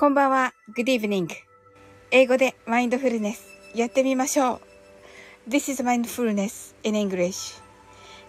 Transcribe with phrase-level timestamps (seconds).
[0.00, 0.54] こんばんは。
[0.76, 1.26] Good evening.
[2.12, 4.60] 英語でマインドフルネスやってみましょ
[5.46, 5.50] う。
[5.50, 7.60] This is mindfulness in English.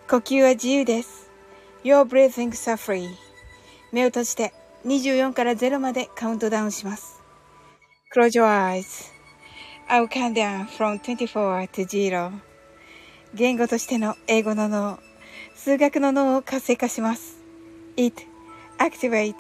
[0.10, 1.30] 呼吸は自由です。
[1.84, 3.08] Your breathings are free.
[3.92, 4.52] 目を閉じて
[4.84, 7.22] 24から0までカウントダウンします。
[8.16, 9.12] Close your eyes.
[9.88, 12.32] I will count down from 24 to 0.
[13.36, 14.98] 言語としての英語の脳、
[15.54, 17.38] 数学の脳を活性化します。
[17.96, 18.24] It
[18.80, 19.36] activate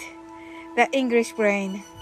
[0.75, 1.81] the English brain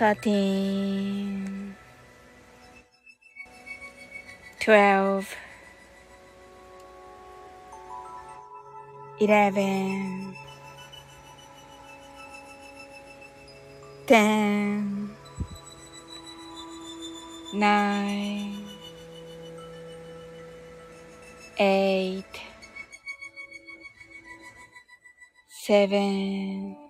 [0.00, 1.76] 13
[4.58, 5.36] 12
[9.20, 10.34] 11
[14.06, 15.10] 10
[17.52, 18.64] 9
[21.58, 22.24] 8
[25.50, 26.89] 7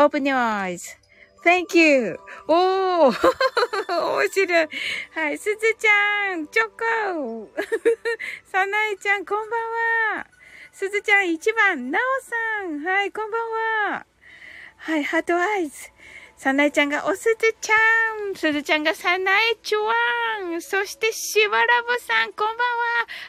[0.00, 0.96] Open your eyes.
[1.42, 2.20] Thank you.
[2.46, 3.18] おー
[3.90, 4.68] 面白い。
[5.12, 5.38] はい。
[5.38, 7.50] すずちゃん、チョコ
[8.44, 9.60] さなえちゃん、こんばん
[10.18, 10.26] は。
[10.72, 12.84] すずちゃん、1番、なおさん。
[12.84, 13.50] はい、こんばん
[13.90, 14.06] は。
[14.76, 15.90] はい、ハートアイズ。
[16.36, 17.74] さなえちゃんがおすずちゃ
[18.30, 18.36] ん。
[18.36, 19.94] すずちゃんがさなえちゅわ
[20.56, 20.62] ん。
[20.62, 22.64] そしてしばらぼさん、こんばんは。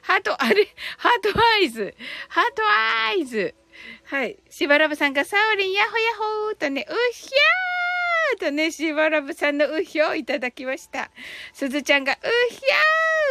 [0.04, 0.68] ハート、あれ
[1.00, 2.62] heart eyes。heart
[3.10, 3.56] eyes。
[4.06, 4.40] はい。
[4.50, 11.12] しばらぶさんがサオリン、ヤホヤホーとね、うひゃーとね、しばらぶさんのうひょをいただきました。
[11.54, 12.16] すずちゃんがう
[12.54, 12.58] ひ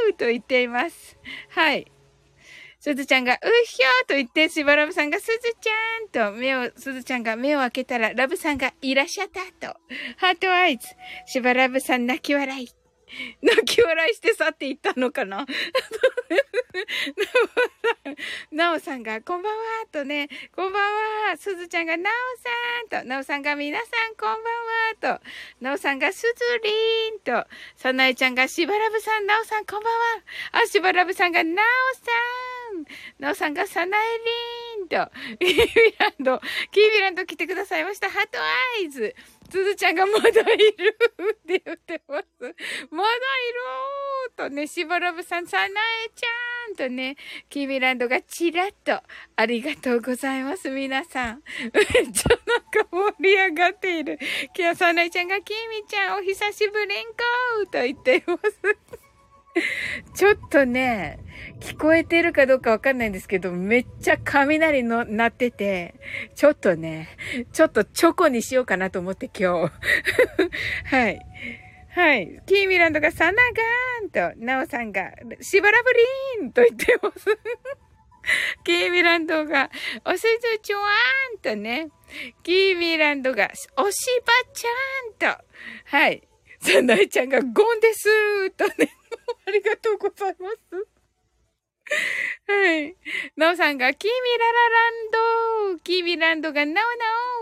[0.09, 1.17] ゃーと言っています。
[1.51, 1.91] はい。
[2.81, 3.37] すずちゃんが、う
[3.67, 9.41] ひょーと言って、しばらぶさんが、すずちゃんと、目を、すずちゃんが目を開けたら、ラブさんがいらっしゃった
[9.73, 9.77] と、
[10.17, 10.87] heart eyes、
[11.27, 12.78] しばらぶさん泣き笑い。
[13.43, 15.47] 泣き笑いして去っていったのかな？
[18.53, 20.83] なおさんが、こんばんは、とね、こんばん
[21.31, 22.13] は、すずちゃんが、なお
[22.91, 24.39] さん、と、なおさんが、皆さん、こんばん
[25.11, 25.25] は、と、
[25.61, 26.29] なおさんが、すず
[26.63, 27.47] りーん、と、
[27.77, 29.99] さなえちゃんが、しばらぶさん、なおさん、こんばんは。
[30.53, 31.65] あ、しばらぶさんが、なお
[31.97, 32.03] さ
[32.79, 32.85] ん、
[33.19, 34.03] なおさんが、さなえ
[34.79, 36.41] りーん、と、 キービランド、
[36.71, 38.11] キービランド来てくださいました。
[38.11, 38.45] ハートア
[38.83, 39.15] イズ。
[39.51, 40.45] つずちゃんがまだいる？
[40.45, 42.25] って言ってます。
[42.91, 43.13] まだい
[43.53, 44.37] る？
[44.37, 47.17] とね、しばらぶさん、さなえちゃんとね、
[47.49, 49.03] キーミランドがチラッと、
[49.37, 51.43] ありがとうございます、皆さん。
[51.75, 54.19] めっちゃなんか盛り上がっている？
[54.55, 57.15] きゃさなえちゃんが、キーミちゃん、お久しぶりんこ
[57.73, 58.43] と言っています。
[60.15, 61.19] ちょっとね、
[61.61, 65.95] 聞こえてるかどうかわかんないんですけど、めっちゃ雷の鳴ってて、
[66.35, 67.09] ちょっとね、
[67.53, 69.73] ちょっとチョコにしようかなと思って今日。
[70.85, 71.21] はい。
[71.91, 72.43] はい。
[72.47, 75.11] キーミランドがサナガーンと、ナオさんが、
[75.41, 77.27] しばらぶりーんと言ってます。
[78.63, 79.71] キーミランドが、
[80.05, 81.89] おすずちょわーんとね、
[82.43, 85.45] キーミランドが、おしばちゃんと、
[85.87, 86.23] はい。
[86.61, 88.91] サナエちゃんがゴンですーとね、
[89.47, 90.98] ありがとうございます。
[92.47, 92.97] はい。
[93.37, 94.91] なおさんが、キミラララ
[95.71, 96.83] ンドキミランドが、な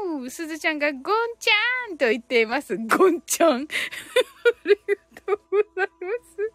[0.09, 1.03] おなおすずちゃんが、ゴン
[1.39, 2.77] ちゃんと言っています。
[2.77, 3.53] ゴンちゃん。
[3.55, 6.53] ありがとうございます。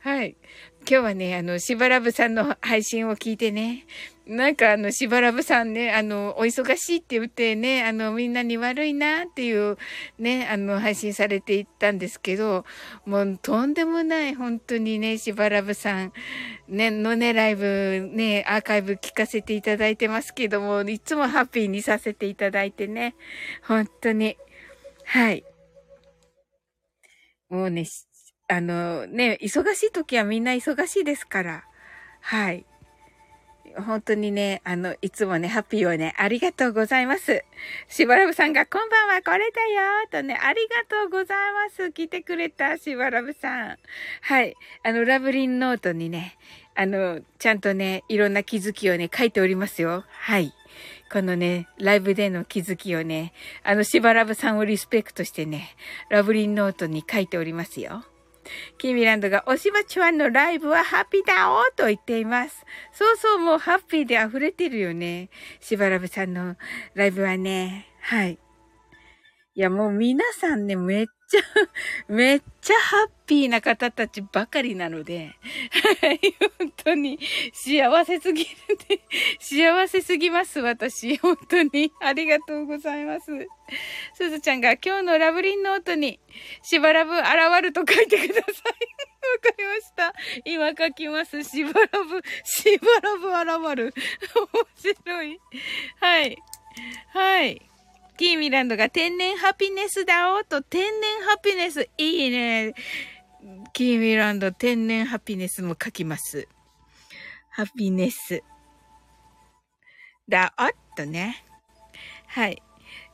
[0.00, 0.36] はい。
[0.80, 3.86] 今日はね、あの、しばらぶさんの配信を聞いてね、
[4.28, 9.78] なんかあの、しばらぶさんね、あの、お忙しいって言ってね、あの、みんなに悪いなっていう
[10.18, 12.66] ね、あの、配信されていったんですけど、
[13.06, 16.12] もうとんでもない、本当にね、しばらぶさん、
[16.68, 23.14] ね、のね、ライブ、ね、アーカイブ聞かせていただいてますけども、いつもハッピーにさせていただいてね、
[23.66, 24.36] 本当に、
[25.04, 25.44] はい。
[27.48, 27.86] もうね、
[28.48, 31.64] あのね、忙しい時はみんな忙しいですから。
[32.20, 32.66] はい。
[33.82, 37.44] 本当にね、あの、いつもね、ハッピーをね、ありがとうございます。
[37.88, 41.92] しばらぶさんが、こんばんは、これだよとね、ありがとうございます。
[41.92, 43.78] 来てくれた、しばらぶさん。
[44.22, 44.56] はい。
[44.82, 46.36] あの、ラブリンノートにね、
[46.74, 50.04] あの、ちゃんとね、いろんな気づきをね、書いておりますよ。
[50.08, 50.52] はい。
[51.10, 53.32] このね、ライブでの気づきをね、
[53.62, 55.74] あの、しばらぶさんをリスペクトしてね、
[56.10, 58.04] ラブリンノートに書いておりますよ。
[58.78, 62.64] キーミランドが、おしばちわんのライブはハッピーだおと言っています。
[62.92, 65.30] そうそう、もうハッピーで溢れてるよね。
[65.60, 66.56] しばらぶさんの
[66.94, 67.86] ライブはね。
[68.00, 68.38] はい。
[69.58, 71.40] いや、もう皆さんね、めっちゃ、
[72.06, 75.32] めっちゃハッピーな方たちばかりなので、
[76.00, 76.20] はい、
[76.60, 77.18] 本当に
[77.52, 78.50] 幸せすぎる
[78.88, 79.00] ね。
[79.40, 81.16] 幸せすぎます、私。
[81.16, 81.92] 本当に。
[82.00, 83.32] ありがとうございます。
[84.14, 86.20] すずちゃんが今日のラブリンノートに、
[86.62, 87.26] しばらぶ現
[87.60, 88.44] ると書いてください。
[88.54, 88.54] わ
[89.42, 90.14] かりました。
[90.44, 91.42] 今書きます。
[91.42, 93.94] しばらぶ、しばらぶ現る。
[94.86, 95.40] 面白い。
[95.98, 96.38] はい。
[97.12, 97.68] はい。
[98.18, 100.92] キーミランドが天然ハピネスだおと、天然
[101.24, 102.74] ハピネス、いいね。
[103.72, 106.48] キーミランド天然ハピネスも書きます。
[107.50, 108.42] ハピネス。
[110.28, 111.44] だおっとね。
[112.26, 112.60] はい。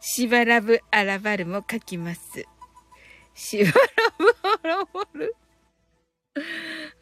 [0.00, 2.46] しばらぶあらばるも書きます。
[3.34, 3.74] しばら
[4.18, 5.36] ぶあらばる？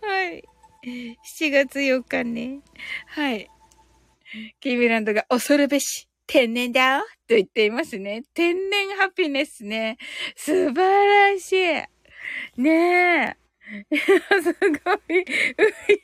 [0.02, 0.44] はい。
[0.84, 2.62] 7月8日ね。
[3.06, 3.48] はい。
[4.60, 6.08] キーミランドが恐るべし。
[6.32, 8.22] 天然だよと言っていますね。
[8.32, 9.98] 天然ハピネスね。
[10.34, 12.62] 素晴らしい。
[12.62, 13.36] ねえ。
[13.92, 15.20] すごい。
[15.20, 15.24] う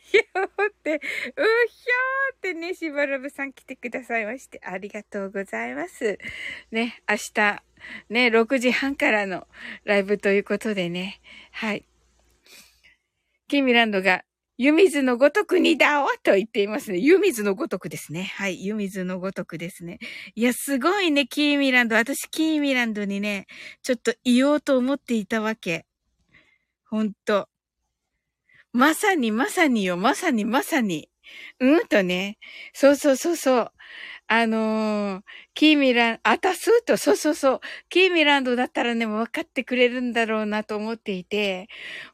[0.03, 6.19] ひょーって、うひょーってね、しばらぶさん来てくださいまして、ありがとうございます。
[6.73, 7.63] ね、明日、
[8.11, 9.49] ね、6時半からの
[9.85, 11.87] ライブということでね、はい。
[13.49, 14.25] キミランドが
[14.59, 16.99] 湯水のごとくにだおと言っていますね。
[16.99, 18.25] 湯水のごとくですね。
[18.37, 18.65] はい。
[18.65, 20.01] 湯水のごとくですね。
[20.35, 21.95] いや、すごいね、キーミランド。
[21.95, 23.47] 私、キーミランドにね、
[23.83, 25.87] ちょっと言おうと思っていたわけ。
[26.87, 27.49] ほんと。
[28.73, 29.97] まさに、まさによ。
[29.97, 31.09] まさに、まさに。
[31.61, 32.39] うんとね。
[32.73, 33.73] そうそうそうそう。
[34.27, 35.23] あのー、
[35.55, 37.61] キーミラン、あたすと、そうそうそう。
[37.91, 41.69] キーミランドだったらね、もう分かってくれるんだろうなと思っていて、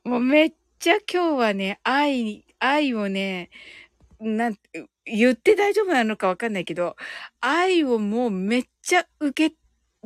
[0.05, 0.53] もうめっ
[0.85, 3.49] ちゃ今日はね、愛、愛をね、
[4.21, 4.57] なん、
[5.07, 6.95] 言って大丈夫なのかわかんないけど、
[7.41, 9.57] 愛をもうめっちゃ受け、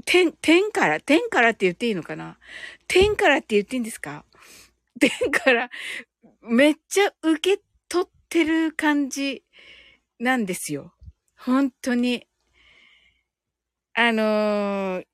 [0.07, 2.39] 天、天から、天からって言っていいのかな？
[2.87, 4.25] 天からって言っていいんですか？
[5.01, 5.69] 天から、
[6.43, 9.43] めっちゃ受け取ってる感じ
[10.21, 10.93] なんですよ。
[11.37, 12.25] 本当に。
[13.95, 15.05] あのー、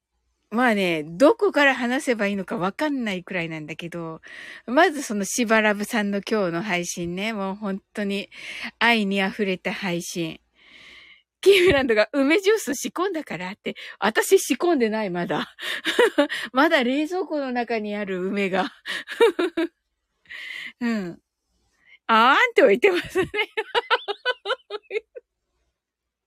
[0.54, 4.20] まあね、どこから話せばいいのかわかんないくらいなんだけど、
[4.66, 8.30] まずそのしばらぶさんの今日の配信ね、もう本当に
[8.78, 10.40] 愛に溢れた配信。
[11.40, 15.54] キーミランドが梅ジュース仕込んだからって、私仕込んでない、まだ。
[16.52, 18.72] まだ冷蔵庫の中にある梅が。
[20.80, 21.18] うん。
[22.06, 23.28] あーんって置いてますね。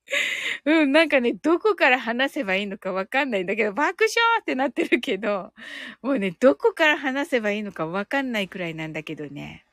[0.65, 5.53] うん、なんかね、どこから話せばいいのかわかんないんだけど、爆笑ってなってるけど、
[6.01, 9.65] もうね、どこから話せばいいのかわかんないくらいなんだけどね。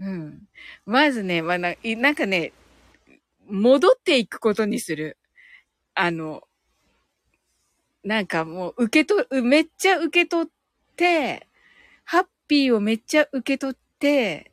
[0.00, 0.40] うん。
[0.86, 2.52] まずね、まあ、ななんかね、
[3.48, 5.18] 戻っていくことにする。
[5.94, 6.42] あの、
[8.04, 10.52] なんかもう受け取、めっちゃ受け取っ
[10.96, 11.46] て、
[12.04, 14.52] ハッピーをめっちゃ受け取って、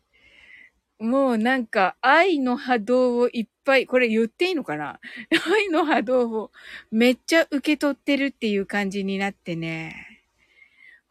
[0.99, 4.99] もうなんか愛の波動をいっぱい、これ言っていいのかな？
[5.53, 6.51] 愛の波動を
[6.89, 10.23] めっちゃ受け取ってるっていう感じになってね。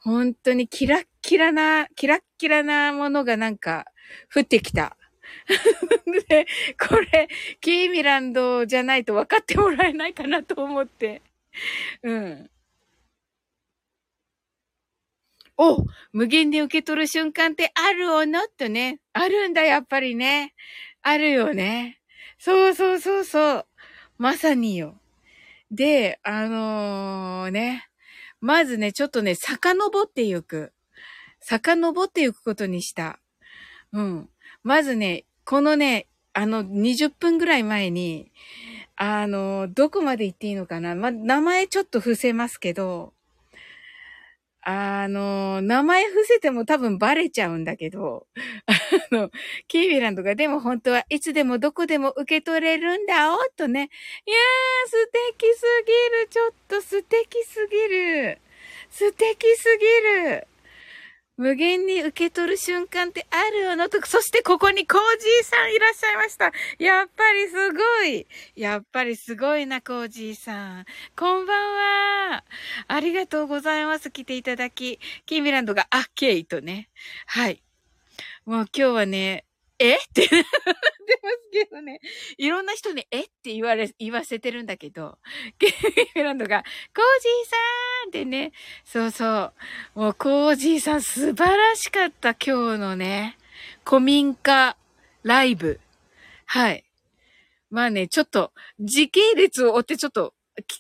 [0.01, 3.87] 本当にキラッキラな、キラッキラなものがなんか
[4.35, 4.97] 降ってきた。
[6.29, 6.47] で、
[6.89, 7.29] これ、
[7.61, 11.23] キーミランドじゃないと分かってもらえないかなと思って。
[12.03, 12.51] うん。
[15.57, 18.41] お無限で受け取る瞬間ってあるおの？
[18.57, 19.01] とね。
[19.13, 20.55] あるんだ、やっぱりね。
[21.03, 21.98] あるよね。
[22.39, 23.67] そうそうそうそう。
[24.17, 25.01] まさによ。
[25.71, 27.89] で、あのー、ね。
[28.41, 30.73] まずね、ちょっとね、遡っていく。
[31.41, 33.19] 遡っていくことにした。
[33.93, 34.31] うん。
[34.63, 38.31] まずね、このね、あの、20分ぐらい前に、
[38.97, 43.15] あの、どこまで行っていいのかなま、名前ちょっと伏せますけど、
[44.71, 48.27] あの、名前伏せても多分バレちゃうんだけど、
[48.67, 49.31] あの、
[49.67, 53.89] キービランドがでも本当はいつでもどこでも受け取れるんだおとね。
[54.27, 55.07] いやー、素
[55.39, 56.29] 敵すぎる。
[56.29, 58.39] ちょっと素敵すぎる。
[58.91, 59.87] 素敵すぎ
[60.27, 60.47] る。
[61.39, 66.53] 無限に受け取る瞬間ってあるよなと、そしてここにコージーさんいらっしゃいました。
[66.79, 68.27] やっぱりすごい。
[68.57, 70.85] やっぱりすごいな、コージーさん。
[71.17, 71.75] こんばん
[72.33, 72.45] は。
[72.89, 74.11] ありがとうございます。
[74.11, 74.99] 来ていただき。
[75.27, 76.89] キーミランドが、あ、ケイとね。
[77.27, 77.63] はい。
[78.45, 79.45] もう今日はね、
[79.79, 79.95] え？
[79.95, 80.29] って
[81.09, 82.01] 出ますけどね。
[82.37, 83.23] いろんな人にえ？
[83.23, 85.19] って言われ、言わせてるんだけど、
[85.59, 85.75] ケ
[86.15, 86.63] イランドが、
[86.95, 87.57] コージーさ
[88.07, 88.53] んってね、
[88.85, 89.53] そうそ
[89.97, 90.01] う。
[90.01, 93.39] もうコージーさん素晴らしかった、今日のね、
[93.85, 94.77] 古民家
[95.23, 95.81] ライブ。
[96.45, 96.85] はい。
[97.71, 100.35] まあね、ちょっと、時系列を追ってちょっと、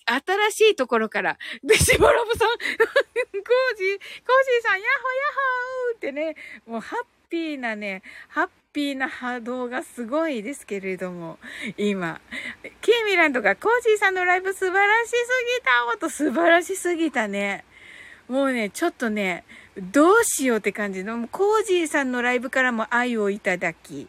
[0.07, 11.41] 新しいところから、で、しばらぶさん、 コージー、コージーさん、ヤッホーヤッホーってね、もうハッピーなね、ハッピーな波動がすごいですけれども、
[11.77, 12.21] 今。
[12.81, 17.65] キーミランドがコージーさんのライブ素晴らしすぎたと素晴らしすぎたね。
[18.29, 19.43] もうね、ちょっとね、
[19.77, 24.07] どうしようって感じの、コージーさんのライブからも愛をいただき。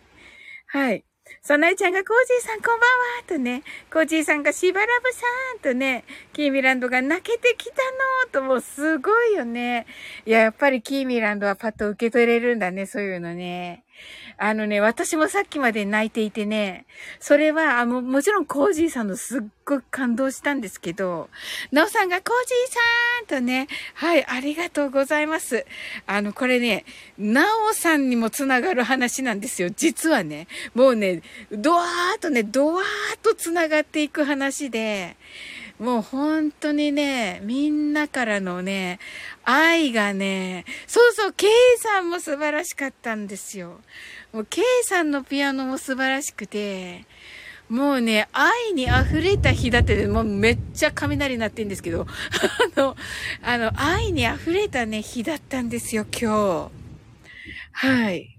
[0.67, 1.03] はい。
[1.41, 5.19] そなえちゃんがコージーさんこんばんはとね、コージーさんがしばらぶさ
[5.57, 9.88] んとね、キーミランドが泣けてきたのともうすごいよね。
[10.27, 13.83] いや、やっぱりキーミランドはパッと受け取れるんだね、そういうのね。
[14.38, 16.86] あのね、私もさっきまで泣いていてね、
[17.20, 21.29] それは、あの、もちろんコージーさんのすっごく感動したんですけど、
[21.72, 25.65] なおさんがコージーさんとね、はい、ありがとうございます。
[26.08, 26.86] あの、これね、
[27.18, 29.70] なおさんにもつながる話なんですよ。
[29.75, 32.84] 実はね、もうね、ドワーっとね、ドワー
[33.18, 35.18] っとつながっていく話で、
[35.79, 39.00] もう本当にね、みんなからのね、
[39.45, 43.79] 愛がね、そうそう、ケイさんも素晴らしかったんですよ。
[44.33, 47.05] もう、ケイさんのピアノも素晴らしくて、
[47.69, 52.07] もうね、愛に溢れた日だって、もうめっちゃ雷鳴ってんですけど、
[52.75, 52.98] あの、
[53.41, 56.71] あの、愛に溢れたね、日だったんですよ、今日。
[57.71, 58.38] はい。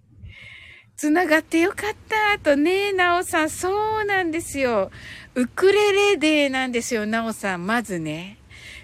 [1.01, 4.91] つながってよかったとね、なおさん、そうなんですよ。
[5.35, 7.67] ウクレレデーなんですよ、なおさん。
[7.67, 8.37] まずね。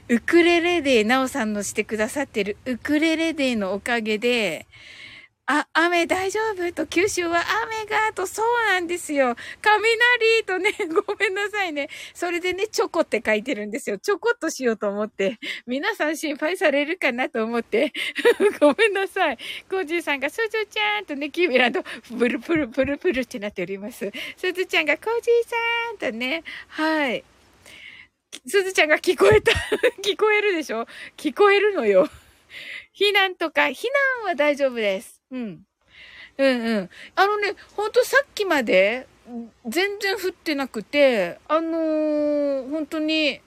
[0.09, 4.67] ウクレレデー、なおさんのしてくださってるウクレレデーのおかげで、
[5.49, 6.73] あ、雨大丈夫？
[6.73, 9.37] と、九州は雨が、と、そうなんですよ。
[9.63, 10.73] 雷とね、
[11.07, 11.89] ごめんなさいね。
[12.15, 13.97] それでね、チョコって書いてるんですよ。
[13.99, 15.39] チョコっとしようと思って。
[15.65, 17.93] 皆さん心配されるかなと思って。
[18.59, 19.39] ごめんなさい。
[19.71, 24.11] コージーさんが、すずちゃんとね、キーミランド、ブルプルプルプルってなっております。
[24.37, 27.25] すずちゃんが、コージーさんとね、はい。
[28.49, 29.53] すずちゃんが聞こえた。
[30.03, 30.87] 聞こえるでしょ？
[31.17, 32.09] 聞こえるのよ。
[32.95, 33.87] 避難とか、避
[34.23, 35.16] 難は大丈夫です。
[35.31, 35.67] うん。
[36.39, 36.91] うんうん。
[37.15, 39.07] あのね、ほんとさっきまで、
[39.67, 43.41] 全然降ってなくて、あのー、本当に、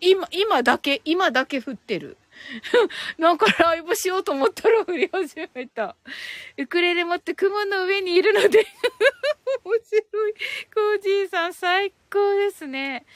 [0.00, 2.16] 今、今だけ、今だけ降ってる。
[3.18, 5.96] なんかライブしようと思ったら 降り始めた。
[6.58, 8.66] ウクレレ持って雲の上にいるので
[9.64, 10.34] 面白い。
[10.74, 13.06] コージーさん最高ですね。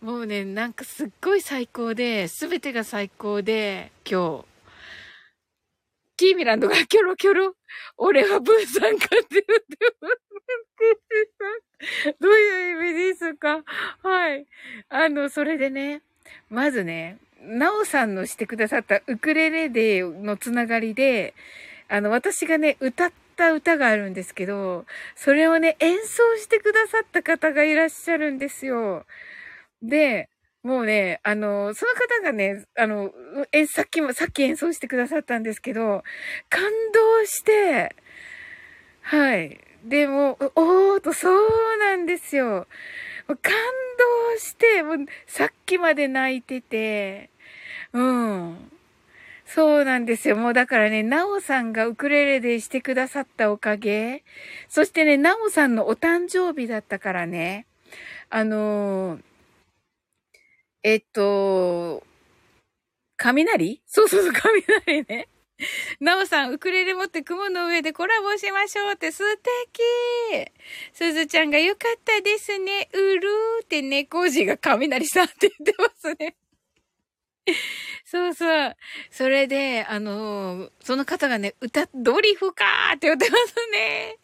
[0.00, 4.57] もうね、なんかすっごい最高で、すべてが最高で、今日。
[6.18, 7.54] キーミランドがキョロキョロ。
[7.96, 9.52] 俺はブーさんかって言って
[10.02, 10.16] ます。
[12.20, 13.62] どういう意味ですか？
[14.02, 14.46] はい。
[14.90, 16.02] あの、それでね、
[16.50, 21.34] まずね、なおさんのしてくださったウクレレデーのつながりで、
[21.88, 29.06] あの、私がね、歌った歌があるんですけど、それをね、演奏してくださった方がいらっしゃるんですよ。
[29.82, 30.28] で、
[30.62, 33.12] もうね、あの、その方がね、あの、
[33.52, 36.02] え、さっきも、さっき演奏してくださったんですけど、
[36.48, 36.62] 感
[36.92, 37.94] 動して、
[39.02, 39.60] はい。
[39.84, 41.40] でも、おーと、そう
[41.78, 42.66] なんですよ。
[43.28, 43.52] 感
[44.34, 44.96] 動して、もう
[45.26, 47.30] さっきまで泣いてて、
[47.92, 48.70] うん。
[49.46, 50.36] そうなんですよ。
[50.36, 54.24] もうだからね、なおさんがウクレレでしてくださったおかげ。
[54.68, 57.66] そしてね、なおさんのお誕生日だったからね。
[58.28, 59.22] あのー、
[60.82, 62.04] えっと、
[63.16, 63.82] 雷？
[63.86, 65.28] そうそうそう、雷ね。
[65.98, 69.42] なおさん、ウクレレ持って雲の上でコラボしましょうって素敵
[70.92, 72.88] すずちゃんがよかったですね。
[72.92, 76.36] うるーってね、コージが雷さんって言ってますね。
[78.04, 78.76] そうそう。
[79.10, 84.16] それで、あのー、その方がね、歌、ドリフかーって言ってますね。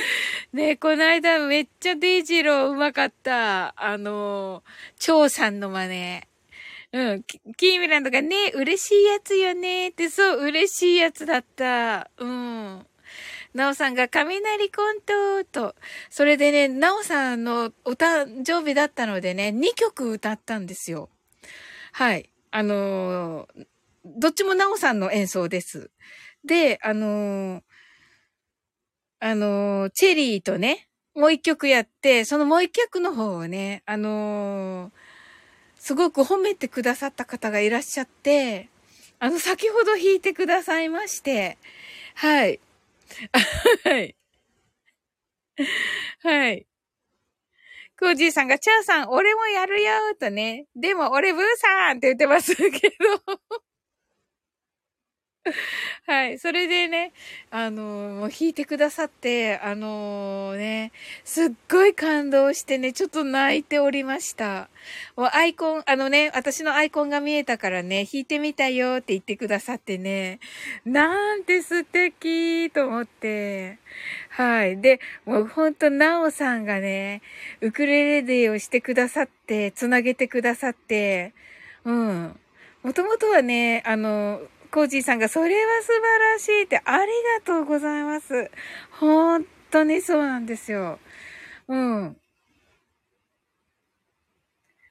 [0.52, 3.74] ねこの間めっちゃデイジローうまかった。
[3.76, 4.62] あのー、
[4.98, 6.22] 蝶さんの真似。
[6.92, 7.22] うん。
[7.56, 12.10] キーミランドがね、嬉しいやつよねって、そう、嬉しいやつだった。
[12.16, 12.86] うん。
[13.54, 15.74] なおさんが雷コントと、
[16.10, 21.08] それでね、なおさんのお誕生日だったのでね、2曲歌ったんですよ。
[21.92, 22.30] はい。
[22.50, 23.66] あのー、
[24.04, 25.90] どっちもなおさんの演奏です。
[26.44, 27.62] で、あのー、
[29.28, 34.92] あの、チェリーとね、もう一曲やって、そのもう一曲の方をね、あのー
[35.78, 38.68] すごく褒めてくださった方がいらっしゃって、
[39.20, 41.58] あの、先ほど弾いてくださいまして、
[42.16, 42.60] はい。
[43.84, 44.16] はい。
[46.22, 46.66] はい。
[47.98, 50.66] コージーさんが、チャーさん、俺もやるよとね。
[50.76, 53.40] でも、俺ブーさんって言ってますけど。
[56.06, 56.38] はい。
[56.38, 57.12] それでね、
[57.50, 60.92] あのもう弾いてくださって、あのー、ね、
[61.24, 64.68] すっごい感動してね、ちょっと泣いておりました。
[65.16, 70.40] もうアイコン、あのね、私のアイコンが見えたからね、弾いてみたよって言ってくださってね、
[70.84, 73.78] なんて素敵と思って、
[74.30, 74.80] はい。
[74.80, 77.22] で、もうほんと、なおさんがね、
[77.60, 81.32] ウクレレデーをしてくださって、つなげてくださって、
[81.84, 82.38] うん。
[82.82, 87.06] もともとはね、あの、コージーさんが、それは素晴らしいって、あり
[87.40, 88.50] がとうございます。
[88.90, 90.98] 本当にそうなんですよ。
[91.68, 92.16] うん。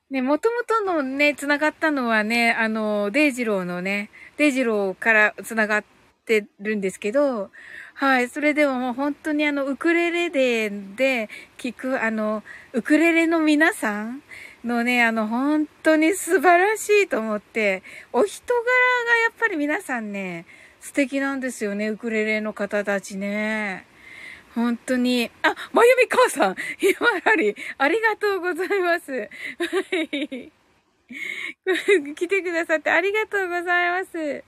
[0.09, 5.83] ね、もともとのね、繋がったのはね、あの、デイジローのね、デイジローから繋がっ
[6.25, 7.49] てるんですけど、
[7.95, 14.21] はい、それでももう本当にあの、ウクレレで、で、聞く、あの、ウクレレの皆さん
[14.65, 20.45] のね、あの、本当に素晴らしいと思って、お人柄がやっぱり皆さんね、
[20.81, 23.85] 素敵なんですよね、ウクレレの方たちね。
[24.55, 25.29] 本当に。
[25.43, 29.11] あ、まゆみ母さん、ひまわり、ありがとうございます。
[29.11, 29.27] は
[29.91, 30.51] い。
[32.15, 34.43] 来てくださってありがとうございます。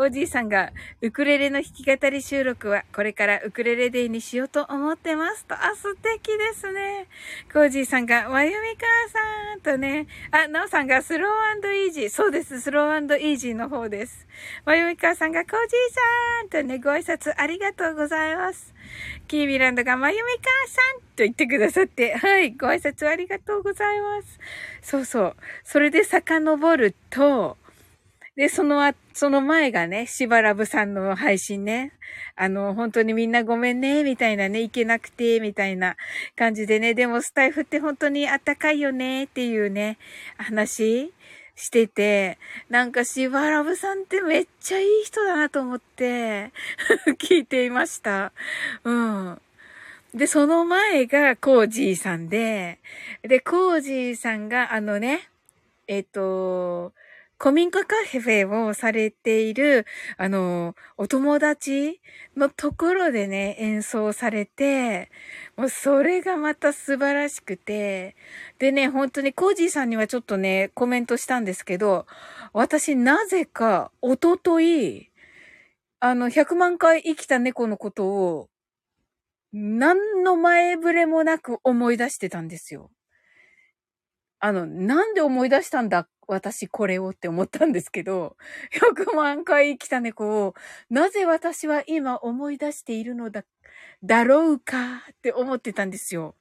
[0.00, 0.70] おじいさんが、
[1.02, 5.56] ウクレレの弾き語り収録は、これからウクレレデーにしようと思ってますと。
[5.56, 7.08] あ、素敵ですね。
[7.52, 10.06] コージーさんが、まゆみかーさんとね。
[10.30, 12.10] あ、なおさんが、スローイージー。
[12.10, 12.60] そうです。
[12.60, 14.28] スローイージーの方です。
[14.64, 18.72] まゆみかーさんが、コージーさんとね、ご挨拶ありがとうございます。
[19.26, 24.38] キーミランドが、まゆみかーさんと言ってくださって、はい、ご挨拶ありがとうございます。
[24.80, 25.36] そうそう。
[25.64, 27.56] それで遡ると、
[28.38, 31.90] で、そのあ、その前がね、しばらぶさんの配信ね。
[32.36, 35.96] あの、本当にみんなごめんね、みたいなね、いけなくて、みたいな
[36.36, 36.94] 感じでね。
[36.94, 39.98] でもスタイフって本当にあったかいよね、っていうね、
[40.36, 41.12] 話
[41.56, 46.52] してて、なんかしばらぶさんってめっちゃいい人だなと思って、
[47.18, 48.30] 聞いていました。
[48.84, 49.42] うん。
[50.14, 52.78] で、その前がコージーさんで、
[53.22, 55.28] で、コージーさんがあのね、
[55.88, 56.92] えっ、と、
[57.40, 62.00] 古民家カフェをされている、あの、お友達
[62.36, 65.10] のところでね、演奏されて、
[65.56, 68.16] もうそれがまた素晴らしくて、
[68.58, 72.06] でね、本当にコージーさんにはちょっとね、コメントしたんですけど、
[72.52, 75.10] 私なぜか、おととい、
[76.00, 78.48] あの、100万回生きた猫のことを、
[79.52, 82.90] 何の前触れもなく思い出してたんですよ。
[84.40, 88.36] あの、なんで思い出したんだっ私これをって思ったんですけど、
[88.72, 90.54] 100万回生きた猫を、
[90.90, 93.44] なぜ私は今思い出しているのだ、
[94.04, 96.34] だろうかって思ってたんですよ。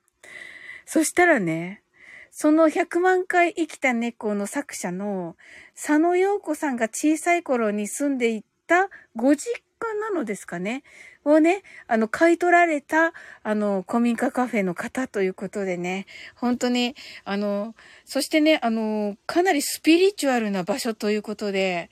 [0.86, 1.84] そしたらね、
[2.32, 5.36] その100万回生きた猫の作者の
[5.74, 10.84] 佐野洋子さんが小さい頃に住んでいたご実家なのですかね
[11.32, 13.14] をね、あの、買い取られた、
[13.44, 21.90] あの、古民家カフェの方ということでね、本当に、あの、そしてね、あの、かなりスピリチュアルな場所ということで、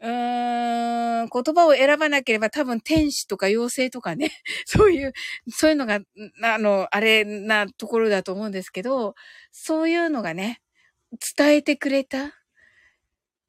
[0.00, 4.30] うーん、言葉を選ばなければ多分天使とか妖精とかね、
[4.66, 5.12] そういう、
[5.50, 6.00] そういうのが、
[6.42, 9.14] あの、あれなところだと思うんですけど、
[9.52, 10.60] そういうのがね、
[11.36, 12.34] 伝えてくれた？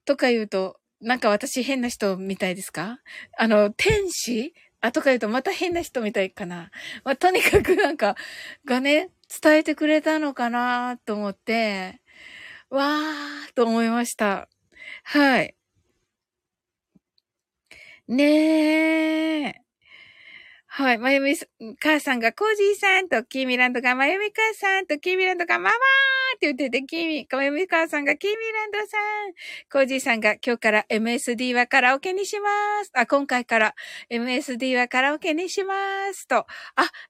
[0.08, 3.00] とか言うと、なんか私変な人みたいですか？
[3.38, 4.54] あの、天使？
[4.82, 6.72] あとか言うとまた変な人みたいかな。
[7.04, 8.16] まあ、とにかくなんか、
[8.66, 9.10] がね、
[9.42, 12.02] 伝えてくれたのかなと思って、
[12.70, 14.50] わーと思いました。
[15.06, 15.56] はい。
[18.08, 19.61] ねえ。
[20.74, 20.98] はい。
[20.98, 21.36] まゆみ
[21.82, 25.72] 母さんがコージーさんと、キーミランドがまゆみ母さんと、キーミランドがママー
[26.38, 29.34] って言ってて、キーミ、まゆみ母さんがキーミランドさん。
[29.70, 32.48] コージーさんが今日から MSD はカラオケにしま
[32.86, 32.92] す。
[32.94, 33.76] あ、今回から
[34.10, 35.76] MSD はカラオケにしま
[36.14, 36.26] す。
[36.26, 36.38] と。
[36.38, 36.48] あ、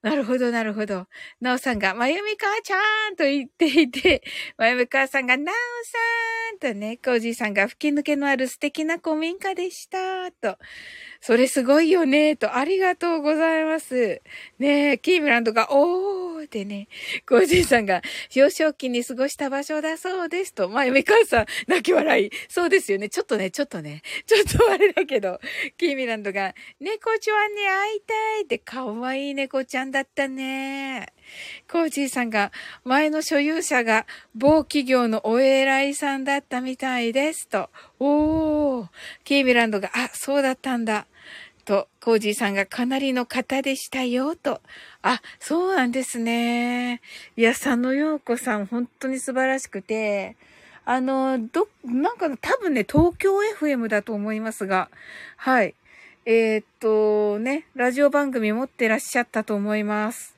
[0.02, 1.06] なるほど、なるほど。
[1.40, 2.80] なおさんが、まゆみ母ちゃ
[3.12, 4.24] んと言っていて、
[4.58, 10.32] まゆみ母さんが、なおさんとね、コージーさんが吹き抜けのある素敵な古民家でした。
[10.32, 10.58] と。
[11.22, 14.22] それすごいよね、と、ありがとうございます。
[14.58, 16.88] ねえ、キーミランドが、おーってね、
[17.30, 18.02] コージーさんが、
[18.34, 22.32] 幼少期に過ごした場所だそうですと、まあ、みかんさん、泣き笑い。
[22.50, 23.08] そうですよね。
[23.10, 25.40] ちょっとね、ちょっとね、ちょっとあれだけど、
[25.78, 31.06] キーミランドが、猫ちゃんに会いたいって、かわいい猫ちゃんだったね。
[31.70, 32.52] コージーさんが、
[32.84, 37.48] 前の所有者が某企業のお偉いさんだったみたいです。
[37.48, 37.70] と。
[38.00, 38.88] おー。
[39.24, 41.06] キーミランドが、あ、そうだったんだ。
[41.72, 44.60] と、コージーさんがかなりの方でしたよ、と。
[45.04, 47.00] あ、そうなんですね。
[47.38, 50.36] いや、佐野洋子さん、本当に素晴らしくて、
[50.84, 54.90] あの、ど、なんか多分ね、東京 FM だと思いますが、
[55.38, 55.74] はい。
[56.26, 60.36] えー、っと、ね、ラジオ番組持ってらっしゃったと思います。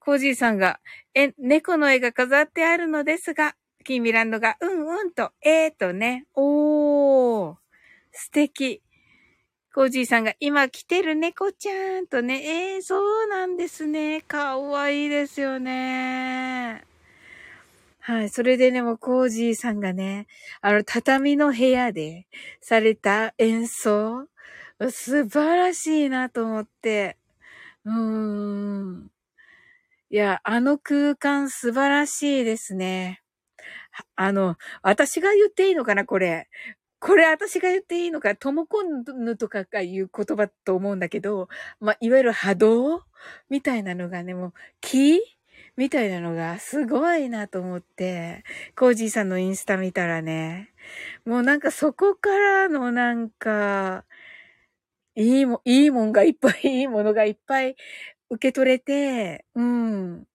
[0.00, 0.80] コージーさんが、
[1.14, 7.54] え、猫の絵が飾ってあるのですが、キーミランドが、うんうんと、えーとね、おー、
[8.10, 8.82] 素敵。
[9.72, 14.20] コージーさんが今来てる猫ちゃんとね、えー、そうなんですね。
[14.22, 16.84] かわいいですよね。
[18.00, 18.28] はい。
[18.30, 20.26] それでね、もうコージーさんがね、
[20.60, 22.26] あの、畳の部屋で
[22.60, 24.26] された演奏、
[24.90, 27.16] 素晴らしいなと思って。
[27.84, 29.10] うーん。
[30.10, 33.22] いや、あの空間素晴らしいですね。
[34.16, 36.48] あの、私が言っていいのかな、これ。
[37.00, 41.48] これ私が言っていいのか、トモコンヌとかが言う言葉と思うんだけど、
[41.80, 43.04] まあ、いわゆる波動
[43.48, 45.20] みたいなのがね、もう、木
[45.76, 48.44] みたいなのがすごいなと思って、
[48.76, 50.70] コージーさんのインスタ見たらね、
[51.24, 54.04] もうなんかそこからのなんか、
[55.16, 57.76] いいも、いいもんがいっぱい、いいものがいっぱい
[58.30, 60.26] 受け取れて、うん。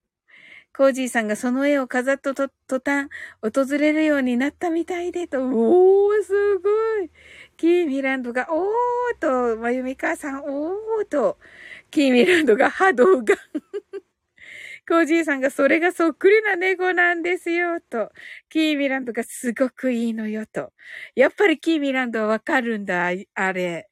[0.76, 3.10] コージーさんがその絵を飾ったと、途端、
[3.42, 6.70] 訪れるようになったみたいで、と、おー、すご
[7.04, 7.12] い。
[7.58, 11.38] キーミランドが、おーと、まゆみかさん、おーと、
[11.92, 13.36] キーミランドが波動が
[14.88, 18.12] コージーさんがそれがそっくりな猫なんですよ、と。
[18.50, 20.74] キーミランドがすごくいいのよ、と。
[21.16, 23.90] やっぱりキーミランドはわかるんだ、あれ。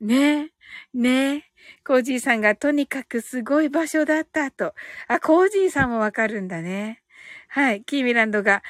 [0.00, 0.50] ね
[0.94, 1.51] ね
[1.86, 4.74] コージーさんがとにかくすごい場所だったと。
[5.08, 7.02] あ、コージーさんもわかるんだね。
[7.48, 7.84] はい。
[7.84, 8.62] キーミランドが、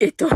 [0.00, 0.28] えっと、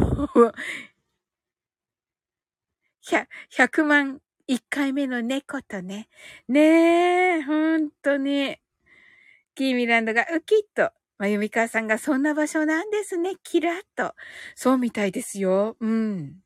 [3.03, 6.09] 100, 万1回目の猫とね。
[6.49, 8.57] ねえ、本当に。
[9.55, 10.93] キーミランドがウキッと。
[11.19, 13.35] まゆみかさんがそんな場所なんですね。
[13.43, 14.15] キラッと。
[14.55, 15.77] そうみたいですよ。
[15.81, 16.37] うん。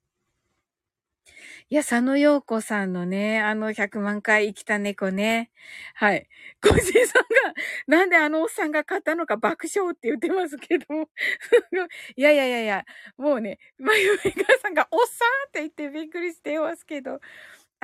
[1.72, 5.50] いや、佐野陽子さんのね、あの100万回生きた猫ね。
[5.94, 6.28] はい。
[6.62, 7.54] コージーさんが、
[7.86, 10.84] なんであのおっさんが買ったのか爆笑って言ってますけど。
[12.14, 12.84] いやいやいやいや、
[13.16, 17.20] もうね、まゆめがさんがおっさんって言ってびっくりしてますけど。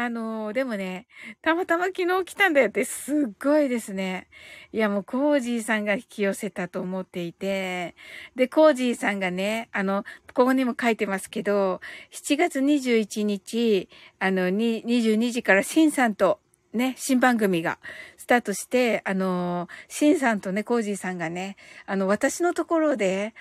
[0.01, 1.09] あのー、でもね、
[1.43, 4.29] たまたま昨日来たんだよってすっごいですね。
[4.73, 7.97] いやもうコージーさんが引き寄せたと思っていて、
[8.37, 11.81] で、コージーさんがね、あの、ここにも書いてますけど、
[12.13, 13.89] 7月21日、
[14.21, 16.39] あの、22時からシンさんと、
[16.73, 17.81] ね、新番組が
[18.17, 21.57] スタートして、あの、シンさんとね、コージーさんがね、
[21.87, 23.35] あの、私のところで、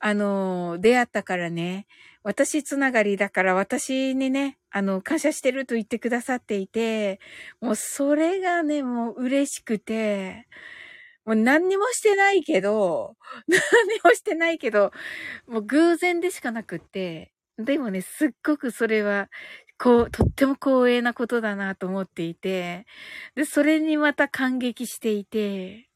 [0.00, 1.86] あの、出会ったからね、
[2.24, 7.20] 私つながりだから私にね、あの、感謝してると言ってくださっていて、
[7.60, 10.46] もうそれがね、もう嬉しくて、
[11.26, 14.90] もう何にもしてないけど、 何にもしてないけど、
[15.46, 19.30] もう偶然でしかなくって、でもね、すっごくそれは、
[19.78, 22.86] こう、とっても光栄なことだなと思っていて、
[23.34, 25.88] で、それにまた感激していて、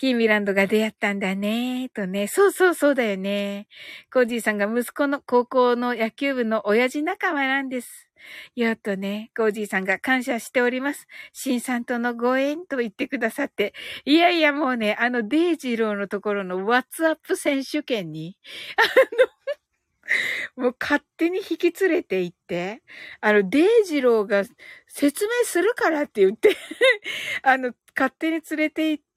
[0.00, 2.26] キーミランドが出会ったんだね、とね。
[2.26, 3.66] そうそうそうだよね。
[4.10, 8.08] コージーさんが息子の高校の野球部の親父仲間なんです。
[8.56, 11.06] よっとね、コージーさんが感謝しております。
[11.34, 13.74] シンさんとのご縁と言ってくださって。
[14.06, 18.38] いやいやもうね、あのデイジローのところのワッツアップ選手権に、
[18.78, 18.82] あ
[20.56, 22.82] の、もう勝手に引き連れて行って、
[23.20, 24.44] あの、デイジローが
[24.86, 26.56] 説明するからって言って
[27.42, 29.09] あの、勝手に連れて行って、、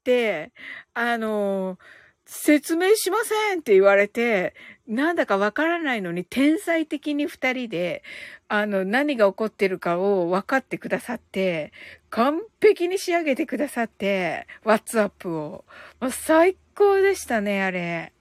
[0.94, 1.78] あの、
[2.26, 4.54] 説明しませんって言われて、
[4.88, 8.04] なんだかわからないのに天才的に二人で、
[8.48, 11.72] あの、何が起こってるかを分かってくださって、
[12.10, 15.66] 完璧に仕上げてくださって、ワッツアップを。
[16.00, 18.13] もう最高でしたね、あれ。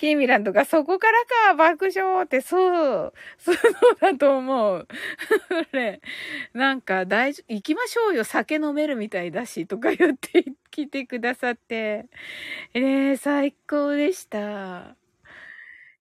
[0.00, 3.56] キーミランドがそこからか、爆笑って、そう、そう
[4.00, 4.88] だと思う。
[5.76, 6.00] ね、
[6.54, 12.06] なんか大丈夫、行きましょうよ、酒飲めるみたいだし、とか言って来てくださって。
[12.72, 14.96] えー、最高でした。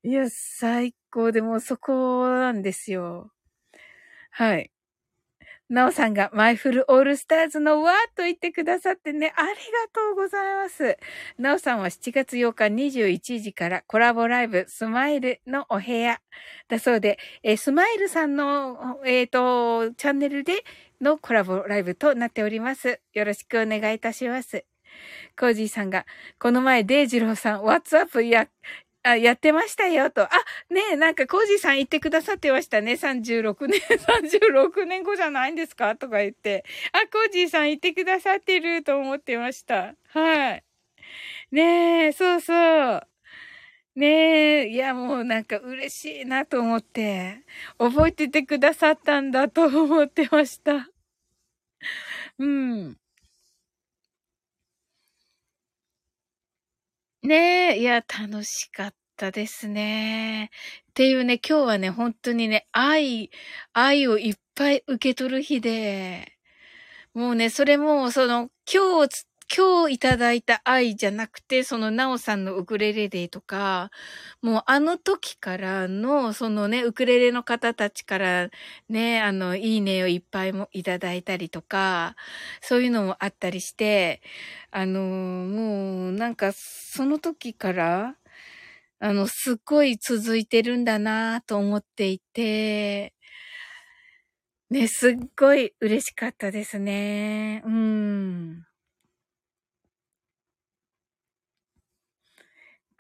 [0.04, 3.34] いや、最高でもうそこなんですよ。
[4.32, 4.72] はい。
[5.70, 9.54] なおさんがマイフルオールスターズのわーと言ってくださってね、ありが
[9.94, 10.98] とうございます。
[11.38, 16.20] なおさんは7月8日21時からコラボライブスマイルのお部屋
[16.70, 20.64] だそうで、えー、スマイルさんの、え、ー、と、チャンネルで
[21.02, 23.00] のコラボライブとなっております。
[23.14, 24.66] よろしくお願いいたします。
[25.38, 26.08] コージーさんが、
[26.40, 28.48] この前、デイジローさん、 What's up や、
[29.04, 30.24] あ、やってましたよ、と。
[30.24, 30.30] あ、
[30.70, 32.94] ねえ、なんか、コージーさん言ってくださってましたね。
[32.94, 35.96] 36年、36年後じゃないんですか？
[35.96, 36.66] とか言って。
[36.92, 39.96] あ、コージーさん言ってくださってると思ってました。
[40.10, 40.64] はい。
[41.52, 43.08] ねえ、そうそう。
[43.96, 47.44] ねえ、いやもうなんか嬉しいなと思って、
[47.78, 50.90] 覚えててくださったんだと思ってました。
[52.40, 52.98] うん。
[57.24, 60.46] ねえ、いや、楽しかったですね。
[60.92, 63.30] っていうね、今日はね、本当にね、愛、
[63.74, 66.32] 愛をいっぱい受け取る日で、
[67.14, 73.90] もうね、それも、その、今日今日いただいた愛じゃなくて、そのなおさんのウクレレデーとか、
[74.44, 78.50] もうあの時からの、そのね、ウクレレの方たちから
[78.90, 82.16] ね、あの、いいねをいっぱいもいただいたりとか、
[82.62, 84.22] そういうのもあったりして、
[84.72, 88.16] あの、もうなんかその時から、
[89.00, 93.14] あの、すっごい続いてるんだなと思っていて、
[94.72, 97.62] ね、すっごい嬉しかったですね。
[97.66, 98.66] うん。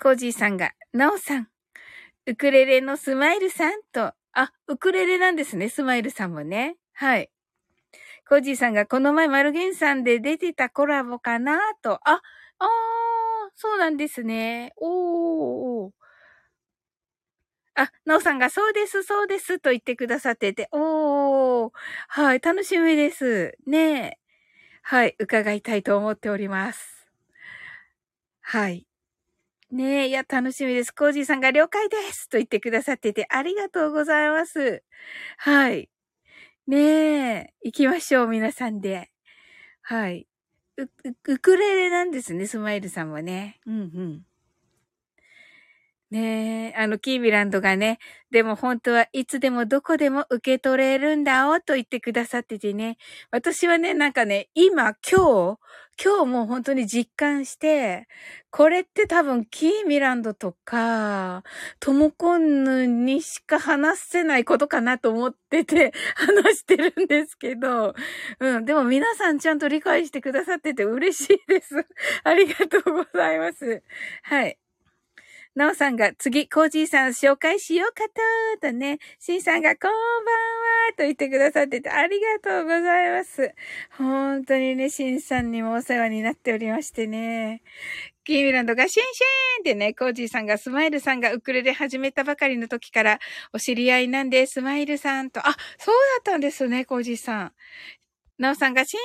[0.01, 1.49] コージーさんが、ナオさん、
[2.25, 6.77] ウクレレのスマイルさんと、あ、ウクレレなんですね、スマイルさんもね。
[6.93, 7.29] はい。
[8.27, 12.21] コージーさんが、この前マルゲンさんで出てたコラボかなと、あ、
[12.59, 14.73] あー、そうなんですね。
[14.77, 15.91] おー。
[17.75, 21.71] あ、なおさんが、そうです、そうです、と言ってくださってて、おー。
[22.07, 23.57] はい、楽しみです。
[23.65, 24.19] ねえ。
[24.81, 27.07] はい、伺いたいと思っております。
[28.41, 28.88] はい。
[29.71, 30.91] ねえ、いや、楽しみです。
[30.91, 34.83] コージーさんが了解ですと言ってくださってて、ありがとうございます。
[35.37, 35.89] はい。
[36.67, 39.11] ねえ、行きましょう、皆さんで。
[39.81, 40.27] はい。
[41.27, 43.59] ウクレレなんですね、スマイルさんもね。
[43.65, 44.25] うんうん。
[46.11, 47.99] ねえ、あの、キーミランドがね、
[48.31, 52.97] でも本当はいつでもどこでも受け取れるんだおと言ってくださっててね。
[53.29, 55.59] 私はね、なんかね、今、今日、
[56.03, 58.07] 今日もう本当に実感して、
[58.49, 61.43] これって多分キーミランドとか、
[61.79, 67.93] トモコンヌにしか話せないことかなと思ってて話してるんですけど、
[68.39, 71.85] うん、でも皆さんちゃんと理解してくださってて嬉しいです。
[72.23, 73.83] ありがとうございます。
[74.23, 74.57] はい。
[75.55, 78.03] なおさんが次、コージーさん紹介しようか
[78.61, 83.53] と、とね、シンさんがこんばんは、と言ってくださっててありがとうございます。
[83.97, 87.61] 本当にね、シンさんにもお世話になっておりましてね。
[88.23, 89.23] キーミランドがシンシ
[89.59, 93.19] ンってね、コージーさんがスマイルさんがウクレレ始めたばかりの時から
[93.51, 97.53] お知り合いなんで、スマイルさんと、あ、そうだったんですね、コージーさん。
[98.37, 98.99] なおさんがシン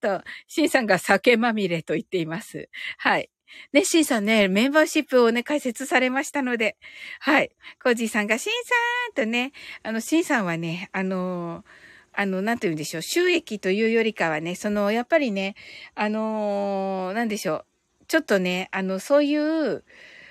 [0.00, 2.68] さんと、シンさんが酒まみれと言っています。
[2.98, 3.30] はい。
[3.72, 6.76] ね、シンさんね、メンバーシップをね、開設されましたので、
[7.20, 7.50] はい。
[7.82, 11.64] コージーさんがシンさんとね、あの、シンさんはね、あの
[12.12, 15.54] あの、なんて言うんでしょう、収益というよりかはね、その、やっぱりね、
[15.94, 17.64] あのなんでしょ
[18.02, 19.84] う、ちょっとね、あの、そういう、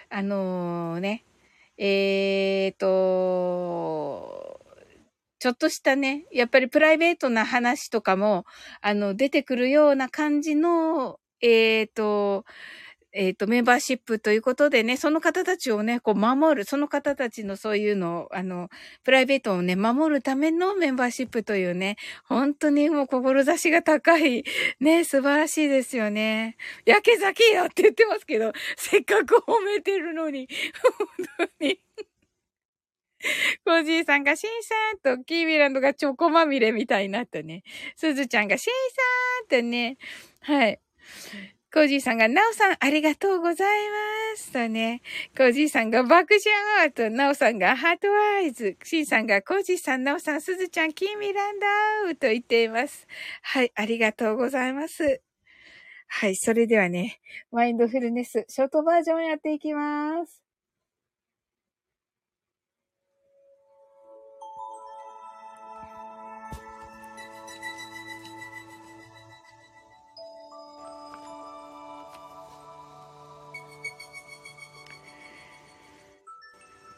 [0.10, 1.24] あのね、
[1.78, 4.60] えーと、
[5.40, 8.46] ちょっとしたね、やっぱりプライベートな話とかも、
[8.82, 12.46] あの、出てくるような感じの、えーと、
[13.20, 18.70] えっ、ー、と、メンバーシップということでね、その方たちをね、こう守る、その方たちのそういうのを、あの、
[19.04, 24.44] プライベートをね、守るためのメンバーシップというね、本当にもう志が高い、
[24.80, 26.58] ね、素晴らしいですよね。
[26.86, 30.48] やけ酒やって言ってますけど、せっかく褒めてるのに、
[31.40, 31.82] 本当に。
[33.66, 34.76] コージーさんがシンさ
[35.14, 37.64] んと、キーミランドがチョコまみれみたいになったね。
[37.96, 38.74] すずちゃんがシン
[39.50, 39.98] さんとね、
[40.42, 40.80] はい。
[41.78, 43.90] コージーさんが、ナオさん、ありがとうござい
[44.32, 44.52] ます。
[44.52, 45.04] とね、
[45.38, 48.76] コージーさんが爆笑と、ナオさんが heart eyes。
[48.84, 53.06] シンさんが、コージーさん、ナオさん、スズちゃん、キーミランドーと言っています。
[53.44, 55.22] はい、ありがとうございます。
[56.08, 57.20] はい、それではね、
[57.52, 60.47] マインドフルネス、ショートバージョンやっていきます。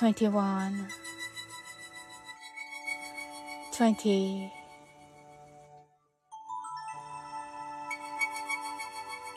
[0.00, 0.88] 21
[3.70, 4.50] 20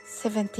[0.04, 0.52] 17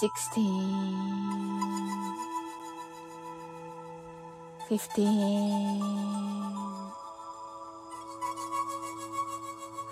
[0.00, 2.29] 16
[4.70, 5.02] 15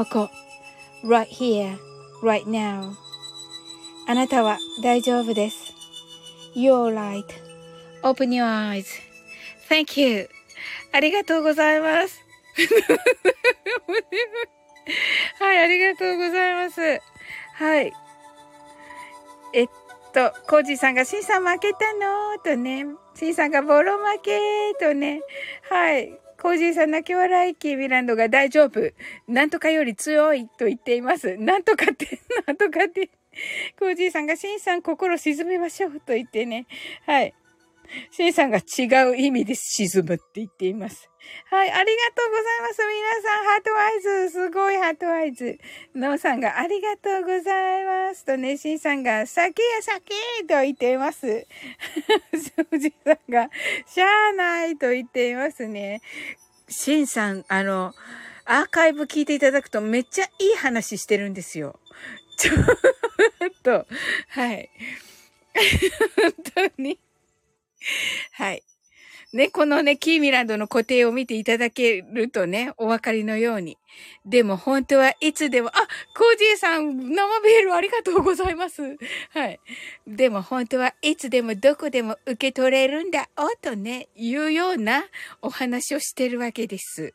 [0.01, 0.29] ここ、
[1.03, 1.77] right here,
[2.23, 2.95] right now
[4.07, 5.75] あなたは大丈夫です。
[6.55, 6.91] You're
[8.01, 8.87] right.Open your eyes.
[9.69, 10.27] Thank you.
[10.91, 12.19] ありがとうございます。
[15.39, 16.81] はい、ありがとうございます。
[17.53, 17.93] はい。
[19.53, 19.69] えっ
[20.13, 22.39] と、コージさんが、シンさん負けたの？
[22.39, 24.39] とね、シンさんがボロ負け？
[24.79, 25.21] とね、
[25.69, 26.19] はい。
[26.41, 28.79] コージーさん泣き笑いキーミランドが大丈夫。
[29.27, 31.37] なんとかより強いと言っています。
[31.37, 33.11] なんとかって、 なんとかって。
[33.77, 36.65] コージーさんが、シンさん心沈めましょうと言ってね。
[37.05, 37.35] はい。
[38.11, 41.09] シンさんが違う意味で沈むって言っています。
[41.49, 42.81] はい、ありがとうございます。
[42.83, 45.59] 皆さん、 heart eyes、すごい heart eyes。
[45.95, 48.25] ノーさんがありがとうございます。
[48.25, 50.15] とね、シンさんが、酒や酒
[50.47, 51.27] と言っています。
[51.27, 53.49] ジョージさんが、
[53.85, 56.01] しゃーないと言っていますね。
[56.69, 57.93] シンさん、あの、
[58.45, 61.79] アーカイブ聞いていただくとめっちゃいい話してるんですよ。
[62.37, 62.57] ちょっ
[63.61, 63.85] と、
[64.29, 64.69] はい。
[66.15, 66.33] 本
[66.75, 66.97] 当に。
[68.33, 68.63] はい。
[69.33, 73.77] ね、このね、キーミランドの固定を見ていただけるとね、お分かりのように。
[74.25, 78.97] でも本当はいつでも、あ、コージーさん、生ビールありがとうございます。
[79.31, 79.59] はい。
[80.05, 85.05] でも本当はいつでもどこでも受け取れるんだ、おとね、いうような
[85.41, 87.13] お話をしてるわけです。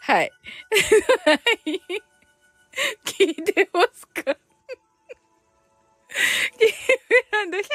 [0.00, 0.32] はい。
[3.04, 4.36] 聞いてますか？
[6.58, 6.68] キー
[7.08, 7.68] ブランド、ヒャッ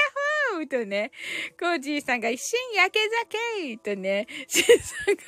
[0.55, 1.11] ホーとね、
[1.59, 2.99] コージーさんが一瞬焼け
[3.77, 5.21] 酒とね、シンさんが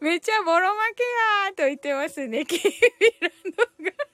[0.00, 2.44] めちゃボロ負けやーと言ってますね。
[2.44, 2.66] キーブ
[3.20, 3.32] ラン
[3.84, 4.10] ドが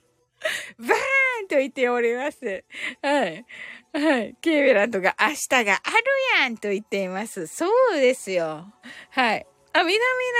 [0.79, 2.65] バーンと言っております。
[3.03, 3.45] はい。
[3.93, 4.37] はい。
[4.41, 5.75] キーブランドが明日がある
[6.43, 7.47] やんと言っています。
[7.47, 8.73] そうですよ。
[9.11, 9.47] はい。
[9.73, 9.99] あ、みなみな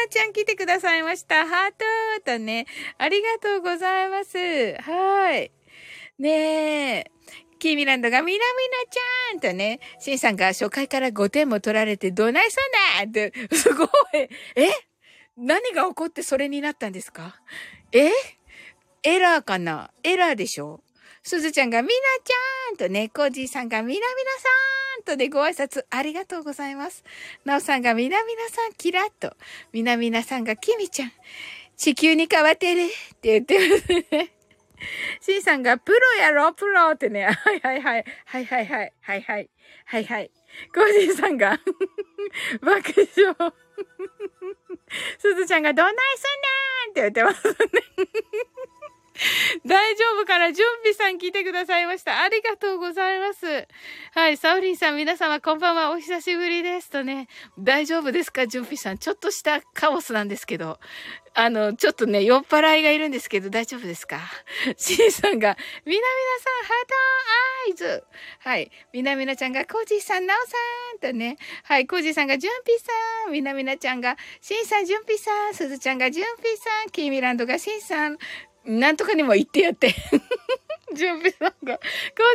[0.09, 1.47] ちゃん来てくださいました。
[1.47, 2.67] ハートとね、
[2.99, 4.39] ありがとうございます。
[4.81, 5.51] はい。
[6.19, 7.11] ねえ。
[7.59, 8.41] キーミランドがみなみな
[8.91, 13.89] ちゃんとね、シンさんが初回から5点も取られてどないそんなって、 すごい。
[14.57, 14.69] え？
[15.37, 17.41] 何が起こってそれになったんですか？
[17.93, 18.11] え？
[19.03, 19.91] エラーかな？
[20.03, 20.81] エラーでしょ？
[21.23, 21.93] すずちゃんがみな
[22.25, 24.49] ちゃんとね、コージーさんがみなみなさ
[25.01, 27.03] んとね、ご挨拶ありがとうございます。
[27.45, 29.37] なおさんがみなみなさんキラッと。
[29.73, 31.13] みなみなさんがきみちゃん。
[31.77, 32.89] 地球に変わってるっ
[33.21, 34.36] て言ってますね。
[35.21, 37.27] シンさんが、プロやろ、プロってね。
[37.45, 38.05] はいはいはい。
[38.27, 38.93] はいはいはい。
[39.01, 39.51] はいはい。
[39.87, 40.31] はいはい。
[40.75, 41.59] コージーさんが
[42.61, 43.53] 爆笑。
[45.19, 47.55] すずちゃんが、どないすんねんって言ってますね
[49.67, 52.23] 大丈夫から準備さん聞いてくださいました。
[52.23, 53.67] ありがとうございます。
[54.15, 55.91] はい、サウリンさん皆様こんばんは。
[55.91, 56.91] お久しぶりです。
[56.91, 58.47] とね、大丈夫ですか？
[58.47, 58.99] 準備さん。
[58.99, 60.79] ちょっとしたカオスなんですけど。
[61.39, 64.21] あの、ちょっとね、酔っ払いがいるんですけど、大丈夫ですか？
[64.79, 66.03] シンさんが、みなみな
[66.41, 66.95] さん、 heart
[67.69, 68.05] eyes
[68.39, 68.71] はい。
[68.95, 70.57] みなみなちゃんが、コージーさん、なおさ
[70.97, 71.37] んとね。
[71.65, 71.87] はい。
[71.87, 73.33] コージーさんが、ジュンピーさん。
[73.33, 75.55] みなみなちゃんが、シンさん、ジュンピーさん。
[75.55, 76.91] すずちゃんが、ジュンピーさん。
[76.91, 78.17] キーミランドが、シンさん。
[78.67, 79.95] なんとかにも言ってやって。
[80.95, 81.87] ジュンピさんが、コー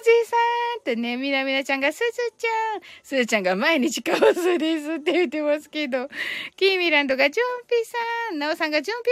[0.04, 0.36] ジーさ
[0.78, 2.82] んってね、みなみなちゃんが、すずちゃん。
[3.02, 6.10] すずちゃんが毎日カオスですって言ってますけど、
[6.58, 8.40] キーミランドがジュンピさん。
[8.40, 9.10] ナオさんがジュンピ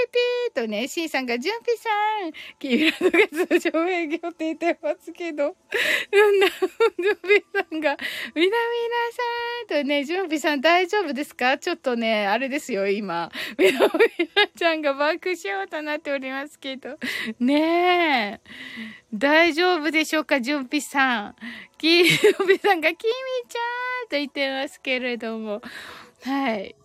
[0.54, 1.90] ピーとね、シンさんがジュンピさ
[2.28, 2.34] ん。
[2.60, 5.56] キーミランドが通常営業って言ってますけど、
[6.12, 7.98] うんな、ジュンピさんが、
[8.36, 8.52] みなみな
[9.70, 11.58] さんとね、ジュンピさん大丈夫ですか？
[11.58, 13.32] ちょっとね、あれですよ、今。
[13.58, 13.88] みなみ
[14.36, 16.98] なちゃんが爆笑となっておりますけど。
[17.40, 19.20] ねえ。
[19.30, 21.36] 大丈夫でしょうか、純ピさん。
[21.78, 23.10] き、純ピさんが、きみ
[23.48, 25.62] ちゃんと言ってますけれども。
[26.24, 26.76] はい。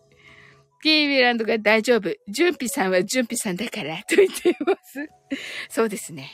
[0.83, 2.15] キーミランドが大丈夫。
[2.29, 5.09] 純ピさんは純ピさんだから、と言っています。
[5.71, 6.31] そうですね。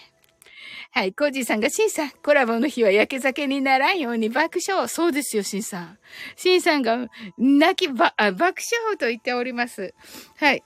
[0.90, 1.12] はい。
[1.12, 4.88] コージーさんが、シンさん、コラボの日は焼け酒にならんように爆笑。
[4.88, 5.98] そうですよ、シンさん。
[6.34, 7.06] シンさんが、
[7.38, 9.94] 泣きば、あ、爆笑と言っております。
[10.38, 10.64] はい。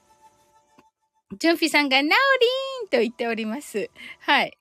[1.39, 3.91] ジュンピさんが、ナオリーンと言っております。
[4.21, 4.57] はい。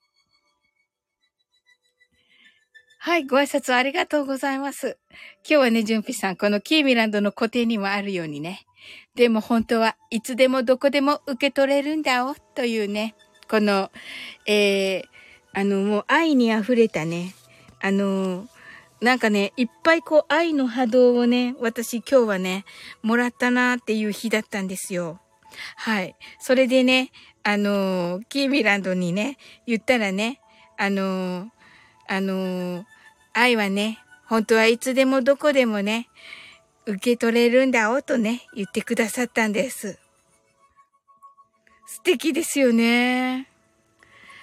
[3.06, 4.97] はい、ご挨拶ありがとうございます。
[5.39, 8.66] 今日はね、ジュンピさん、このキーミランドの固定にもあるようにね。
[9.16, 13.14] でも本当はいつでもどこでも受け取れるんだお、というね、
[13.49, 13.91] この、
[14.47, 15.04] えー、
[15.51, 17.36] あの、もう愛に溢れたね、
[17.82, 18.47] あの、
[19.01, 22.64] なんかね、いっぱいこう愛の波動をね、私今日はね、
[23.01, 25.20] もらったなっていう日だったんですよ。
[25.76, 26.16] はい。
[26.39, 27.12] それでね、
[27.43, 29.38] あの、キーミランドにね、
[29.68, 30.39] 言ったらね、
[30.78, 31.49] あの、
[32.08, 32.86] あの、
[33.34, 36.08] 愛はね、本当はいつでもどこでもね、
[36.86, 40.00] 受け取れるんだおとね、言ってくださったんです。
[41.88, 43.48] 素敵ですよね。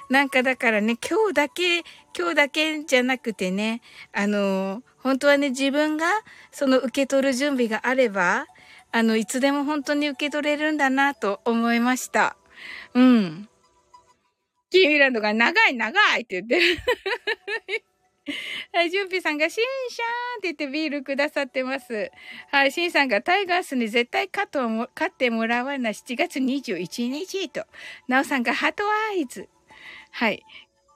[0.08, 1.84] なんかだからね、今日だけ、
[2.18, 3.80] 今日だけじゃなくてね、
[4.12, 6.06] あの、本当はね、自分が
[6.50, 8.46] その受け取る準備があれば、
[8.90, 12.36] あの、いつでも本当に受け取れるんだなと思いました。
[12.94, 13.48] うん。
[14.70, 16.82] キーミランドが長い長いって言ってる。
[18.72, 22.10] はい、ジュンピさんが、シンシャーンって言ってビールくださってます。
[22.50, 27.64] はい、シンさんがタイガースに絶対勝ってもらわな7月21日と。
[28.08, 29.48] ナオさんがハートアイズ。
[30.12, 30.44] はい。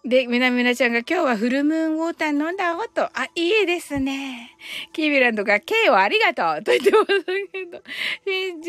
[0.07, 3.05] で、みなみなちゃんが今日はフルムーンウォーター飲んだおと。
[3.05, 4.51] あ、いいですね。
[4.93, 7.79] キービランドが、K をありがとうと言ってますけど。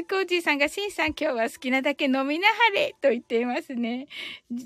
[0.08, 4.08] コーチーさんが、シンさん今日は好きなだけ飲みなはれと言っていますね。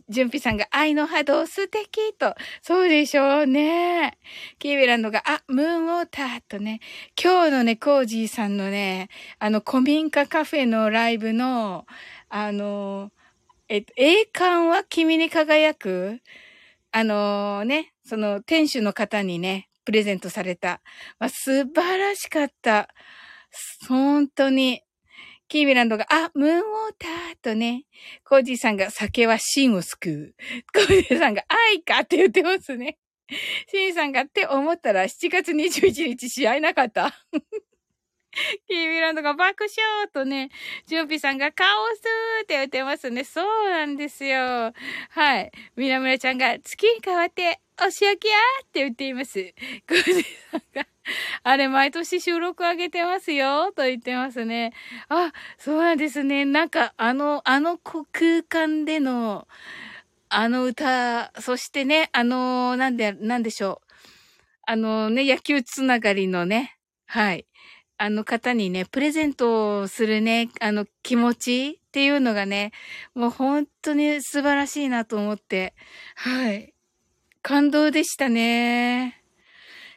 [0.10, 2.36] ジュンピさんが、愛の波動素敵と。
[2.62, 4.20] そうでしょうね。
[4.60, 6.82] キービランドが、あ、ムーンウォーターとね。
[7.20, 9.10] 今日のね、コージーさんのね、
[9.40, 11.88] あの、古民家カフェのライブの、
[12.30, 13.12] あの、
[13.70, 16.22] えっと、栄冠は君に輝く
[16.92, 20.82] あのー、ね、その店主の方にね、プレゼントされた。
[21.20, 22.90] まあ、素晴らしかった。
[23.88, 24.82] 本当に。
[25.48, 26.66] キーミランドが、あ、ムーンウォー
[27.00, 27.10] ター
[27.42, 27.86] とね、
[28.24, 30.36] コージーさんが酒は芯を救う。
[30.74, 33.00] コージーさんが愛かって言ってますね。
[33.68, 37.14] シンさんがって思ったら7月21日試合なかった。
[38.68, 40.50] キーミランドが爆笑とね、
[40.86, 42.00] ジュンピさんがカオス
[42.44, 43.24] って言ってますね。
[43.24, 44.74] そうなんですよ。
[45.10, 45.52] はい。
[45.76, 49.54] ミラムラちゃんが月に変わってお仕置きやって言っています。
[49.88, 50.88] コージさんが、
[51.44, 54.74] あれ毎年収録上げてますよと言ってますね。
[55.10, 56.46] あ、そうなんですね。
[56.46, 59.48] なんかあの、あの空間での、
[60.30, 63.94] あの歌、そしてね、あの、なんで、なんでしょう。
[64.68, 66.78] あのね、野球つながりのね、
[67.08, 67.48] はい。
[68.02, 72.72] あの方にね、プレゼントをするね、あの気持ちっていうのがね、
[73.14, 75.74] もう本当に素晴らしいなと思って、
[76.16, 76.74] はい。
[77.42, 79.19] 感動でしたね。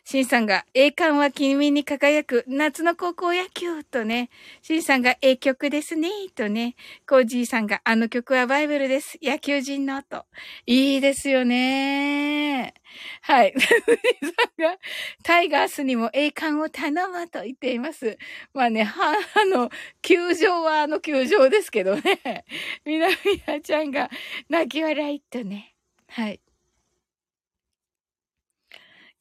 [0.04, 4.30] シンさんが、栄冠は君に輝く夏の高校野球とね、
[4.60, 6.74] シンさんが、ええ曲ですね、とね、
[7.08, 9.16] コージーさんが、あの曲はバイブルです。
[9.22, 10.26] 野球人のと。
[10.66, 12.74] いいですよね。
[13.22, 13.54] はい。
[13.58, 14.76] さんが、
[15.22, 18.18] タイガースにも栄冠を頼むと言っています。
[18.52, 19.70] まあね、は、あの、
[20.02, 22.44] 球場はあの球場ですけどね。
[22.84, 23.14] みなみ
[23.46, 24.10] なちゃんが、
[24.48, 25.74] 泣き笑いとね。
[26.08, 26.40] はい。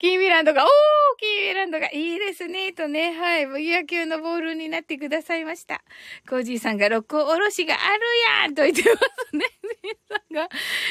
[0.01, 0.69] キーミランドが、おー
[1.19, 5.83] キーミランドがいいですね、とね、はい、野球のボールになってくださいました。
[6.27, 8.01] コージーさんが、六甲おろしがある
[8.41, 8.99] やんと言ってま
[9.29, 9.45] すね。
[9.83, 10.49] シンさんが、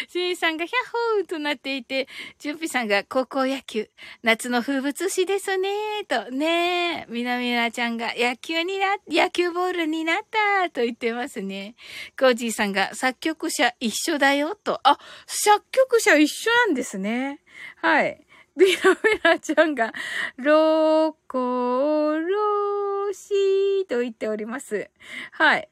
[0.08, 2.06] シンさんが、ヒャッホーとなっていて、
[2.38, 3.90] ジュンピさんが、高校野球、
[4.22, 11.74] 夏の風物詩ですね、と、ねみなみなちゃんが、野球にな、野球ボールになった、と言ってますね。
[12.16, 17.40] コージーさんが、作曲者一緒だよ、と、あ、作曲者一緒なんですね。
[17.82, 18.24] はい。
[18.56, 19.92] ビラメラちゃんが、
[20.36, 24.90] ロコロシと言っております。
[25.32, 25.68] はい。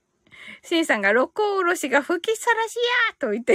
[0.63, 2.77] シンさんが、ロコおろしが吹きさらし
[3.11, 3.55] やと言って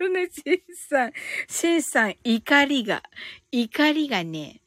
[0.00, 1.12] おるね、シンさん。
[1.48, 3.02] シンさん、怒りが、
[3.50, 4.62] 怒りがね、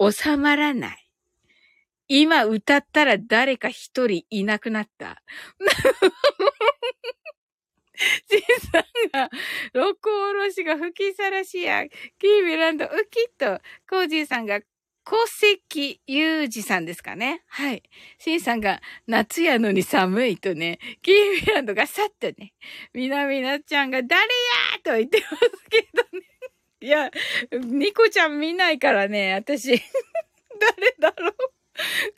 [0.00, 1.08] 収まらない。
[2.08, 5.22] 今歌ったら誰か一人いなくなった。
[8.28, 8.42] じい
[8.72, 8.82] さん
[9.12, 9.30] が、
[9.72, 11.84] 六甲おろしが吹きさらしや、
[12.18, 14.60] キーミランドウキッと、コージーさんが、
[15.04, 17.42] 小関裕二さんですかね。
[17.48, 17.82] はい。
[18.18, 22.54] シンさんが、夏やのに寒いとね、キーミランドがさっとね、
[22.94, 24.28] みなみなちゃんが、誰や
[24.84, 25.40] と言ってます
[25.70, 26.24] けどね。
[26.80, 27.10] いや、
[27.52, 29.72] ニコちゃん見ないからね、私。
[30.60, 31.32] 誰だろう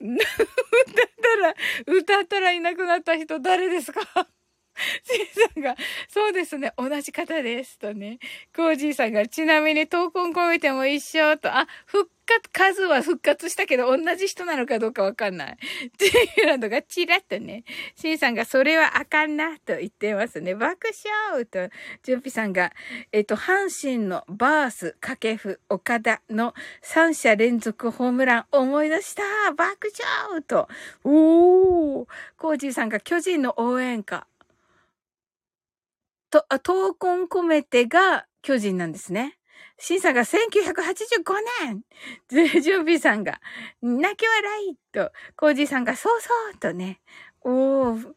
[0.05, 1.55] 歌ったら、
[1.87, 4.29] 歌ったらいなくなった人誰ですか？
[5.05, 5.77] シンさんが、
[6.09, 7.79] そうですね、同じ方です。
[7.79, 8.19] とね。
[8.55, 15.57] コージーさんが、ちなみに闘魂込めても一緒と、あ、復活、数は復活したけど、同じ人なのかどうかわかんない。
[15.99, 17.65] ジーランドがチラッとね、
[17.95, 20.55] シンさんが、それはあかんな、と言ってますね。
[20.55, 20.89] 爆
[21.29, 21.69] 笑と、
[22.03, 22.73] ジュンピさんが、
[23.13, 29.23] えっと、阪神のバース、掛布、岡田の3者連続ホームラン思い出した
[29.53, 29.93] 爆
[30.29, 30.69] 笑と、
[31.05, 32.07] おー
[32.37, 34.27] コージーさんが巨人の応援歌。
[36.35, 39.39] と、あ、闘魂込めてが巨人なんですね。
[39.79, 40.35] 審査が1985
[41.63, 41.85] 年
[42.61, 43.41] 準備さんが、
[43.81, 47.01] 泣き笑いと、コージーさんがそうそうとね、
[47.43, 48.15] おー、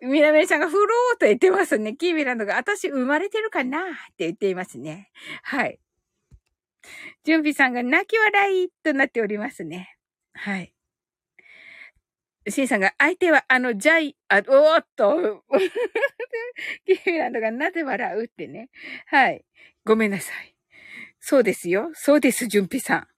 [0.00, 1.96] みなめちゃんがフローと言ってますね。
[1.96, 3.80] キーミランドが、私生まれてるかな？
[3.80, 3.82] っ
[4.16, 5.10] て言っていますね。
[5.42, 5.80] はい。
[7.24, 9.96] 準備さんが泣き笑いとなっておりますね。
[10.34, 10.72] はい。
[12.48, 15.44] シンさんが、相手はあの、ジャイ、あ、おーっと、
[16.86, 18.70] キーミランドがなぜ笑うってね。
[19.06, 19.44] はい。
[19.84, 20.54] ごめんなさい。
[21.20, 21.90] そうですよ。
[21.94, 23.08] そうです、準備さん。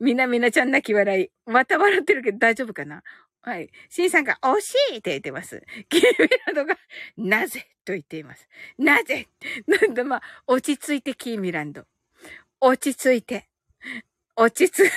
[0.00, 1.30] みなみなちゃん泣き笑い。
[1.46, 3.02] また笑ってるけど大丈夫かな？
[3.40, 3.70] はい。
[3.88, 5.62] シンさんが惜しいって言ってます。
[5.88, 6.78] キーミランドが、
[7.16, 8.48] なぜと言っています。
[8.78, 9.28] なぜ？
[9.66, 11.84] なんだ、まあ、落ち着いてキーミランド。
[12.60, 13.48] 落ち着いて。
[14.36, 14.92] 落ち着、落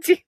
[0.00, 0.24] ち、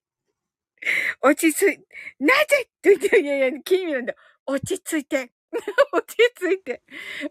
[1.22, 1.78] 落ち着い、
[2.20, 2.68] なぜ？
[2.82, 4.14] と言って、いやいや、キーミランド、
[4.46, 5.32] 落ち着いて。
[5.92, 6.82] 落ち着いて、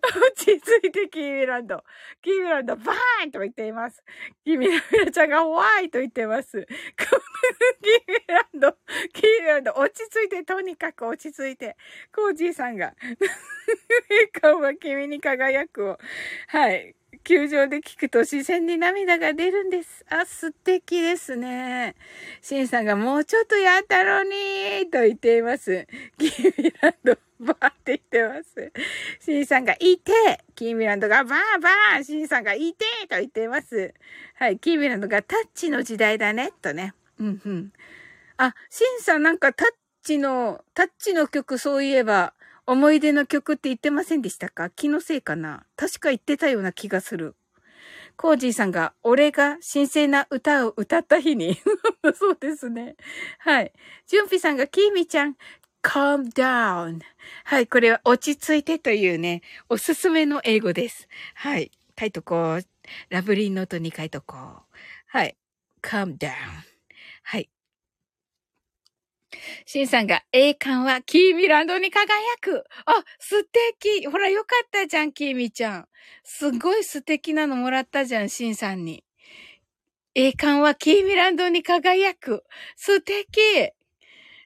[0.02, 1.84] 落ち着いて、キーミランド。
[2.22, 4.04] キーミランド、バーンと言っています。
[4.44, 6.66] キーミランドちゃんがワイと言ってます。
[6.66, 7.08] キー
[8.08, 8.78] ミランド、
[9.14, 11.78] キーミランド、落ち着いて、とにかく落ち着いて。
[12.14, 12.96] コージーさんが、
[14.42, 15.98] 顔は君に輝くを。
[16.48, 16.96] はい。
[17.28, 20.06] 球場で聞くと視線に涙が出るんです。
[20.10, 21.96] あ、素敵ですね。
[22.42, 25.86] シンさんがもうちょっとやったろにーと言っています。
[26.18, 28.72] キーミランド、バーって言ってます。
[29.20, 30.14] シンさんがいて、
[30.56, 33.94] キーミランドがバーバー、シンさんがいてと言っています。
[34.36, 36.94] はい、キーミランドがタッチの時代だね、とね。
[37.20, 37.74] うんうん。
[38.38, 39.68] あ、シンさんなんかタッ
[40.02, 42.34] チの、タッチの曲そういえば、
[42.68, 44.70] 思い出の曲って言ってませんでしたか？
[44.70, 45.66] 気のせいかな？
[45.78, 47.36] 確か言ってたような気がする。
[48.18, 51.58] コージーさんが、俺が神聖な歌を歌った日に。
[52.16, 52.96] そうですね。
[53.40, 53.72] はい。
[54.08, 55.38] ジュンピさんが、キーミちゃん、
[55.84, 57.00] calm down.
[57.46, 57.68] はい。
[57.68, 61.08] これは落ち着いてというね、おすすめの英語です。
[61.36, 61.72] はい。
[61.98, 62.66] 書いとこう。
[63.10, 64.40] ラブリーノートに書いとこう。
[65.08, 65.38] はい。
[65.82, 66.32] calm down.
[69.66, 72.08] シンさんが、栄冠はキーミランドに輝
[72.42, 72.64] く。
[72.86, 74.08] あ、素敵。
[74.08, 75.88] ほら、よかったじゃん、キーミちゃん。
[76.24, 79.04] すごい素敵なのもらったじゃん、シンさんに。
[80.16, 82.44] 栄冠はキーミランドに輝く。
[82.76, 83.40] 素敵。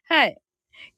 [0.09, 0.37] はい。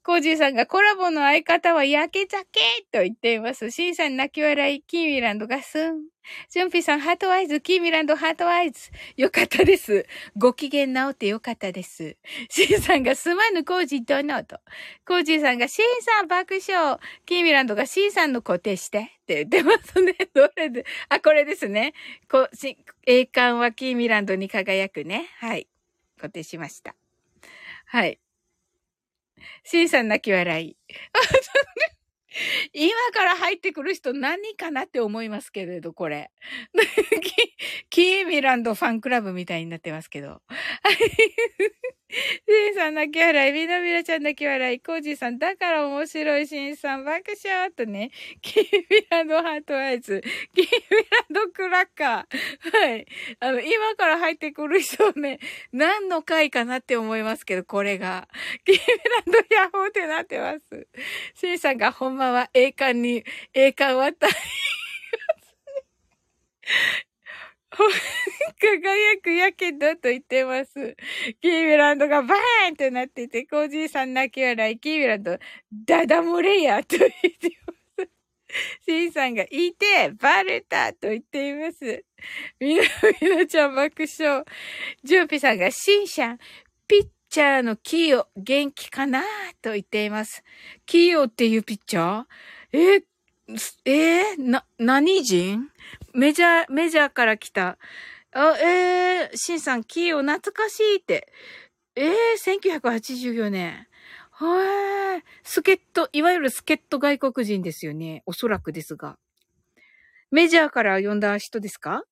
[0.04, 2.60] コージーさんがコラボの相方はやけ酒
[2.92, 3.70] と言っています。
[3.70, 6.02] シンさん泣き笑い、キーミランドがスン。
[6.50, 8.90] ジュンピさん、 heart eyes、キーミランド、 heart eyes。
[9.16, 10.06] よかったです。
[10.36, 12.18] ご機嫌直ってよかったです。
[12.50, 14.60] シンさんがすまぬコージーとノと。
[15.06, 16.98] コージーさんがシンさん爆笑。
[17.24, 20.14] キーミランドがシンさんの固定してって言ってますね。
[20.34, 21.94] どれで、あ、これですね。
[22.30, 22.76] こ、し、
[23.06, 25.30] 栄冠はキーミランドに輝くね。
[25.38, 25.66] はい。
[26.18, 26.94] 固定しました。
[27.86, 28.18] はい。
[29.64, 30.76] シンさん泣き笑い。
[32.72, 36.30] 今から入ってくる人何かなって思いますけれど、これ。
[37.90, 40.42] キーミランドファンクラブみたいになってますけど。
[42.48, 48.10] シンさん泣き笑い、みなみなちゃん泣き笑い、コージーさん、だから面白い、シンさん爆笑とね、
[48.40, 50.22] キーミランドハートアイズ、
[50.54, 50.70] キーミ
[51.10, 52.84] ランドクラッカー。
[52.86, 53.06] はい。
[53.40, 55.40] あの、今から入ってくる人ね、
[55.72, 58.28] 何の回かなって思いますけど、これが。
[58.64, 60.86] キーミランドヤホーってなってます。
[61.34, 64.34] シンさんがほんまは栄冠に、栄冠渡り。
[68.60, 70.96] 輝くやけどと言ってます。
[71.40, 75.38] キーミランドがバーンとなってて、コージーさん泣き笑い、キーミランド、
[75.72, 78.10] ダダ漏れやと言ってます。
[78.86, 82.04] シンさんがいて、バレたと言っています。
[82.60, 82.82] みな
[83.20, 84.44] みなちゃん爆笑。
[85.02, 86.38] ジューピさんがシンシャン、
[86.86, 89.22] ピッチャーのキーヨ、元気かな
[89.60, 90.44] と言っています。
[90.86, 92.24] キーヨっていうピッチャー？
[92.72, 93.02] え
[93.84, 95.70] え、な、何人？
[96.14, 97.76] メジャー、メジャーから来た。
[98.32, 101.32] あ、えー、シンさん、キーを懐かしいって。
[101.96, 102.12] えー、
[102.80, 103.86] 1984年。
[104.30, 105.22] はーい。
[105.42, 108.22] 助っ人、いわゆる助っ人外国人ですよね。
[108.26, 109.18] おそらくですが。
[110.30, 112.04] メジャーから呼んだ人ですか？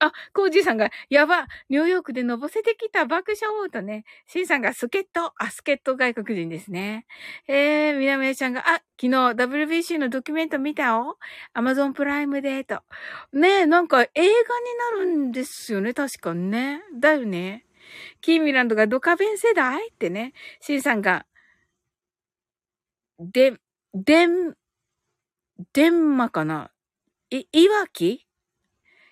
[0.00, 7.06] あ、コージーさんが、やば、ニューヨークでのぼせてきた爆笑とね、シンさんがスケット、あ、スケット外国人ですね。
[7.48, 11.18] えー、みなめちゃんが、あ、昨日 WBC のドキュメント見たよ
[11.52, 12.82] アマゾンプライムで、と。
[13.32, 14.30] ねえ、なんか映画に
[14.98, 16.82] なるんですよね、確かにね。
[17.00, 17.64] だよね。
[18.20, 21.26] キーミランドがドカベン世代ってね、シンさんが、
[23.18, 23.54] で、
[23.94, 24.54] でん、
[25.72, 26.70] デンマかな
[27.30, 28.27] い、いわき？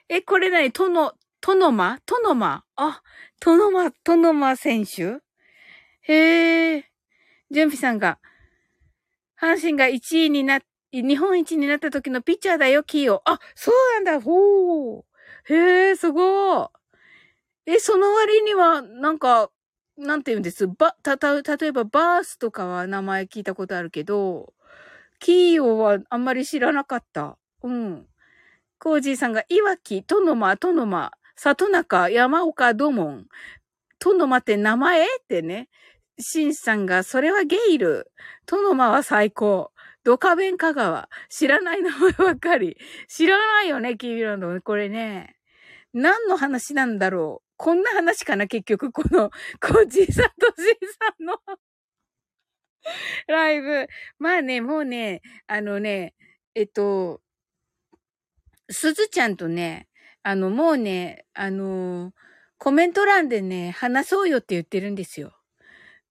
[0.09, 0.71] え、これ何？
[0.71, 3.03] トノ、トノマトノマあ、
[3.41, 5.19] トノマ、トノマ選手？
[6.03, 6.85] へえ。
[7.51, 8.19] ジュンピさんが、
[9.41, 10.61] 阪神が1位にな、
[10.93, 13.23] 日本一になった時のピッチャーだよ、キーを。
[13.27, 15.05] あ、そうなんだ、ほう。
[15.55, 16.69] へえ、すごい。
[17.75, 19.51] え、その割には、なんか、
[19.99, 20.69] なんて言うんです？
[20.69, 24.55] ば、た、た、例えばバースとかは名前聞いたことあるけど、
[25.21, 27.39] キーオはあんまり知らなかった。
[27.65, 28.07] うん。
[28.79, 33.27] コージーさんが、いわき、トノマ、トノマ、里中、山岡、土門。
[33.99, 35.69] トノマって名前ってね。
[36.19, 38.11] シンさんが、それはゲイル。
[38.47, 39.73] トノマは最高。
[40.05, 41.09] ドカベン香川。
[41.29, 42.77] 知らない名前ばかり。
[43.09, 44.61] 知らないよね、キービランド。
[44.63, 45.37] これね。
[45.93, 47.47] 何の話なんだろう。
[47.57, 48.93] こんな話かな、結局。
[48.93, 51.39] この、コージーさんとシンさんの
[53.27, 53.87] ライブ。
[54.19, 56.15] まあね、もうね、あのね、
[56.55, 57.21] えっと、
[58.71, 59.89] すずちゃんとね、
[60.23, 62.13] あの、もうね、あの
[62.59, 65.33] コメント欄でね、話そうよって言ってるんですよ。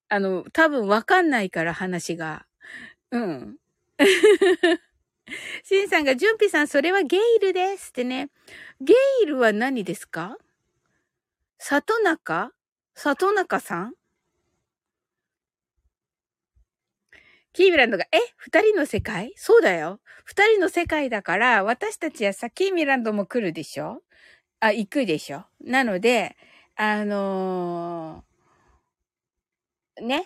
[0.10, 2.45] あの、多分わかんないから話が。
[3.12, 3.58] うん。
[5.64, 8.30] シンさんが、ジュンピさん、それはゲイルですってね。
[8.82, 8.93] ゲ
[9.24, 10.38] イルは何ですか？
[11.60, 12.51] 里中？
[12.95, 13.93] 里中さん？
[17.56, 19.32] キーミランドが、え二人の世界？
[19.38, 20.01] そうだよ。
[20.26, 24.01] 二人の世界だから、私たちはさ、キーミランドも来るでしょ？
[24.60, 25.45] あ、行くでしょ？
[25.62, 26.36] なので、
[26.76, 30.26] あのー、ね？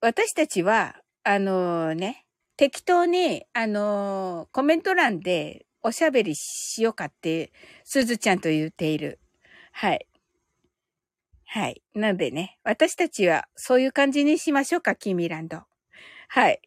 [0.00, 2.26] 私たちは、あのー、ね、
[2.56, 7.52] 適当に、あのー、コメント欄でおしゃべりしようかって、
[7.84, 9.20] すずちゃんと言っている。
[9.70, 10.08] はい。
[11.44, 11.82] はい。
[11.94, 15.62] なのでね、私たちはそういう感じにしましょうか、キーミランド。
[16.34, 16.62] はい。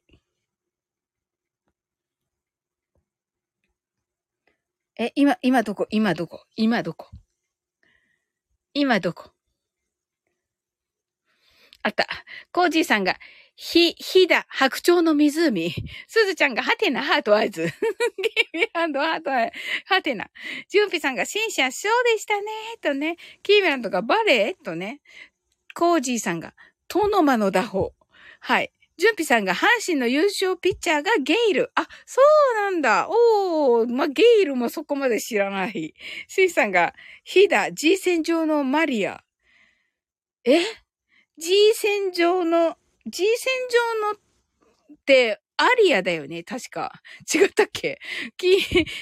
[5.00, 5.88] え、今、今どこ？
[5.90, 6.46] 今どこ？
[6.56, 7.10] 今どこ？
[8.76, 9.32] 今どこ？
[11.82, 12.06] あった。
[12.52, 13.18] コージーさんが、
[13.56, 15.74] ひ、ひだ、白鳥の湖。
[16.08, 17.66] すずちゃんが、はてな、 heart eyes。
[17.66, 19.94] キーミランド、 heart eyes。
[19.96, 20.30] はてな。
[20.70, 22.44] ジュンピさんが、シンシャ、ショーでしたね。
[22.82, 23.18] とね。
[23.42, 24.64] キーミランドが、バレー？
[24.64, 25.02] とね。
[25.74, 26.54] コージーさんが、
[26.88, 27.96] 殿馬の打法。
[28.42, 28.72] はい。
[28.98, 31.72] ジュンピさんが阪神の優勝ピッチャーがゲイル。
[31.76, 32.22] あ、そ
[32.54, 33.08] うなんだ。
[33.10, 35.94] おー、まあ、ゲイルもそこまで知らない。
[36.28, 36.94] シンさんが、
[37.24, 39.24] ヒダ、G 線上のマリア。
[40.46, 40.62] え
[41.38, 43.54] ?G 線上の、G 線
[44.02, 44.20] 上のっ
[45.06, 46.44] て、アリアだよね？
[46.44, 46.92] 確か。
[47.34, 48.00] 違ったっけ？
[48.36, 48.58] き、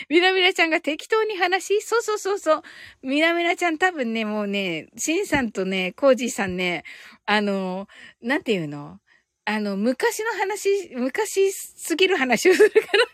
[0.08, 2.62] ミラミラちゃんが適当に話そうそうそうそう。
[3.02, 6.84] ミラミラちゃん多分ね、もうね、シンさんとね、コージーさんね、
[7.26, 7.88] あの、
[8.22, 9.00] なんていうの？
[9.46, 13.06] あの、昔の話、昔すぎる話をするから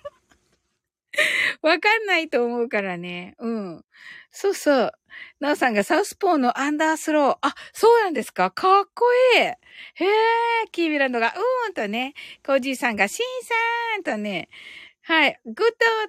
[1.69, 3.35] わかんないと思うからね。
[3.39, 3.85] うん。
[4.31, 4.91] そうそう。
[5.39, 7.37] なおさんがサウスポーのアンダースロー。
[7.41, 9.05] あ、そうなんですかかっこ
[9.37, 9.41] いい。
[9.41, 9.55] へ
[10.05, 12.13] え、キーミランドが、うーんとね、
[12.45, 14.49] コージーさんが、シンさんとね、
[15.03, 15.55] はい、グッ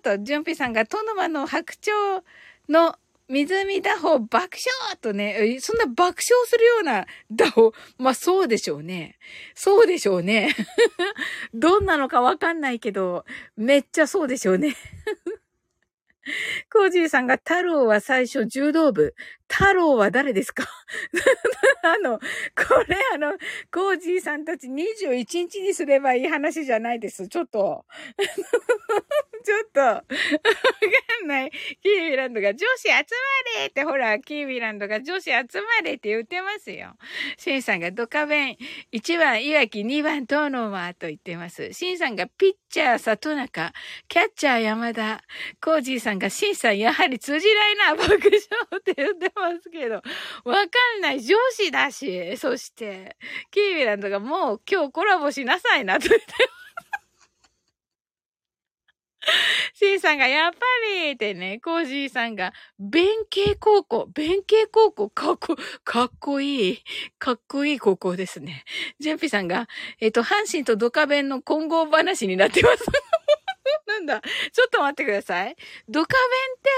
[0.03, 2.23] ドと、ジュンピさんが、殿馬の白鳥
[2.69, 2.97] の
[3.31, 9.19] 湖打法爆笑とね、そんな爆笑するような打法、まあそうでしょうね。
[9.55, 10.55] そうでしょうね。
[11.55, 13.25] どんなのかわかんないけど、
[13.57, 14.75] めっちゃそうでしょうね。
[16.73, 19.15] コージーさんが太郎は最初柔道部。
[19.51, 20.65] 太郎は誰ですか？
[21.83, 22.25] あの、こ
[22.87, 23.33] れあの、
[23.73, 25.15] コージーさんたち21
[25.49, 27.27] 日にすればいい話じゃないです。
[27.29, 27.85] ちょっと。
[29.43, 30.05] ちょっと、わか
[31.25, 31.51] んない。
[31.83, 32.95] キービランドが女子集ま
[33.61, 36.95] れって、ほら、キービランドが女子集まれって言ってますよ。
[37.39, 38.57] シンさんがドカベン、
[38.93, 41.73] 1番いわき、2番トーノーマーと言ってます。
[41.73, 43.73] シンさんがピッチャー里中、
[44.09, 45.23] キャッチャー山田、
[45.63, 48.21] コージーさんがシンさんやはり通じないな、爆笑
[48.77, 50.03] って言ってますますけど、わ
[50.55, 50.61] か
[50.99, 51.21] んない。
[51.21, 53.17] 上司だし、そして、
[53.51, 56.61] キービランドがもう今日コラボしなさいなと言ってます。
[59.75, 60.59] シンさんが、やっぱ
[61.03, 66.79] りってね、コージーさんが、弁慶高校、弁慶高校、かっこ、かっこいい、
[67.19, 68.65] かっこいい高校ですね。
[68.99, 69.69] ジェンピさんが、
[70.01, 72.85] えっ、と、阪神とドカベンの混合話になってます。
[73.87, 75.57] なんだ、ちょっと待ってください。
[75.89, 76.17] ドカ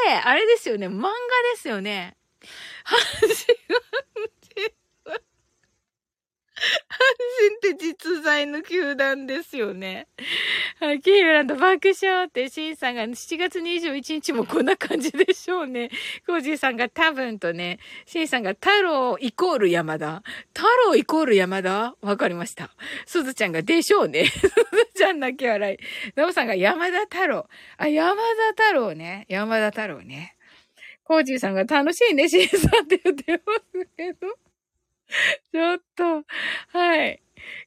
[0.07, 1.13] ベンって、あれですよね、漫画で
[1.57, 2.17] すよね。
[2.85, 3.57] 阪神
[6.63, 7.05] 阪
[7.61, 10.07] 神って実在の球団ですよね。
[10.79, 15.91] はい、キーブランド爆笑って、シンさんが7月21日もこんな感じでしょうね。
[16.25, 20.23] コージーさんが多分とね、シンさんが太郎イコール山田。
[20.55, 21.97] 太郎イコール山田？
[22.01, 22.71] わかりました。
[23.07, 24.27] すずちゃんがでしょうね。
[24.27, 24.51] すず
[24.95, 25.79] ちゃん泣き笑い。
[26.17, 27.49] ノブさんが山田太郎。
[27.77, 28.15] あ、山
[28.55, 29.27] 田太郎ね。
[29.29, 30.37] 山田太郎ね。
[31.05, 34.29] コージーさんが楽しいね、シンさんって言ってますけど。
[35.53, 36.25] ちょっと、
[36.69, 37.23] はい。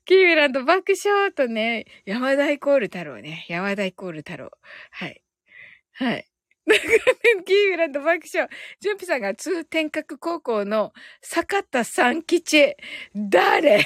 [0.06, 3.46] キーミランド爆笑とね、山田イコール太郎ね。
[3.50, 4.52] 山田イコール太郎。
[4.92, 5.22] はい。
[5.94, 6.28] はい。
[7.46, 8.50] キーミランド爆笑。
[8.80, 12.76] ジュンピさんが通天閣高校の坂田三吉。
[13.16, 13.86] 誰？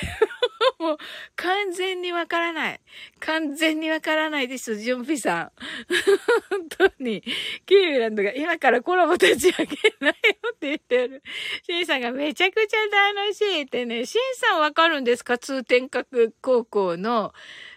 [0.80, 0.98] もう、
[1.36, 2.80] 完全にわからない。
[3.20, 5.52] 完全にわからないです、ジュンピさん。
[6.50, 7.24] 本当に。
[7.66, 11.24] キーミランドが今からコラボ立ち上げないよって言ってる。
[11.66, 12.78] シンさんがめちゃくちゃ
[13.14, 14.06] 楽しいってね。
[14.06, 15.38] シンさんわかるんですか？
[15.38, 17.34] 通天閣高校の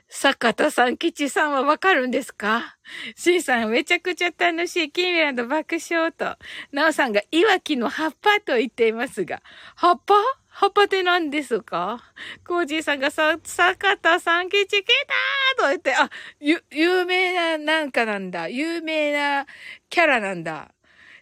[0.09, 2.76] 坂田さん、吉さんはわかるんですか？
[3.16, 4.91] シンさん、めちゃくちゃ楽しい。
[4.91, 6.37] キーミランド爆笑と。
[6.72, 9.41] ナオさんが、いわきの葉っぱと言っていますが、
[9.76, 10.14] 葉っぱ？
[10.55, 11.98] 葉っぱって何ですか？
[12.46, 14.84] コージーさんがさ、坂田さん吉来
[15.57, 18.48] たーと言って、あ、ゆ、有名ななんかなんだ。
[18.48, 19.46] 有名な
[19.88, 20.70] キャラなんだ。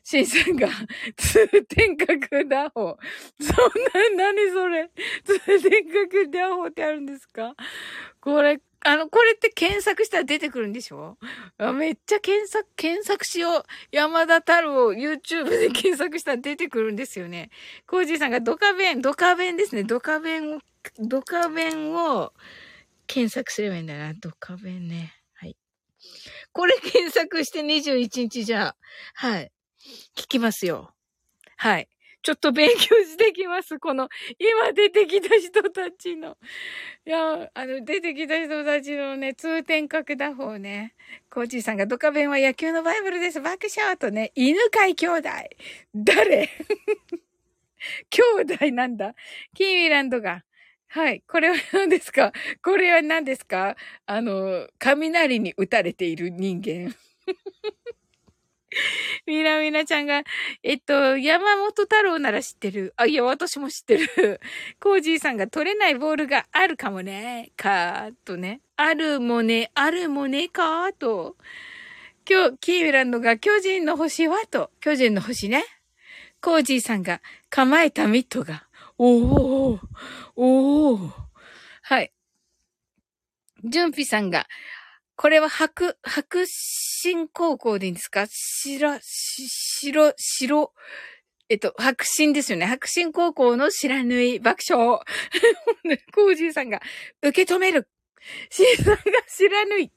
[0.02, 0.68] シンさんが、
[1.16, 2.98] 通天閣打法。
[3.40, 4.90] そんな、何それ？
[5.24, 7.54] 通天閣打法ってあるんですか？
[8.20, 11.18] これ、あの、これって検索したら出てくるんでしょ？
[11.74, 13.64] めっちゃ検索、検索しよう。
[13.92, 17.50] 山田太郎、YouTube で検索したら出てくるんですよね。
[17.86, 19.84] コージーさんがドカ弁、ドカ弁ですね。
[19.84, 20.60] ドカ弁を、
[20.98, 22.32] ドカ弁を
[23.06, 24.14] 検索すればいいんだな。
[24.14, 25.12] ドカ弁ね。
[25.34, 25.56] はい。
[26.52, 28.74] これ検索して21日じゃ、
[29.14, 29.52] はい。
[30.16, 30.94] 聞きますよ。
[31.56, 31.88] はい。
[32.22, 33.78] ちょっと勉強してきます。
[33.78, 34.08] この、
[34.38, 36.36] 今出てきた人たちの。
[37.06, 40.94] いや、あの、出てきた人たちのね、通天閣打法ね。
[41.30, 43.40] コーチーさんがドカベンは野球のバイブルです。
[43.40, 45.28] 爆笑とね、犬飼兄弟。
[45.94, 46.48] 誰？
[48.10, 49.14] 兄弟なんだ。
[49.54, 50.44] キーミランドが。
[50.88, 51.22] はい。
[51.26, 52.32] これは何ですか？
[52.62, 53.76] これは何ですか？
[54.06, 56.94] あの、雷に打たれている人間。
[59.26, 60.22] みなみなちゃんが、
[60.62, 62.94] えっと、山本太郎なら知ってる。
[62.96, 64.40] あ、いや、私も知ってる。
[64.80, 68.60] コージーさんが取れないボールがあるかもね、かーとね。
[68.76, 71.36] あるもね、あるもね、かーと。
[72.28, 74.70] 今日、キーランドが巨人の星はと。
[74.80, 75.64] 巨人の星ね。
[76.40, 78.66] コージーさんが構えたミットが。
[78.98, 79.80] おー、
[80.36, 81.10] おー。
[81.82, 82.12] はい。
[83.64, 84.46] ジュンピさんが、
[85.20, 88.26] これは白、白新高校でいいんですか？
[88.26, 90.72] 白、白、白、
[91.50, 92.64] えっと、白新ですよね。
[92.64, 95.00] 白新高校の知らぬい爆笑。
[96.14, 96.80] コージーさんが
[97.20, 97.86] 受け止める。
[98.48, 99.92] シンさんが知らぬい。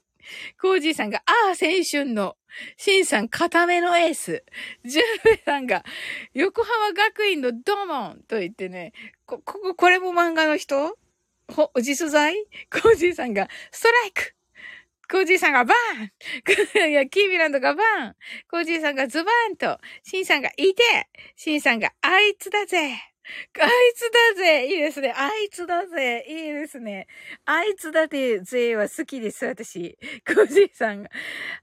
[0.60, 1.54] コージーさんが、ああ、青
[1.90, 2.36] 春の。
[2.76, 4.44] シンさん、固めのエース。
[4.84, 5.86] ジュンベさんが、
[6.34, 8.92] 横浜学院のドモンと言ってね、
[9.24, 10.98] こ、ここ、これも漫画の人？
[11.48, 12.36] ほ、実在？
[12.70, 14.34] コージーさんが、ストライク
[15.10, 18.14] コージーさんがバーン いや、キーミランドがバーン
[18.50, 20.82] コージーさんがズバーンと、シンさんがいて
[21.36, 22.94] シンさんがあいつだぜ
[23.58, 25.12] あいつだぜいいですね。
[25.16, 27.06] あいつだぜいいですね。
[27.46, 29.96] あいつだぜぜは好きです、私。
[30.26, 31.10] コージーさんが。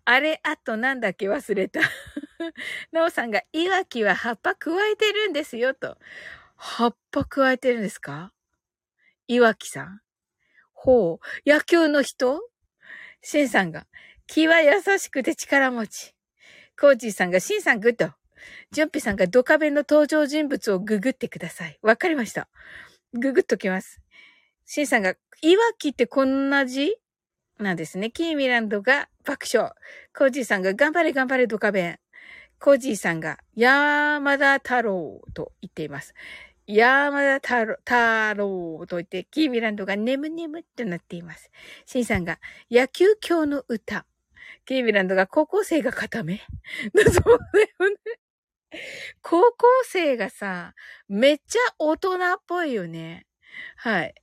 [0.06, 1.82] あれ、あとなんだっけ忘れた。
[2.92, 5.98] ナオさんが、岩鬼は葉っぱ咥えてるんですよ、と。
[6.58, 8.34] 葉っぱ咥えてるんですか？
[9.28, 10.02] 岩鬼さん？
[10.74, 11.50] ほう。
[11.50, 12.42] 野球の人？
[13.22, 13.86] シンさんが、
[14.28, 16.16] 気は優しくて力持ち。
[16.80, 18.12] コーチーさんが、シンさんグッド。
[18.72, 21.78] ジュンピさんがドカベンの登場人物をググってください。
[21.84, 22.48] わかりました。
[23.14, 24.02] ググっときます。
[24.66, 26.96] シンさんが、岩鬼ってこんな字
[27.60, 28.10] なんですね。
[28.10, 29.72] キーミランドが爆笑。
[30.18, 32.00] コージーさんが頑張れ頑張れドカベン。
[32.60, 36.14] コージーさんが山田太郎と言っています。
[36.74, 41.52] 山田太郎、太郎と言って、キーミランドが眠眠ってなっています。
[41.86, 44.06] シンさんが、野球教の歌。
[44.66, 46.38] キーミランドが高校生が固め。
[46.96, 47.98] そうだよね。
[49.22, 50.74] 高校生がさ、
[51.10, 53.26] めっちゃ大人っぽいよね。
[53.76, 54.16] はい。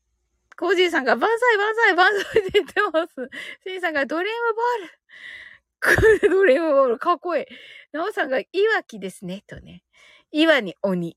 [0.57, 3.30] コージーさんが、万歳万歳万歳って言ってます。
[3.66, 6.30] シンさんが、ドリームボール。
[6.34, 7.46] ドリームボール、かっこいい。
[7.92, 9.84] ナオさんが、岩鬼ですね、とね。
[10.32, 11.16] 岩に鬼。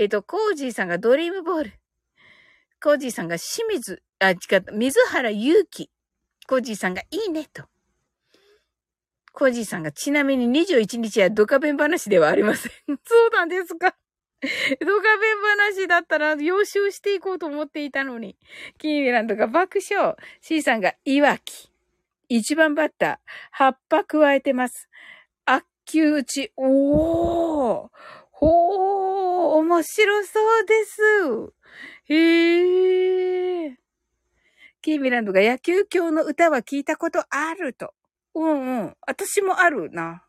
[0.00, 1.72] えっ、と、コージーさんがドリームボール。
[2.82, 5.90] コージーさんが清水、あ、違った、水原勇気。
[6.48, 7.64] コージーさんがいいね、と。
[9.34, 12.72] コージーさんがちなみに21日はドカベン話ではありません。
[13.04, 13.94] そうなんですか。
[14.40, 18.38] ドカベン話だったら予習していこうと思っていたのに。
[18.78, 20.16] キーミランドが爆笑。
[20.40, 21.70] C さんがいわき。
[22.30, 23.18] 一番バッター。
[23.50, 24.88] 葉っぱ加えてます。
[25.44, 26.54] あっき打ち。
[26.56, 27.90] おー。
[28.40, 31.02] ほー、面白そうです。
[32.06, 33.76] へー。
[34.80, 37.92] キーミランドが野球教の歌は聞いたことあると。
[38.34, 38.96] うんうん。
[39.06, 40.24] 私もあるな。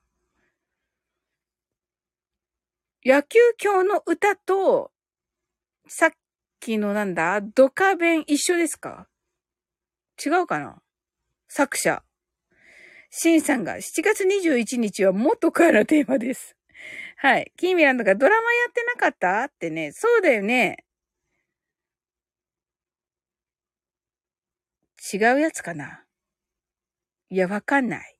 [3.05, 4.91] 野球教の歌と、
[5.87, 6.11] さっ
[6.59, 9.07] きのなんだドカベン一緒ですか？
[10.23, 10.81] 違うかな？
[11.47, 12.03] 作者。
[13.09, 16.57] シンさんが7月21日は元からテーマです。
[17.21, 17.51] はい。
[17.55, 19.43] キーミランドがドラマやってなかった？
[19.43, 19.91] ってね。
[19.91, 20.83] そうだよね。
[25.13, 26.03] 違うやつかな？
[27.29, 28.17] いや、わかんない。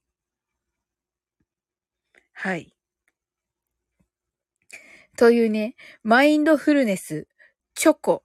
[2.34, 2.74] はい。
[5.18, 7.28] というね、マインドフルネス、
[7.76, 8.24] チョコ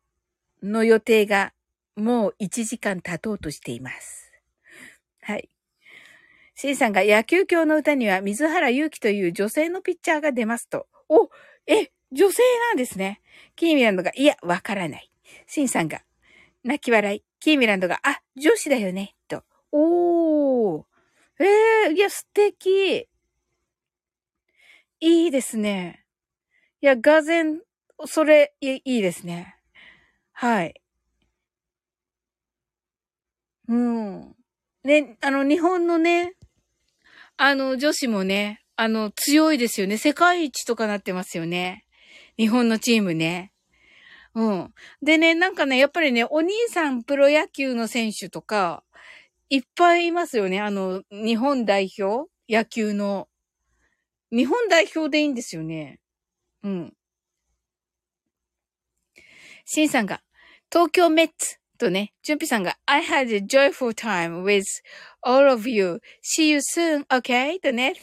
[0.63, 1.53] の予定が
[1.97, 4.31] もう1時間経とうとしています。
[5.23, 5.49] はい。
[6.57, 10.87] シンさんが野球教の歌には水原祐希という女性のピッチャーが出ますと。
[11.11, 11.29] お、
[11.67, 13.21] え、女性なんですね。
[13.57, 15.13] キーミランドが、いや、わからない。
[15.47, 16.03] シンさんが、
[16.65, 17.23] 泣き笑い。
[17.41, 19.15] キーミランドが、あ、女子だよね。
[19.29, 19.45] と。
[19.71, 20.85] おー。
[21.41, 23.07] ええー、いや、素敵。
[25.01, 26.07] いいですね。
[26.81, 27.61] いや、がぜん、
[28.07, 29.57] それ、いいですね。
[30.33, 30.81] はい。
[33.69, 34.35] うん。
[34.85, 36.36] ね、あの、日本のね、
[37.39, 39.99] あの、女子もね、あの、強いですよね。
[39.99, 41.85] 世界一とかなってますよね。
[42.39, 43.53] 日本のチームね。
[44.35, 44.75] うん。
[45.03, 48.85] でね、なんかね、やっぱりね、お兄さんプロ野球の選手とか、
[49.49, 50.61] いっぱいいますよね。
[50.61, 53.29] あの、日本代表野球の。
[54.31, 56.01] 日本代表でいいんですよね。
[56.63, 56.93] うん。
[59.65, 60.23] シンさんが、
[60.73, 64.65] 東京メッツとね、ジュンピさんが、I had a joyful time with
[65.23, 66.01] all of you.
[66.23, 67.61] See you soon, okay?
[67.61, 67.99] とね、Thank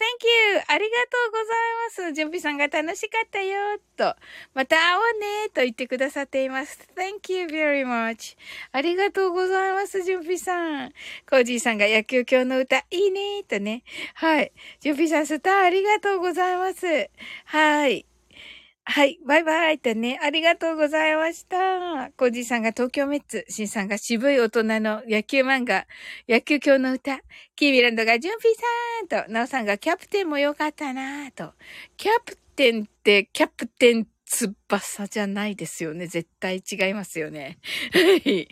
[0.55, 0.61] you!
[0.67, 2.13] ありがとうございます。
[2.13, 4.15] ジュンピさんが楽しかったよ、と。
[4.53, 6.79] また会おうね、と言ってくださっています。
[6.95, 8.37] Thank you very much.
[8.71, 10.91] ありがとうございます、ジュンピさん。
[11.29, 13.83] コージーさんが野球教の歌、いいね、とね。
[14.15, 14.51] はい。
[14.81, 17.09] ジュンピさん、スターありがとうございます。
[17.45, 18.05] はい。
[18.85, 19.17] はい。
[19.25, 22.11] バイバイとね、ありがとうございました。
[22.17, 25.87] コージーさんが東京メッツ、シンさんが渋い大人の野球漫画、
[26.27, 27.19] 野球教の歌、
[27.55, 28.51] キービランドがジュンピー
[29.15, 31.53] さんと、ナオさんがキャプテンも良かったなと。
[31.95, 36.07] キャプテンってキャプテン翼じゃないですよね。
[36.07, 37.59] 絶対違いますよね。
[37.93, 38.49] はい。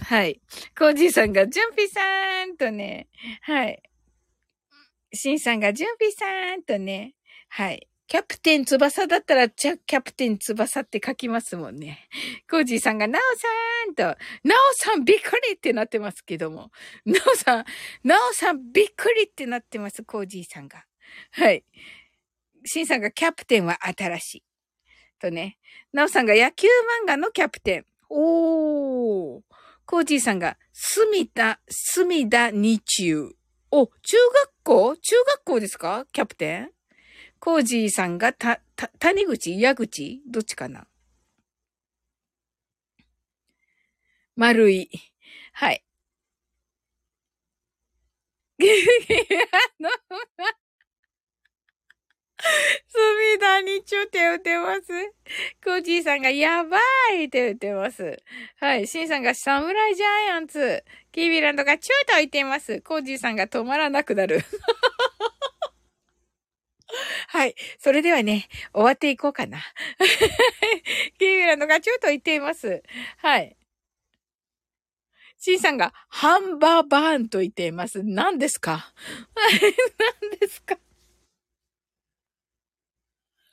[0.00, 0.40] はい。
[0.78, 3.08] コージーさんがジュンピーさんとね、
[3.42, 3.82] はい。
[5.12, 7.14] シンさんがジュンピーさんとね、
[7.48, 7.86] はい。
[8.08, 12.08] キャプテン翼だったら、じゃ、キャプテン翼って書きますもんね。
[12.50, 14.02] コージーさんが、ナオさんと、
[14.44, 16.70] ナオさんびっくりってなってますけども。
[17.04, 17.64] ナオさん、
[18.02, 20.86] ナオさんびっくりってなってます、コージーさんが。
[21.32, 21.64] はい。
[22.64, 24.44] シンさんが、キャプテンは新しい。
[25.20, 25.58] とね。
[25.92, 26.66] ナオさんが、野球
[27.04, 27.86] 漫画のキャプテン。
[28.08, 29.42] おー。
[29.84, 33.32] コージーさんが、すみだ、すみだ日中。
[33.70, 33.92] お、中
[34.46, 34.96] 学校？
[34.96, 36.06] 中学校ですか？
[36.10, 36.70] キャプテン？
[37.40, 40.86] コージーさんがた、た、谷口矢口どっちかな？
[44.36, 44.90] 丸い。
[45.52, 45.84] はい。
[48.60, 48.62] あ
[49.82, 49.88] の
[52.40, 52.98] す
[53.34, 54.82] みだにちゅって打ってます。
[55.64, 56.78] コージーさんがやば
[57.12, 58.16] いって言ってます。
[58.60, 58.86] はい。
[58.86, 60.84] シンさんがサムライジャイアンツ。
[61.12, 62.80] キービランドがチューと言ってます。
[62.80, 64.40] コージーさんが止まらなくなる。
[67.28, 67.54] はい。
[67.78, 69.58] それではね、終わっていこうかな。
[71.18, 72.82] キーミラのガチューと言っています。
[73.18, 73.56] はい。
[75.40, 78.02] シンさんが、ハンバーバーンと言っています。
[78.02, 78.72] 何ですか？
[79.36, 79.60] はい、
[80.20, 80.76] 何ですか？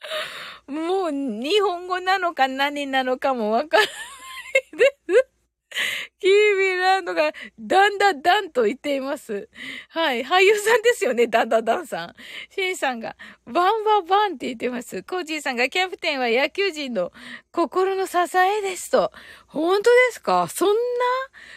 [0.66, 3.92] もう、日本語なのか何なのかもわからない
[4.78, 5.28] です。
[6.20, 9.48] キービランドが、ダンダダンと言っています。
[9.90, 10.24] はい。
[10.24, 12.14] 俳優さんですよね、ダンダダンさん。
[12.50, 13.16] シンさんが、
[13.46, 15.02] バンババンって言ってます。
[15.02, 17.12] コージーさんが、キャプテンは野球人の
[17.52, 19.12] 心の支えですと。
[19.46, 20.48] 本当ですか？
[20.48, 20.74] そんな、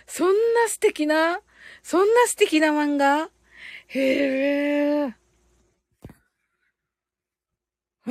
[0.07, 1.41] そんな素敵な、
[1.83, 3.29] そんな素敵な漫画？
[3.87, 5.13] へえ。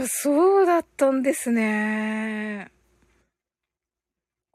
[0.07, 2.71] そうだったんですね。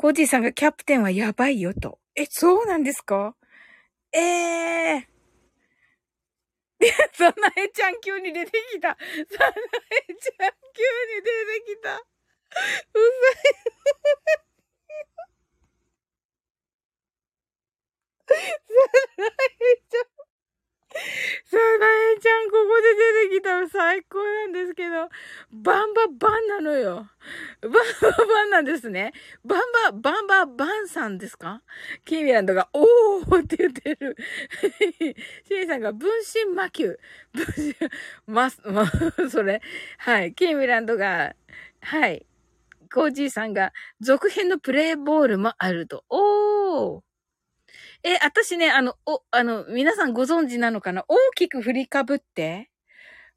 [0.03, 1.97] コージーさんがキャプテンはやばいよと。
[2.13, 3.37] え、そうなんですか？
[4.11, 6.83] ええー。
[7.15, 8.89] サナエちゃん急に出てきた。
[8.89, 10.83] サナエちゃん急
[11.15, 11.31] に出
[11.63, 11.95] てきた。
[11.95, 13.43] うざい。
[18.27, 19.31] サナエ
[19.89, 20.22] ちゃん。
[21.45, 25.09] さあ、なえちゃん、ここで出てきたら最高なんですけど、
[25.51, 27.07] バンババンなのよ。
[27.61, 29.13] バンババンなんですね。
[29.43, 29.59] バン
[29.91, 31.61] バ、バンババンさんですか？
[32.05, 34.15] キーミランドが、おーって言ってる。
[35.47, 36.99] シーさんが、分身魔球。
[37.33, 37.75] 分身、
[38.27, 38.91] ま、ま、
[39.29, 39.61] それ。
[39.97, 40.33] はい。
[40.33, 41.35] キーミランドが、
[41.81, 42.25] はい。
[42.93, 46.05] コージーさんが、続編のプレイボールもあると。
[46.09, 47.01] おー
[48.05, 51.05] え、私ね、あの、お、あの、皆さんご存知なのかな？
[51.07, 52.69] 大きく振りかぶって？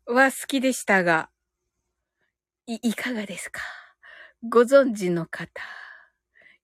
[0.06, 1.30] は好きでしたが、
[2.66, 3.62] い、いかがですか？
[4.48, 5.50] ご存知の方、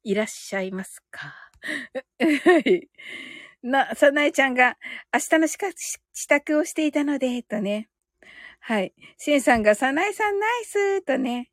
[0.05, 1.35] いらっしゃいますか？
[3.63, 4.77] な、さなえちゃんが
[5.15, 7.89] 明日の支度をしていたので、とね。
[8.61, 8.95] はい。
[9.19, 11.52] しんさんがさなえさんナイスとね。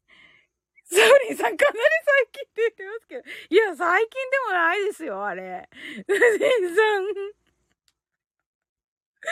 [0.91, 3.23] サウリンさんかなり最近って言ってますけど。
[3.49, 5.69] いや、最近でもないですよ、あれ。
[5.95, 7.05] しんさん。
[9.21, 9.25] コ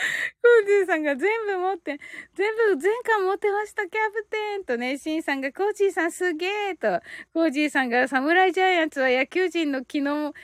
[0.62, 1.98] ージーさんが全部持って、
[2.34, 7.00] 全部、全巻持ってました、キャプテンとね、シンさんがコージーさんすげーと、
[7.32, 10.34] コージーさんがサムライジャイアンツは野球人の昨日、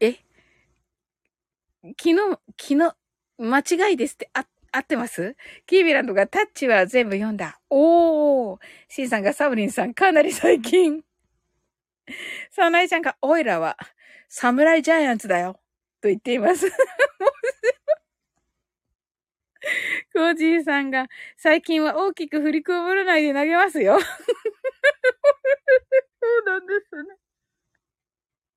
[0.00, 0.12] え？
[2.00, 2.16] 昨日、
[2.58, 2.96] 昨日、
[3.38, 5.36] 間違いですって、あ、合ってます？
[5.66, 7.60] キービランドがタッチは全部読んだ。
[7.70, 8.58] おー
[8.88, 11.02] シンさんがサブリンさんかなり最近。
[12.50, 13.76] サナイちゃんがオイラは
[14.28, 15.60] サムライジャイアンツだよ。
[16.00, 16.70] と言っています。
[20.14, 23.98] コージーさんが、最近は大きく振りこぼらないで投げますよ。
[24.00, 24.06] そ
[26.42, 27.16] うなんですね。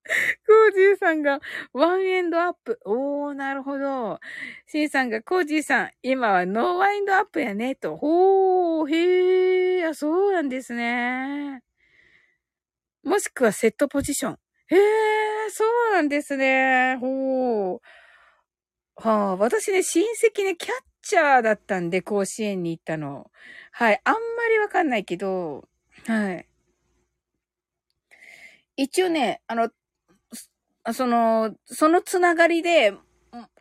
[0.03, 1.39] コージーさんが、
[1.73, 2.79] ワンエンドアップ。
[2.85, 4.19] おー、なるほど。
[4.67, 7.97] シーさんが、コージーさん、今はノーワインドアップやね、と。
[7.97, 11.61] ほー、へー、あ、そうなんですね。
[13.03, 14.39] もしくはセットポジション。
[14.67, 14.79] へー、
[15.51, 16.97] そうなんですね。
[16.99, 17.79] ほー。
[18.95, 20.71] はあ、私ね、親戚ね、キャッ
[21.01, 23.31] チャーだったんで、甲子園に行ったの。
[23.71, 24.01] はい。
[24.03, 25.67] あんまりわかんないけど、
[26.05, 26.47] はい。
[28.75, 29.69] 一応ね、あの、
[30.93, 32.93] その、そのつながりで、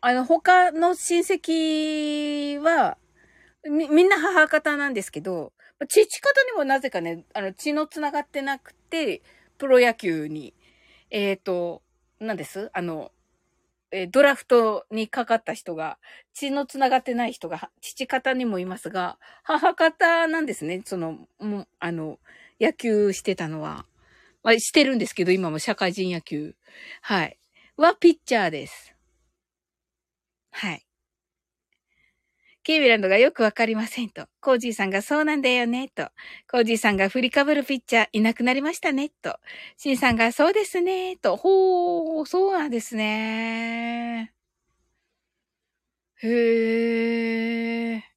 [0.01, 2.97] あの、他の親戚は、
[3.69, 5.53] み、みんな母方なんですけど、
[5.87, 9.21] 父方にもなぜかね、あの、血のつながってなくて、
[9.57, 10.53] プロ野球に、
[11.11, 11.83] えっ、ー、と、
[12.19, 12.69] 何です？
[12.73, 13.11] あの、
[13.91, 15.97] えドラフトにかかった人が、
[16.33, 20.81] 血のつながってない人が、父方にもいますが、母方なんですね。
[20.85, 22.19] その、もあの、
[22.59, 23.85] 野球してたのは。
[24.43, 26.55] まあ、してるんですけど、今も社会人野球。
[27.01, 27.37] はい。
[27.77, 28.95] は、ピッチャーです。
[30.51, 30.85] はい。
[32.63, 34.27] ケイビランドがよくわかりませんと。
[34.39, 36.09] コージーさんがそうなんだよね、と。
[36.49, 39.39] コージーさんが振りかぶるピッチャーいなくなりましたね、と。
[39.77, 41.37] シンさんがそうですね、と。
[41.37, 44.31] ほー、そうなんですね。
[46.23, 48.10] へー。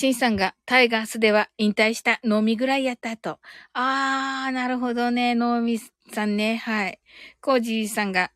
[0.00, 3.40] シンさんがタイガースでは引退した能見ぐらいやったと。
[3.72, 5.80] あー、なるほどね、能見
[6.12, 6.54] さんね。
[6.58, 7.00] はい。
[7.40, 8.30] コージーさんが、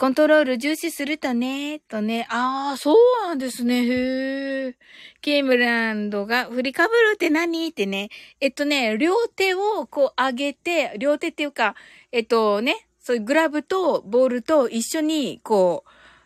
[0.00, 2.26] コントロール重視するとね、とね。
[2.28, 3.86] ああ、そうなんですね。
[3.86, 4.76] へえ。
[5.20, 7.68] ケイムランドが振りかぶるって何？
[7.68, 8.08] ってね。
[8.40, 11.76] えっとね、両手をこう上げて、両手っていうか、
[12.10, 15.84] えっとね、そういうグラブとボールと一緒に、こ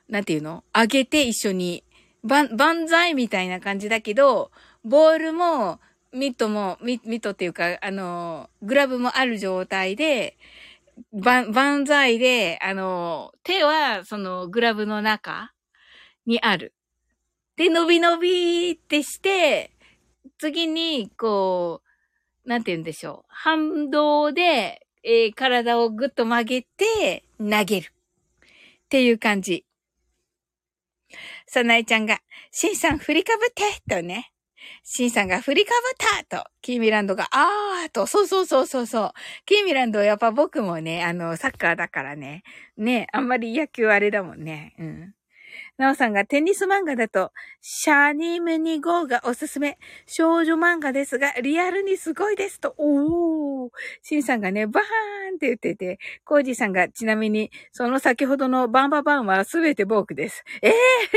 [0.09, 0.65] う、なんていうの？
[0.75, 1.85] 上げて一緒に、
[2.25, 4.51] ばん、万歳みたいな感じだけど、
[4.85, 5.81] ボールも、
[6.13, 10.37] ミットも、ミミットっていうか、あの、グラブもある状態で、
[11.13, 15.53] ば、万歳で、あの、手は、その、グラブの中
[16.27, 16.75] にある。
[17.57, 19.71] で、伸び伸びってして、
[20.39, 21.83] 次に、こ
[22.45, 23.25] う、なんて言うんでしょう。
[23.29, 27.93] 反動で、えー、体をぐっと曲げて、投げる。
[28.45, 29.65] っていう感じ。
[31.47, 32.21] さなえちゃんが、
[32.51, 34.33] しんさん振りかぶってとね。
[34.83, 39.13] シンさんが振りかぶったと、キーミランドが、あーと、そうそうそうそうそう。
[39.47, 42.43] キーミランドやっぱ僕もね、あの、サッカーだからね。
[42.77, 44.75] ね、あんまり野球あれだもんね。
[44.79, 45.15] うん。
[45.81, 49.79] なおさんがテニス漫画だと、シャニムニゴーがおすすめ。
[50.07, 52.75] 少女漫画ですが、リアルにすごいですと。
[52.77, 53.71] おー。
[54.03, 60.45] シンさんがね、バーンって言ってて、コージさんがちなみに、その先ほどのバンババンはすべて僕です。
[60.61, 60.75] ええー、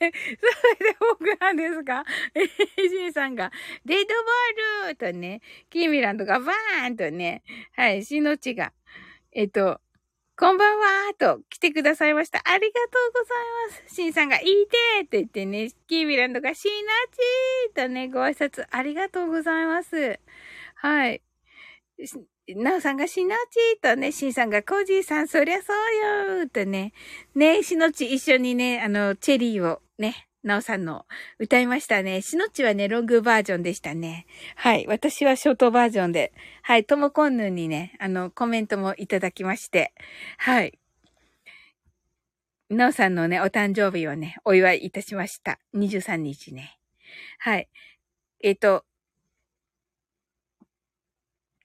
[0.00, 2.02] べて僕なんですか？
[2.34, 3.52] えー、シンさんが、
[3.84, 4.04] デッド
[4.82, 7.44] ボールとね、キーミランドがバーンとね、
[7.76, 8.72] はい、シノチが、
[9.30, 9.80] えっと、
[10.38, 12.42] こんばんはーと来てくださいました。
[12.44, 13.24] ありがとうござ
[13.78, 13.94] います。
[13.94, 16.70] シンさんがいいてって言ってね、キービランドがシー
[17.72, 20.20] ナチーとね、ご挨拶ありがとうございます。
[20.74, 21.22] はい。
[22.48, 26.92] なおさんがしのちとね、しんさんがコージーさん、そりゃそうよとね、
[27.34, 31.06] ね、しのち一緒にね、あの、チェリーをね、なおさんの
[31.40, 32.22] 歌いましたね。
[32.22, 34.26] しのちはね、ロングバージョンでしたね。
[34.54, 34.86] はい。
[34.86, 36.32] 私はショートバージョンで。
[36.62, 36.84] はい。
[36.84, 39.92] ともこんぬんにね、あの、コメントもいただきまして。
[40.38, 40.78] はい。
[42.70, 45.58] なおさんのね、お誕生日をね、お祝いいたしました。
[45.74, 46.78] 23日ね。
[47.40, 47.68] はい。
[48.40, 48.84] えっ、ー、と、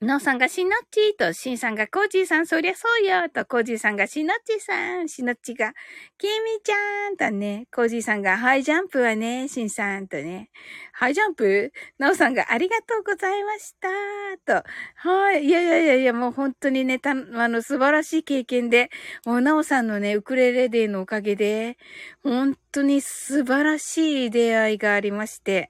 [0.02, 5.74] のうさんがしのっちと、しんさんがコージーさん、そりゃそうよと、コージーさんがしのっちさん、しのっちが、
[6.18, 10.50] きみちゃんとね、コージーさんがハイジャンプはね、しんさんとね、
[10.92, 18.90] ハイジャンプなおさんがありがとうございましたと、はい、いやいやいやいや、もう本当にね、た、あの、素晴らしい経験で、
[19.24, 21.78] もうなおさんのね、ウクレレデーのおかげで、
[22.24, 25.70] 本当に素晴らしい出会いがありまして、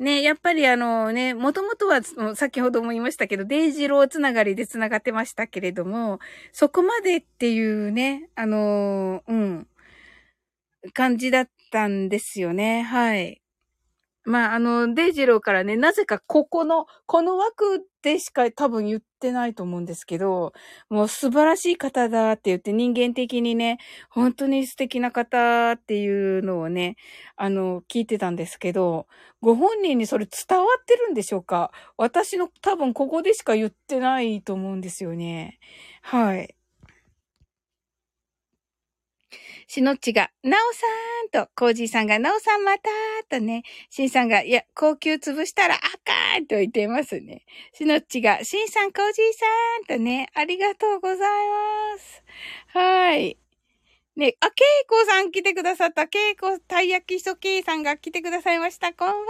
[0.00, 2.00] ね、やっぱりあのね、もともとは、
[2.34, 6.18] 先ほども言いましたけど、デイジローつながりでつながってましたけれども、
[6.52, 9.68] そこまでっていうね、あの、うん、
[10.92, 12.82] 感じだったんですよね。
[12.82, 13.40] はい。
[14.24, 20.52] まあ、あの、デイジローからね、なぜかここの、この枠でしか多分言ってないと思うんですけど、
[20.90, 23.78] もう素晴らしい方だって言って人間的にね、
[24.10, 26.96] 本当に素敵な方っていうのをね、
[27.36, 29.06] あの、聞いてたんですけど、
[29.40, 31.70] ご本人にそれ伝わってるんでしょうか？
[31.96, 35.58] 私の多分ここでしか言ってないと思うんですよね。
[36.02, 36.54] はい。
[39.74, 47.44] しのっちが、なおさーんと、コージーさんが、なおさんまたーとね、しんさんが、いや、高級潰したらあかーんと言ってますね。
[47.72, 49.24] しのっちが、しんさん、コージー
[49.88, 52.22] さんとね、ありがとうございます。
[52.68, 53.36] はい。
[54.14, 56.06] ね、あ、けいこさん来てくださった。
[56.06, 58.92] けいこ、たい焼きそけいさんが来てくださいました。
[58.92, 59.24] こんばんは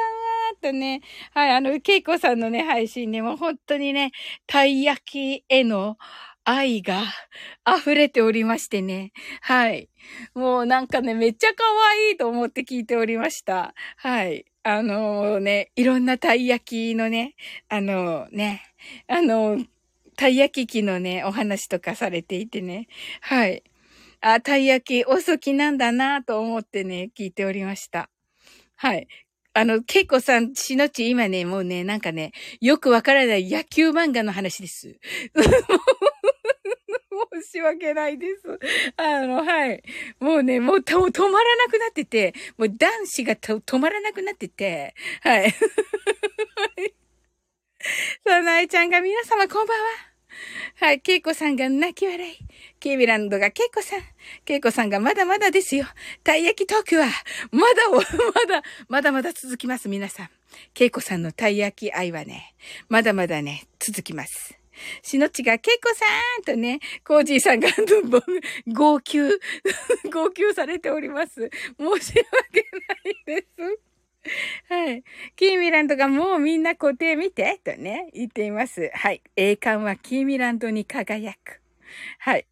[0.60, 1.00] とね。
[1.32, 4.12] はい、あの、けいこさんのね、配信ね、もう本当にね、
[4.46, 5.02] たい焼
[5.40, 5.96] きへの、
[6.44, 7.02] 愛が
[7.66, 9.12] 溢れておりましてね。
[9.40, 9.88] はい。
[10.34, 13.74] もうなんかね、めっちゃ可愛いと思って聞いておりました。
[13.96, 14.44] はい。
[14.62, 17.34] あのー、ね、いろんなたい焼きのね、
[17.68, 18.62] あのー、ね、
[19.08, 19.66] あのー、
[20.16, 22.88] たい焼き器のね、お話とかされていてね。
[23.20, 23.62] はい。
[24.20, 28.08] あ、たい焼きお好きなんだなと思ってね、聞いておりました。
[28.76, 29.08] はい。
[29.56, 34.98] あの、ケイコさん、しのち今ね、もうね、なんかね、よくわからない野球漫画の話です。
[37.32, 38.42] 申し訳ないです。
[38.96, 39.82] あの、はい。
[40.20, 45.54] もうね、もう止まらなくなってて、もう男子が止まらなくなってて、はい。
[48.26, 50.14] さなえちゃんが皆様こんばんは。
[50.80, 52.38] はい、ケイコさんが泣き笑い。
[52.80, 54.00] ケイミランドがケイコさん。
[54.44, 55.86] ケイコさんがまだまだですよ。
[56.22, 57.06] たい焼きトークは、
[57.52, 58.00] まだ ま
[58.46, 60.30] だ、まだまだ続きます、皆さん。
[60.72, 62.54] ケイコさんのたい焼き愛はね、
[62.88, 64.63] まだまだね、続きます。
[65.02, 66.04] しのちが、けいこさ
[66.40, 67.68] んとね、コージーさんが、
[68.72, 69.18] 号泣、
[70.12, 71.50] 号泣されております。
[71.78, 72.66] 申し訳
[73.26, 73.94] ないです。
[74.68, 75.04] はい。
[75.36, 78.90] キーミランドがもうみんな固定見て、とね、言っています。
[78.94, 79.22] はい。
[79.36, 81.60] 栄冠はキーミランドに輝く。
[82.18, 82.46] はい。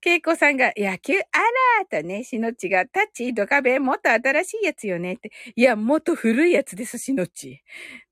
[0.00, 5.32] ケイコさんが野球あらーとね、しのちがタッチ、ドカベン、もっと新しいやつよねって。
[5.56, 7.62] いや、もっと古いやつです、しのち。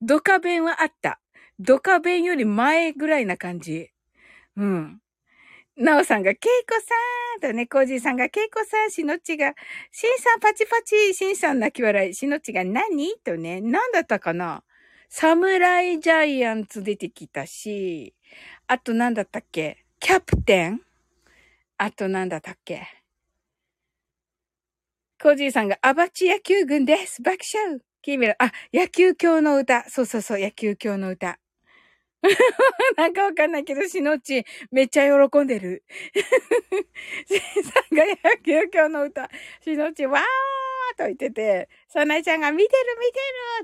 [0.03, 1.21] ドカベンはあった。
[1.59, 3.91] ドカベンより前ぐらいな感じ。
[4.57, 5.01] うん。
[5.77, 6.95] なおさんが、ケイコさ
[7.39, 9.55] んとね、コージーさんが、ケイコさん、しのちが、
[9.91, 14.63] しんさんパチパチ、しんさん泣き笑い、しのちが何とね、なんだったかな？
[15.09, 18.15] サムライジャイアンツ出てきたし、
[18.67, 19.85] あとなんだったっけ？
[20.01, 20.81] キャプテン？
[21.79, 22.87] あとなんだったっけ？
[25.21, 27.23] コージーさんが、アバチ野球軍です。
[27.23, 27.81] 爆笑。
[28.03, 29.89] キーミラ、あ、野球教の歌。
[29.89, 31.39] そうそうそう、野球教の歌。
[32.97, 35.85] なんかわかんないけど、しのち、めっちゃ喜んでる。
[37.27, 39.29] し んさんが野球今日の歌、
[39.63, 40.23] しのち、わー
[40.97, 42.83] と言ってて、さなえちゃんが見てる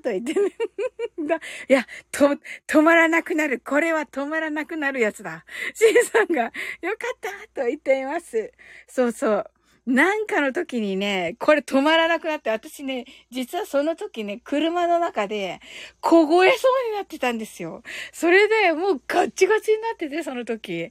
[0.02, 1.40] 見てると言ってる。
[1.68, 3.60] いや、と、止まらなくなる。
[3.60, 5.44] これは止まらなくなるやつだ。
[5.74, 8.52] しんさんが、よかったと言っています。
[8.86, 9.59] そうそう。
[9.86, 15.60] なんかの時にね、これ止まらなくなって、私ね、実はその時ね、車の中で
[16.00, 17.82] 凍えそうになってたんですよ。
[18.12, 20.90] それでもうガッチガチになってて、その時。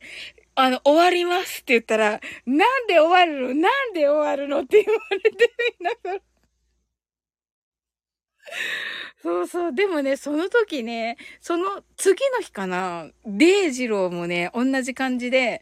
[0.55, 3.61] あの、終わりますって言ったら、なんで終わるの？
[3.61, 4.63] なんで終わるの？
[4.63, 6.19] って言われてみんなから。
[9.21, 9.73] そうそう。
[9.73, 15.61] でもね、その時ね、その次の日かな、デイジローもね、同じ感じで、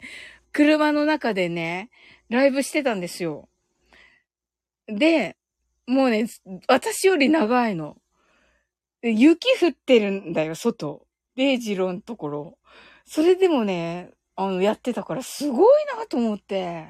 [0.52, 1.91] 車の中でね、
[2.30, 3.49] ライブしてたんですよ。
[4.88, 5.38] で、
[5.86, 6.28] もうね、
[6.68, 7.98] 私より長いの。
[9.02, 11.06] 雪降ってるんだよ、外。
[11.36, 12.58] デイジローのところ。
[13.06, 16.88] それでもね、あの、やってたからすごいなと思って。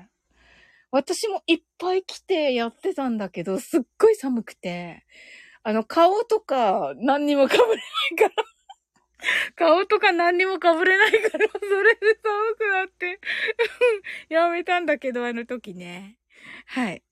[0.91, 5.05] 私もいっぱい来てやってたんだけど、すっごい寒くて。
[5.63, 7.77] あの、顔とか何にも被れない
[8.17, 8.43] から
[9.55, 13.19] 顔とか何にも被れないから、 それで寒くなって
[14.29, 16.17] やめたんだけど、あの時ね。
[16.67, 17.03] はい。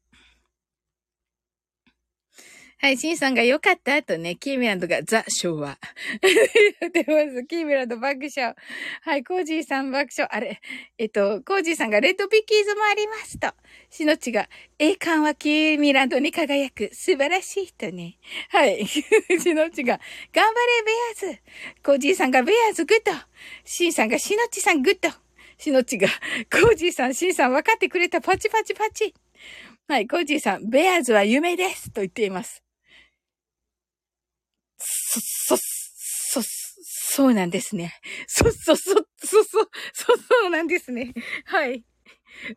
[2.85, 5.79] はい、シンさんが良かったとね、キーミランドがザ・昭和。
[6.21, 7.43] 言ってます。
[7.45, 8.55] キーミランド爆笑。
[9.01, 10.29] はい、コージーさん爆笑。
[10.31, 10.61] あれ、
[10.99, 13.47] えっと、コージーさんがレッドビッキーズもありますと。
[13.89, 14.47] シノチが、
[14.77, 16.91] 栄冠はキーミランドに輝く。
[16.93, 18.19] 素晴らしいとね。
[18.49, 18.85] はい。
[18.85, 19.01] シ
[19.55, 19.99] ノチが、
[20.31, 20.83] 頑張れ
[21.23, 21.39] ベアーズ。
[21.81, 23.13] コージーさんがベアーズグッド。
[23.63, 25.09] シンさんがシノチさんグッド。
[25.57, 26.07] シノチが、
[26.51, 28.21] コージーさん、シンさん分かってくれた。
[28.21, 29.15] パチパチパチ。
[29.87, 31.89] はい、コージーさん、ベアーズは夢です。
[31.89, 32.64] と言っています。
[37.15, 37.93] そうなんですね。
[38.27, 41.13] そ、そ、そ、そ、そ、そ、そうなんですね。
[41.45, 41.75] はい。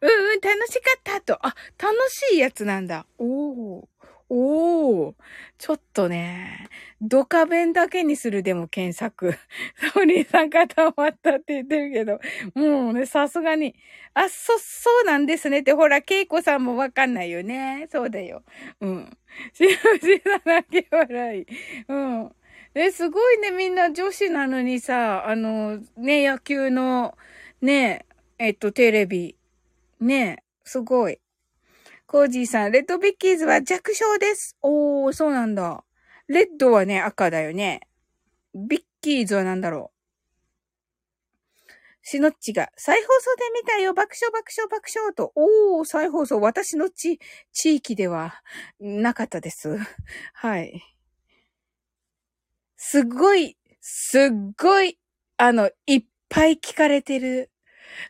[0.01, 1.47] うんうん、楽しかったと。
[1.47, 3.07] あ、楽しいやつなんだ。
[3.19, 3.87] おー。
[4.29, 5.15] おー。
[5.59, 6.69] ちょっとね、
[7.01, 9.37] ドカ弁だけにするでも検索。
[9.95, 12.19] ソリーさん固まったって言ってるけど、
[12.55, 13.77] もうね、さすがに。
[14.15, 17.87] あ、そ、そうなんですねって、ほら、ケイコさんもわかんないよね。
[17.93, 18.43] そうだよ。
[18.81, 19.19] うん。
[19.53, 19.69] しの
[20.03, 21.47] しさ泣き笑い。
[21.89, 22.33] うん。
[22.81, 27.19] え、すごいね、みんな女子なのにさ、あの、ね、野球の、
[27.61, 28.07] ね、
[28.39, 29.37] えっと、テレビ。
[29.99, 31.19] ね、すごい。
[32.07, 34.57] コージーさん、レッドビッキーズは弱小です。
[34.63, 35.83] おー、そうなんだ。
[36.29, 37.81] レッドはね、赤だよね。
[38.55, 41.69] ビッキーズは何だろう。
[42.03, 45.33] シノッチが、再放送で見たよ爆笑爆笑爆笑と。
[45.35, 46.41] おー、再放送。
[46.41, 47.19] 私の地、
[47.53, 48.41] 地域では、
[48.79, 49.77] なかったです。
[50.33, 50.98] はい。
[52.81, 54.23] すっごい、すっ
[54.57, 54.99] ごい、
[55.37, 57.51] あの、いっぱい聞かれてる。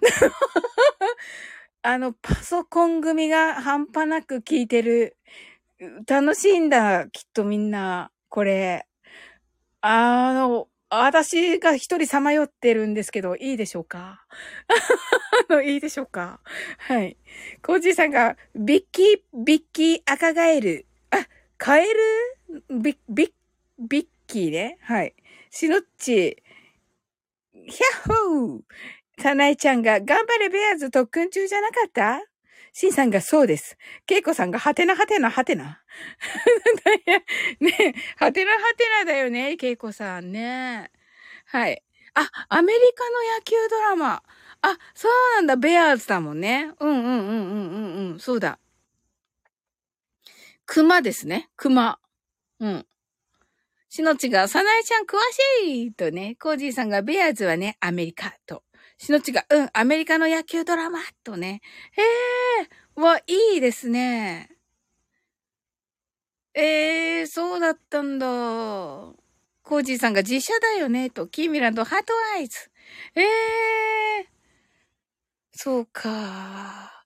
[1.83, 5.17] あの、パソコン組が半端なく聞いてる。
[6.07, 8.87] 楽しいんだ、きっとみんな、これ。
[9.83, 14.25] あの、私が一人さまよってるんですけど、いいでしょうか？
[15.51, 16.41] あの、いいでしょうか？
[16.79, 17.17] はい。
[17.63, 20.87] コージーさんが、ビッキー、ビッキー赤ガエル。
[21.11, 21.27] あ、
[21.59, 22.65] カエル？
[22.71, 23.33] ビッ、ビッ、
[23.79, 24.79] ビッキーね。
[24.83, 25.15] はい。
[25.51, 26.43] シノッチ。
[27.53, 28.61] ヒャッホー
[29.21, 32.21] サナエちゃんが、頑張れベアーズ特訓中じゃなかった？
[32.73, 33.77] シンさんがそうです。
[34.07, 35.83] ケイコさんが、はてなはてなはてな。
[37.61, 40.93] ねはてなはてなだよね、ケイコさんね。
[41.47, 41.83] はい。
[42.15, 44.23] あ、アメリカの野球ドラマ。
[44.63, 46.71] あ、そうなんだ、ベアーズだもんね。
[46.79, 47.79] うんうんうんうんう
[48.11, 48.59] んうん、そうだ。
[50.67, 51.99] 熊ですね、熊。
[52.61, 52.87] うん。
[53.91, 55.17] しのちが、さなえちゃん詳
[55.63, 58.63] しいとね、コージーさんが、ベアーズはね、アメリカと。
[58.99, 61.61] しのちが、うん、アメリカの野球ドラマとね。
[61.93, 64.51] へえ、わ、いいですね。
[66.55, 68.27] ええー、そうだったんだ。
[68.27, 71.29] コージーさんが実写だよね、と。
[71.29, 72.71] キーミランド、ハートアイズ。
[73.15, 74.27] ええー、
[75.53, 77.05] そうか。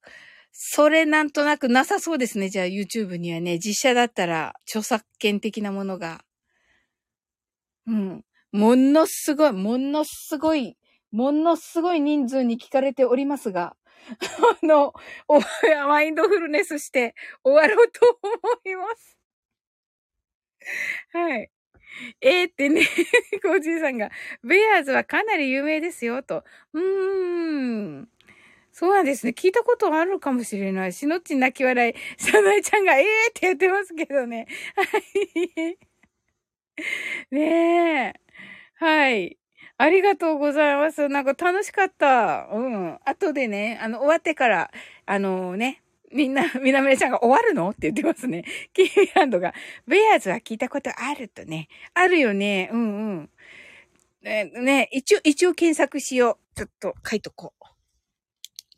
[0.53, 2.49] それなんとなくなさそうですね。
[2.49, 6.25] じゃあ YouTube にはね、実写だったら著作権的なものが。
[7.87, 8.25] うん。
[8.53, 10.77] ものすごい、ものすごい
[11.11, 13.77] ものすごい人数に聞かれておりますが、
[14.63, 14.93] あの、
[15.29, 15.41] お
[15.89, 17.15] マインドフルネスして
[17.45, 18.33] 終わろうと思
[18.65, 19.19] います。
[21.13, 21.51] はい。
[22.23, 22.83] えーってね、
[23.43, 24.11] コージーさんが、
[24.45, 26.45] ベアーズはかなり有名ですよ、と。
[26.73, 26.83] うー
[28.03, 28.09] ん。
[28.73, 29.35] そうなんですね。
[29.37, 30.93] 聞いたことあるかもしれない。
[30.95, 31.95] しのっち泣き笑い。
[32.23, 34.49] さなえちゃんが、えーって言ってますけどね。
[34.77, 35.92] はい。
[37.31, 38.21] ねえ。
[38.77, 39.39] はい。
[39.79, 41.09] ありがとうございます。
[41.09, 42.49] なんか楽しかった。
[42.53, 42.99] うん。
[43.05, 44.71] 後でね、あの、終わってから、
[45.07, 45.83] あのね、
[46.13, 48.45] みんな、 みなめちゃんが終わるのって言ってますね。
[48.75, 49.55] キーランドが、
[49.87, 51.69] ベアーズは聞いたことあるとね。
[51.95, 52.69] あるよね。
[52.73, 53.31] うんうん。
[54.23, 56.57] ね、ね、一応、一応検索しよう。
[56.59, 57.65] ちょっと書いとこう。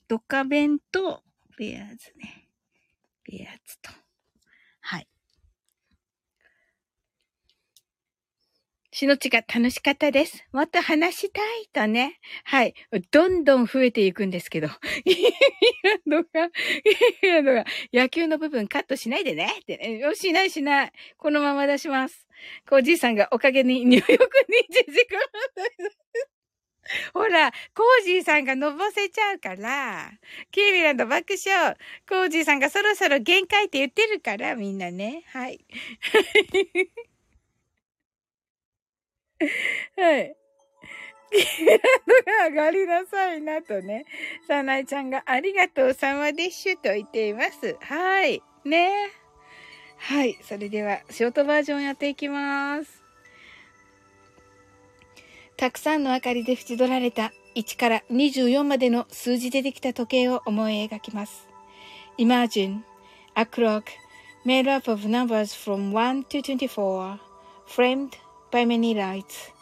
[0.09, 1.23] ドカベンと、
[1.59, 2.49] ベアーズね。
[3.25, 3.91] ベアーズと。
[4.83, 5.07] はい。
[8.95, 10.47] しのちが楽しかったです。
[10.53, 12.21] もっと話したいとね。
[12.45, 12.75] はい。
[13.11, 14.69] どんどん増えていくんですけど。
[15.05, 15.15] イー
[15.83, 19.53] ランドが、イーランドが、野球の部分カットしないでね。
[19.63, 19.99] ってね。
[19.99, 20.93] よしないしない。
[21.19, 22.29] このまま出します。
[22.69, 24.17] コージーさんがおかげに入浴に1
[24.93, 25.19] 時間
[27.15, 30.13] ほら、コージーさんがのぼせちゃうから、
[30.53, 31.77] キーミランド爆笑。
[32.09, 35.25] コージーさんがそろそろ限界って言ってるから、みんなね。
[35.33, 35.65] はい。
[39.97, 40.37] はい。
[41.31, 44.05] キラドが上がりなさいなとね。
[44.47, 47.77] さなえちゃんがありがとうさまでしゅと言っています。
[47.81, 48.43] はい。
[48.65, 49.11] ね。
[49.97, 50.39] はい。
[50.43, 53.03] それでは、ショートバージョンやっていきます。
[55.57, 61.49] たくさんの明かりで縁取られた1から24までの数字でできた時計を思い描きます。
[62.19, 62.83] Imagine
[63.35, 63.85] a clock
[64.45, 67.19] made up of numbers from 1 to 24,
[67.67, 68.11] framed
[68.55, 69.53] by many lights.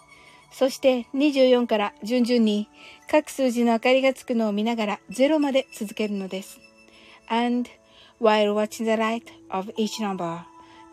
[0.52, 2.68] そして24から順々に
[3.10, 6.60] 各数字の明かりがつくのを見ながら0まで続けるのです。
[7.28, 7.70] And
[8.20, 10.40] while watching the light of each number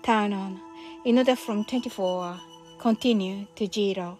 [0.04, 0.58] turn on
[1.04, 2.38] in order from 24
[2.80, 4.16] continue to zero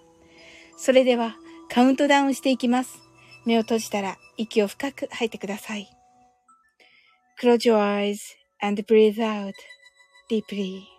[0.76, 1.38] それでは
[1.70, 3.00] カウントダウンしていきます。
[3.46, 5.90] 目を閉じたら息を深く吐いてください。
[7.42, 8.20] Close your eyes
[8.62, 9.54] and breathe out
[10.30, 10.99] deeply.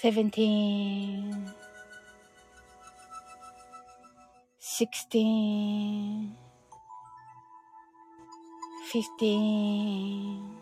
[0.00, 1.52] seventeen,
[4.58, 6.34] sixteen,
[8.90, 10.56] fifteen,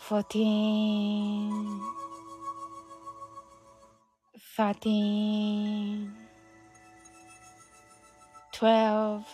[0.00, 1.80] fourteen,
[4.54, 6.12] thirteen,
[8.52, 9.24] twelve,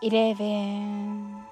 [0.00, 1.51] eleven.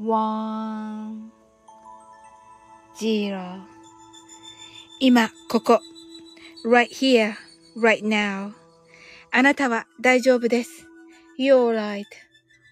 [0.00, 1.30] 1
[3.00, 3.60] 0
[5.00, 5.80] 今、ここ。
[6.64, 7.34] right here,
[7.76, 8.52] right now.
[9.32, 10.86] あなたは大丈夫です。
[11.36, 11.74] You're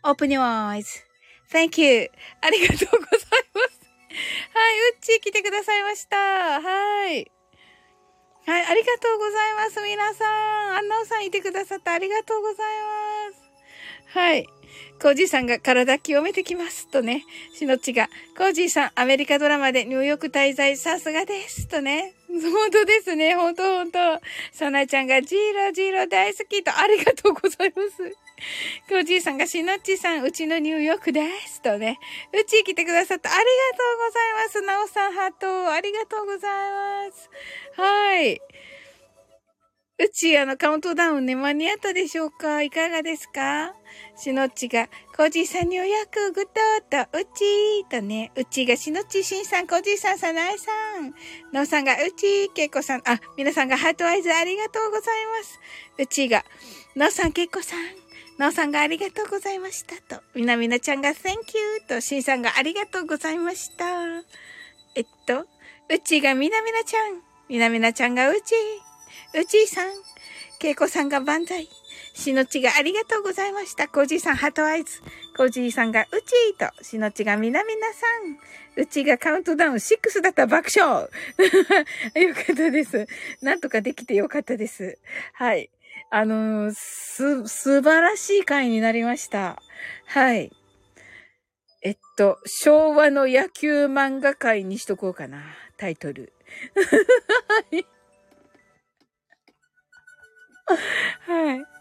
[0.05, 2.11] right.Open your eyes.Thank you.
[2.43, 3.09] ありがとうござい
[3.55, 3.81] ます。
[4.55, 6.17] はい、うっちー来てくださいました。
[6.17, 7.31] はい。
[8.47, 9.81] はい、ありがとうございます。
[9.81, 10.25] 皆さ
[10.75, 10.77] ん。
[10.77, 12.67] アンナオさんいてくださってありがとうござい
[13.33, 14.19] ます。
[14.19, 14.47] はい。
[15.01, 16.89] コージーさんが体清めてきます。
[16.89, 17.25] とね。
[17.55, 21.69] しのっちが、コージーさん、アメリカドラマでニューヨーク滞在さすがです。
[21.69, 22.15] とね。
[22.29, 23.35] 本当ですね。
[23.35, 23.99] 本当本当
[24.53, 28.17] サナちゃんが、ジーロジーロ大好きと、ありがとうございます。
[28.89, 31.63] コージーさんが、しのっちさん、うちのニューヨークです。
[31.63, 31.99] とね。
[32.33, 33.45] うち来てくださったありが
[33.79, 34.61] とうございます。
[34.63, 36.71] なおさん、ハート、ありがとうござい
[37.09, 37.31] ます。
[37.77, 38.41] はい。
[39.99, 42.61] うち、あの、カウントダウンね、間に合ったでしょうか？
[42.61, 43.75] いかがですか？
[44.15, 50.71] しのっちが、コージーさんにお役、グッドと、うちーとね、うちがしのっち、しんさん、コージーさん、さなえさ
[51.01, 51.15] ん、
[51.55, 55.59] のうさんが、うちー、けいこさん、あ、皆さんがハートアイズありがとうございます。
[55.99, 56.45] うちが、
[56.95, 57.79] のうさん、けいこさん、
[58.39, 63.87] のうさんがありがとうございましたと、みなみなちゃんが Thank you と、しんさんがありがとうございました。
[64.95, 65.47] えっと、
[65.89, 68.86] うちがみなみなちゃん、みなみなちゃんがうちー、
[69.39, 69.89] うちーさん、
[70.59, 71.69] けいこさんが万歳。
[72.15, 73.87] しのちがありがとうございました。
[73.87, 75.03] コージーさん、ハートアイズ。
[75.37, 78.07] コージーさんが、うちーと、しのちがみなみなさ
[78.81, 78.83] ん。
[78.83, 81.03] うちがカウントダウン6だった爆笑
[82.15, 83.07] よかったです。
[83.43, 84.99] なんとかできてよかったです。
[85.35, 85.69] はい。
[86.09, 89.61] あのー、す、素晴らしい会になりました。
[90.07, 90.51] はい。
[91.83, 95.43] えっと、昭和の野球漫画界にしとこうかな。
[95.77, 96.33] タイトル。
[97.71, 97.87] はい。
[100.67, 101.77] はい。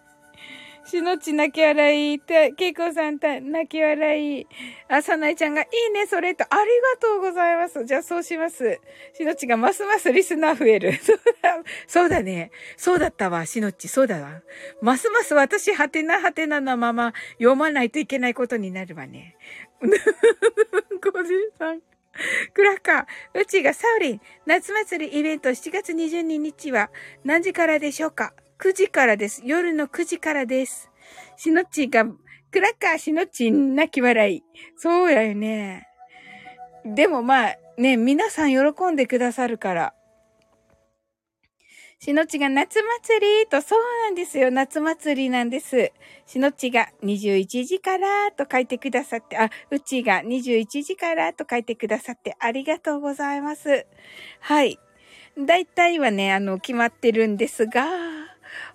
[0.88, 4.48] しのち泣き笑い、けいこさんた泣き笑い。
[4.88, 7.86] あ、さなえちゃんがいいね、それと、ありがとうございます。
[7.86, 8.80] じゃあそうします。
[9.14, 10.94] しのちがますますリスナー増える。
[11.88, 12.52] そうだ、ね。
[12.78, 14.44] そうだったわ、しのち、そうだわ。
[14.80, 19.36] ますます私、はてなはてななまま読まないといけないことになるわね。
[19.82, 21.82] ごじいさん。
[22.54, 26.92] クラッカー、うちがサウリン、夏祭りイベント7月22日は
[27.24, 28.34] 何時からでしょうか？
[28.60, 29.42] 9時からです。
[29.46, 30.90] 夜の9時からです。
[31.38, 32.06] しのっちが、
[32.52, 34.44] クラッカーしのっち泣き笑い。
[34.78, 35.88] そうやよね。
[36.86, 39.94] でもまあ、ね、皆さん喜んでくださるから。
[42.00, 44.52] しのちが夏祭りと、そうなんですよ。
[44.52, 45.92] 夏祭りなんです。
[46.28, 53.88] しのちが21時からと書いてくださって、あ、うちが21時からと書いてくださってありがとうございます。
[54.40, 54.78] はい。
[55.38, 57.86] 大体はね、あの、決まってるんですが、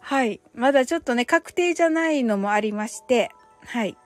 [0.00, 0.40] はい。
[0.54, 3.30] まだちょっとね、確定じゃないのもありまして、
[3.66, 3.96] はい。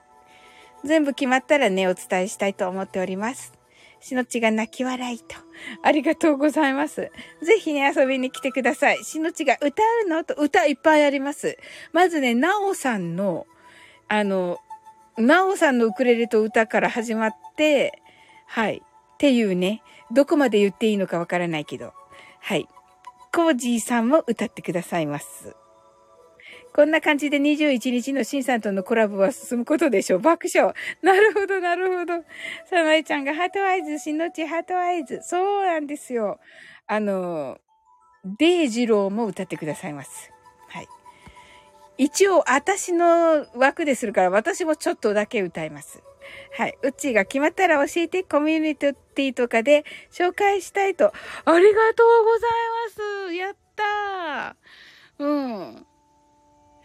[0.83, 3.53] 全部決まったらね、お伝えしたいと思っております。
[4.01, 5.35] しのちが泣き笑いと。
[5.81, 7.11] ありがとうございます。
[7.41, 9.03] ぜひね、遊びに来てください。
[9.03, 10.23] しのちが歌うの？
[10.23, 11.57] と歌いっぱいあります。
[11.91, 13.47] まずね、なおさんの、
[14.07, 14.59] あの、
[15.17, 18.03] なおさんのウクレレと歌から始まって、
[18.45, 18.83] はい。
[18.85, 19.81] っていうね、
[20.11, 21.93] どこまで言っていいのかわからないけど、
[22.41, 22.67] はい。
[23.33, 25.55] コージーさんも歌ってくださいます。
[26.75, 30.19] こんな感じで21日のシンさんとのコラボは進むことでしょう。
[30.19, 30.73] 爆笑。
[31.01, 32.25] なるほど、なるほど。
[32.69, 35.21] さなえちゃんがハートアイズ、しのちハートアイズ。
[35.23, 36.37] そうなんですよ。
[36.85, 37.59] あの、
[38.25, 40.33] デイジローも歌ってくださいます。
[40.67, 40.87] はい。
[41.97, 46.03] 一応、私の枠でするから、私もちょっとだけ歌います。
[46.57, 46.77] はい。
[46.81, 51.13] うちが決まったら教えて、コミュニティとかで紹介したいと。
[51.45, 52.51] ありがとうござい
[53.23, 53.33] ます。
[53.33, 55.25] やったー。
[55.25, 55.94] うん。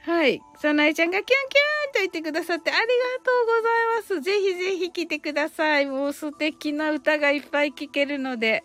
[0.03, 0.43] はい。
[0.57, 2.85] さなえちゃんがキュンキュンと言ってくださってありが
[3.23, 4.21] とうございます。
[4.21, 5.87] ぜひぜひ来てください。
[5.87, 8.65] もう素敵な歌がいっぱい聴けるので。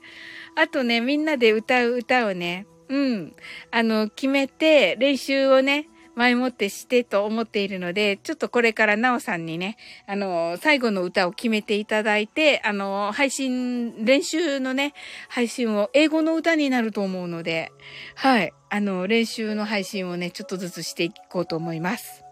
[0.55, 3.35] あとね、みんなで歌う歌をね、うん。
[3.71, 9.77] あの、決めて練習をね、前もってしてと思っているので、ちょっとこれからなおさんにね、
[10.07, 14.93] あの、最後の歌を決めていただいて、あの、配信、練習のね、
[15.29, 17.71] 配信を英語の歌になると思うので、
[18.15, 22.23] はい、あの、練習の配信をね、ちょっとずつしていこうと思います。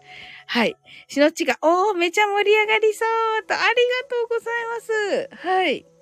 [0.46, 0.76] はい。
[1.08, 3.04] しのっちが、おー、めちゃ盛り上がりそ
[3.40, 3.70] うと、ありが
[4.08, 5.48] とうございます。
[5.48, 5.93] はい。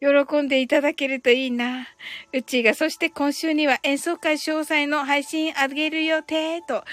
[0.00, 1.86] 喜んでいただけるといいな。
[2.32, 6.76] うちが、そして今週には演奏会詳細の配信あげる予定と。
[6.76, 6.84] あ、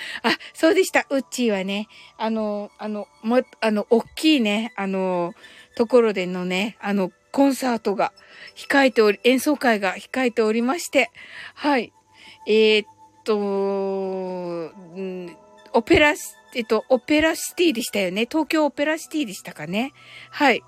[0.53, 1.06] そうでした。
[1.10, 1.88] うっちーはね、
[2.18, 5.34] あの、あの、も、あの、大きいね、あの、
[5.76, 8.14] ところでのね、あの、コンサートが
[8.56, 11.10] 控えており、演奏会が控えておりまして、
[11.56, 11.94] はい。
[12.48, 12.88] えー、っ
[13.23, 15.36] と、うん、
[15.73, 16.14] オペラ、
[16.53, 18.28] えっと、オペラシティでしたよね。
[18.30, 19.94] 東京オペラシティでしたかね。
[20.30, 20.61] はい。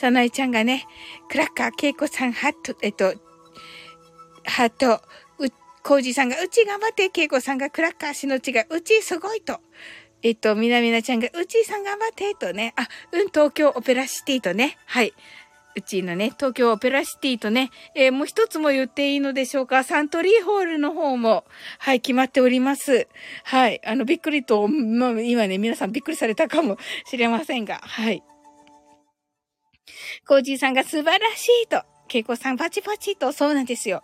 [0.00, 0.86] さなえちゃんがね、
[1.28, 3.12] クラッカー、ケイコさん、ハット、えっと、
[4.46, 5.02] ハート、
[5.38, 5.50] う、
[5.82, 9.60] コージさんが、うち頑張って、ケイコさんがクラッカー、しのちが、うちすごいと。
[10.22, 12.72] えっと、みなみなちゃんが、うちさん頑張って、とね。
[12.76, 14.78] あ、うん、東京オペラシティとね。
[14.86, 15.12] はい。
[15.76, 19.84] うちのね、東京オペラシティとね、えー、もう一つも言っていいのでしょうか。
[19.84, 21.44] サントリーホールの方も、
[21.78, 23.06] はい、決まっております。
[23.44, 23.82] はい。
[23.84, 28.22] あの、びっくりと、まあ、今ね、皆さんびっくりされたかもしれませんが、はい。
[30.26, 34.02] コージーさんが素晴らしいと、ケイコさんパチパチと、そうなんですよ。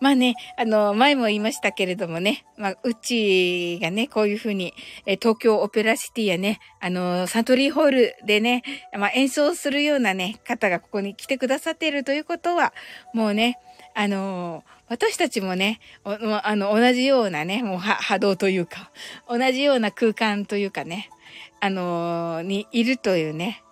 [0.00, 4.74] まあね、あの、前も言いましたけれどもね、まあ、うちがね、こういうふうに、
[5.06, 8.62] え東京オペラシティやね、あの、サントリーホールでね、
[8.96, 12.72] まあ、演奏するようなね、方がここに来てくださっているということは、
[13.14, 13.58] もうね、
[13.94, 18.90] あの、私たちもね、あの、同じようなね、もう波動というか、
[19.28, 21.10] 同じような空間というかね、
[21.60, 23.62] あの、にいるというね、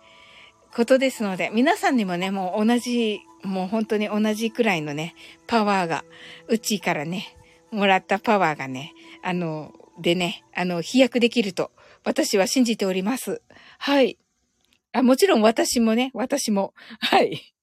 [0.75, 5.15] ことですので、皆さんにもね、もう同じ、もう本当に同じくらいのね、
[5.47, 6.05] パワーが、
[6.49, 7.37] うちからね、
[7.71, 11.71] もらったパワーがね、あの、でね、あの、飛躍できると、
[12.05, 13.43] 私は信じております。
[13.79, 14.19] はい。
[14.93, 16.73] あ、もちろん私もね、私も。
[17.01, 17.55] はい。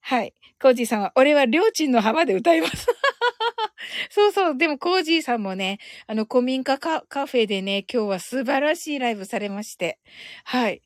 [0.00, 0.34] はい。
[0.60, 2.86] コージーさんは、俺はりょうちんの浜で歌います。
[4.10, 4.56] そうそう。
[4.56, 9.98] でも、コージーさんもね、あの、古民家カフェでね、今日は素晴らしいライブされまして。
[10.44, 10.82] はい。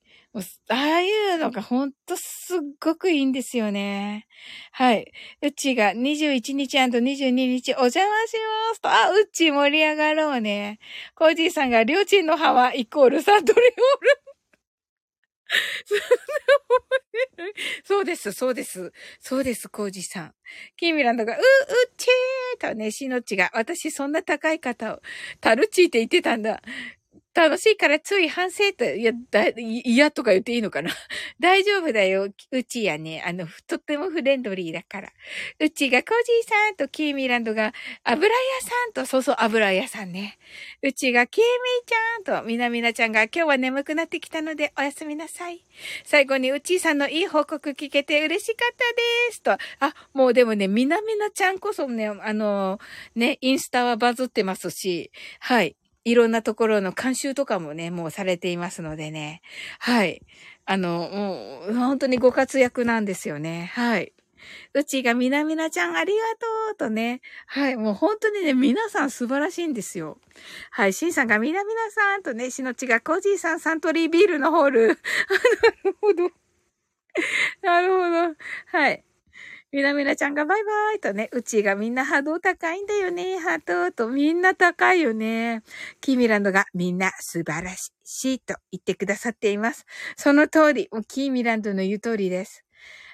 [0.69, 4.27] ああいうのがほんとすっごくいいんですよね。
[4.73, 5.11] はい。
[5.43, 8.35] うちが21日 &22 日お邪魔し
[8.71, 8.89] ますと。
[8.91, 10.79] あ、うち盛り上がろうね。
[11.17, 13.73] コージーさんがりょうちんの浜イコールサントリオール。
[17.85, 18.93] そうです、そうです。
[19.21, 20.35] そうです、コージーさん。
[20.77, 21.45] キーミランドが、う、うっ
[21.97, 25.01] ちーとね、しのちが、私そんな高い方を、
[25.41, 26.63] タルチーって言ってたんだ。
[27.41, 30.91] 楽しいからつい反省と、いや、だ、嫌とか言っていいのかな？
[31.41, 32.29] 大丈夫だよ。
[32.51, 35.11] うちやね、あの、とってもフレンドリーだから。
[35.59, 37.73] うちがコージーさんとキーミランドが
[38.05, 40.37] 油屋さんと、そうそう油屋さんね。
[40.83, 45.65] うちがキーミーちゃんと、みなみなちゃんが今日は眠くなってきたのでおやすみなさい。
[46.05, 49.53] 最後にうちーさんのいい報告聞けて嬉しかったですと。
[49.53, 52.79] あ、もうでもね、みなみなちゃんこそね、あの、
[53.15, 55.75] ね、インスタはバズってますし、はい。
[56.05, 59.43] いろんなところの監修とかもね、もうされていますのでね。
[59.79, 60.23] はい。
[60.65, 63.71] あの、もう、本当にご活躍なんですよね。
[63.75, 64.13] はい。
[64.73, 67.21] うちがみなみなちゃんありがとうとね。
[67.47, 67.77] はい。
[67.77, 70.19] もう本当にね、皆さん素晴らしいんですよ。
[70.71, 70.93] はい。
[70.93, 74.89] しんさんがみなみなさんとね、しのちがコージーさんサントリービールのホール。
[74.89, 74.95] な
[75.85, 76.31] るほど。
[77.63, 78.37] なるほど。
[78.67, 79.05] はい。
[79.73, 85.63] みなみなちゃんがバイバイとね、うちがみんな波動高いんだよね、ハートとみんな高いよね。
[86.01, 89.87] キーミランドがみんな素晴らしいと言ってくださっています。
[90.17, 92.65] その通り、もうキーミランドの言う通りです。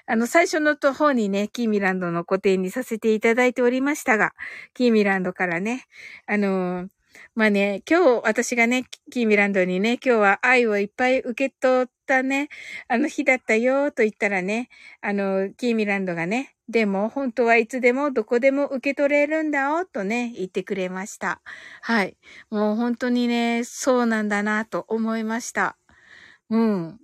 [0.07, 4.33] あの、最初の方にね、キーミランドの固定にさせていただいておりましたが、
[4.73, 5.85] キーミランドからね、
[6.25, 6.87] あのー、
[7.35, 12.49] まあね、今日私がね、キーミランドにね、今日は愛をいっぱい受け取ったね、
[12.87, 14.69] あの日だったよと言ったらね、
[15.01, 21.41] あの、キーミランドがね、でも本当はいつでもどこでも受け取れるんだよとね、言ってくれました。
[21.81, 22.17] はい。
[22.49, 25.77] もう本当にね、そうなんだなと思いました。
[26.49, 26.99] うん。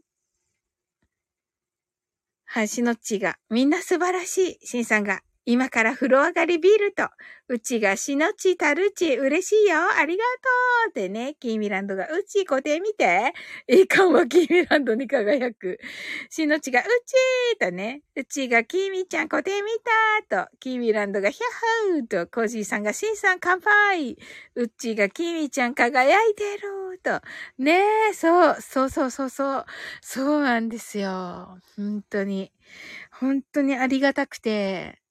[2.46, 4.68] はい、しのっちが、みんな素晴らしい。
[4.68, 7.10] しんさんが、今から風呂上がりビールと、
[7.50, 13.34] うちがしのちたるち嬉しいよありがとうってね、キーミランドが、うち固定見て
[13.68, 15.80] いかんはキーミランドに輝く。
[16.30, 19.70] しのちが、うちーとね、うちがキーミちゃん固定見
[20.30, 24.18] たーと、キーミランドがヒャッハーと、コジーさんがしんさん乾杯
[24.56, 27.26] うちがキーミちゃん輝いてるーと。
[27.58, 29.66] ねえ、そう、そうそうそうそう。
[30.02, 31.60] そうなんですよ。
[31.76, 32.54] 本当に。
[33.12, 35.03] 本当にありがたくて。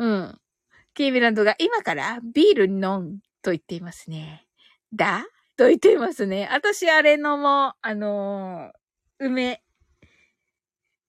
[0.00, 0.38] うん。
[0.94, 4.46] キーミランドが今からビール飲んと言っていますね。
[4.94, 6.48] だと言っていますね。
[6.50, 9.62] 私あれのも、あのー、梅、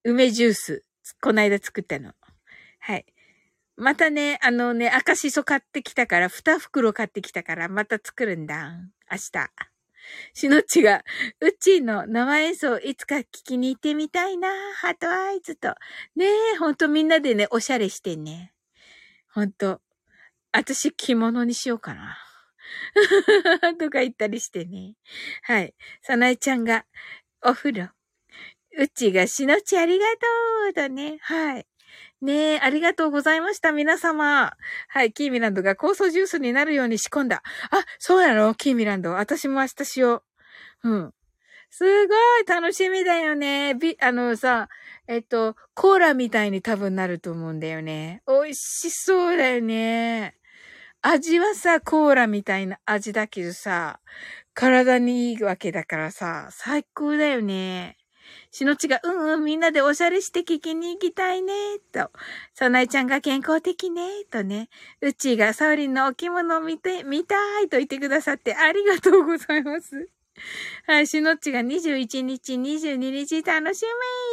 [0.03, 0.83] 梅ジュース、
[1.21, 2.11] こないだ作ったの。
[2.79, 3.05] はい。
[3.77, 8.73] またね、あのね、赤しそ買ってきたから、二袋買ってきたから、また作るんだ。
[9.09, 9.51] 明日。
[10.33, 11.05] しのっちが、
[11.39, 14.49] うっちーの生演奏いつか聞きに行ってみたいな。
[14.75, 15.69] ハートアイズと。
[16.15, 18.53] ねえ、ほんとみんなでね、おしゃれしてね。
[19.33, 19.81] ほんと。
[20.51, 22.17] 私着物にしようかな。
[23.79, 24.95] とか言ったりしてね。
[25.43, 25.73] はい。
[26.01, 26.85] さなえちゃんが、
[27.41, 27.89] お風呂。
[28.77, 30.27] うちがしのちありがと
[30.69, 31.17] うだね。
[31.21, 31.67] はい。
[32.21, 34.53] ねえ、ありがとうございました、皆様。
[34.87, 37.41] はい、キーミランドが酵素ジュースになるように仕込んだ。
[37.71, 38.53] あ、そうなの？
[38.53, 39.11] キーミランド。
[39.13, 40.23] 私も明日しよ
[40.83, 40.89] う。
[40.89, 41.13] うん。
[41.69, 43.73] すごい楽しみだよね。
[43.75, 44.69] び、あのさ、
[45.11, 48.23] えっと、コーラみたいに多分なると思うんだよね。
[48.25, 50.37] 美味しそうだよね。
[51.01, 53.99] 味はさ、コーラみたいな味だけどさ、
[54.53, 57.97] 体にいいわけだからさ、最高だよね。
[58.51, 61.53] しのちが、うんうん、みんなでおしゃれして聞きに行きたいね、
[61.91, 62.09] と。
[62.53, 64.69] さなえちゃんが健康的ね、とね。
[65.01, 70.07] うちがサウリンのお着物を見て、見たいと言ってくださってありがとうございます。
[70.87, 73.85] はい、しのっちが21日、22日楽し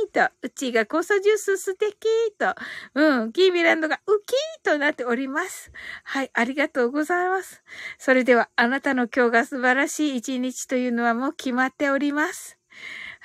[0.02, 1.96] みと、うちがコソジュース素敵
[2.38, 2.54] と、
[2.94, 5.70] うん、キービランドがウキーとなっております。
[6.04, 7.62] はい、ありがとうございます。
[7.98, 12.57] それでは、あなたの今日が素晴らしい一日というのはもう決まっております。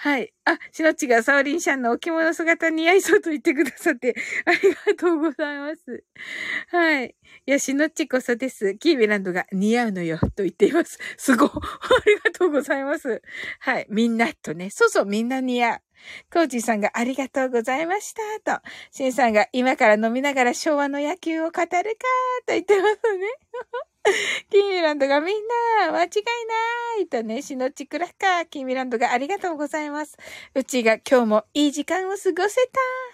[0.03, 0.33] はい。
[0.43, 4.13] あ、しのっちがサオリンシャンのお着物姿似合いそうと言ってくださって、
[4.45, 6.03] ありがとうございます。
[6.69, 7.15] はい。
[7.45, 8.75] いや、しのちこそです。
[8.77, 10.99] キーベランドが似合うのよ、と言っています。
[11.17, 11.45] すご。
[11.47, 11.49] あ
[12.05, 13.21] りがとうございます。
[13.59, 13.87] はい。
[13.89, 14.69] みんなとね。
[14.71, 15.81] そうそう、みんな似合う。
[16.31, 18.13] コージーさんがありがとうございまし
[18.43, 18.59] た。
[18.59, 18.61] と。
[18.91, 21.69] シンさんが今から飲みながら昭和の野球を語るか。
[22.45, 23.27] と言ってますね。
[24.49, 25.35] キーミランドがみん
[25.79, 26.09] な、間違い
[26.97, 28.45] ないとね、しのちくらか。
[28.49, 30.17] キーミランドがありがとうございます。
[30.53, 32.55] うちが今日もいい時間を過ごせ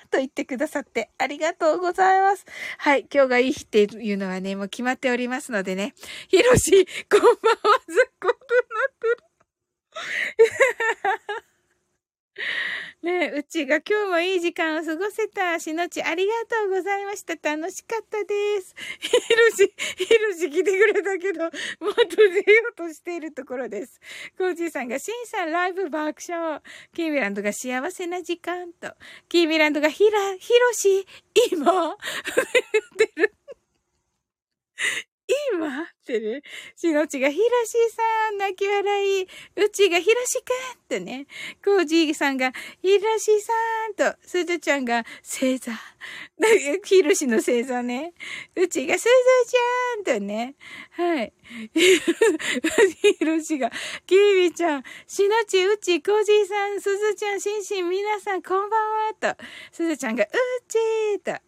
[0.02, 2.46] たと言ってくださってありがとうございます。
[2.80, 5.94] はい、今日がいい日っていうのはね、もう決まっておりますのでね。
[6.28, 7.38] ひろし、こんばんは、
[7.88, 8.38] ずっこくなっ
[9.00, 9.18] てる。
[13.04, 15.60] ねえ、うちが今日もいい時間を過ごせた。
[15.60, 17.36] しのち、ありがとうございました。
[17.36, 18.76] 楽しかったです。
[19.00, 24.00] ひろし、ひろし来てくれたけど、もう閉じようとしているところです。
[24.38, 26.62] コージーさんが、しんさんライブ爆笑。
[26.94, 28.94] キーミランドが幸せな時間と。
[29.28, 31.08] キーミランドがひら、ひろし、
[31.52, 31.96] 今、
[32.36, 33.34] 言ってる。
[35.54, 36.42] 今ってね、
[36.76, 39.28] しのちがひろしさん、泣き笑い、
[39.58, 41.28] うちがひろしくんってね、
[41.64, 42.52] コージーさんが
[42.82, 43.54] ひろしさ
[43.90, 45.72] んと、すずちゃんが星座、
[46.84, 48.14] ひろしの星座ね、
[48.56, 50.56] うちがすずちゃんとね、
[50.92, 51.34] はい。
[51.74, 53.72] ひろしが、
[54.08, 58.92] きービちゃん、しのち、うち、コージーさん、すずちゃん、しんしん、皆さん、こんばん
[59.22, 60.28] は、と、すずちゃんが、う
[60.68, 61.40] ちーと、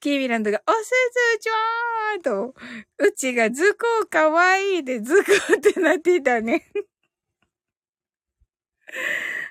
[0.00, 0.90] キービランドが、おす
[1.34, 2.54] ずちゃんと、
[2.98, 6.64] うちが図工かわいいで図工ってなってたね。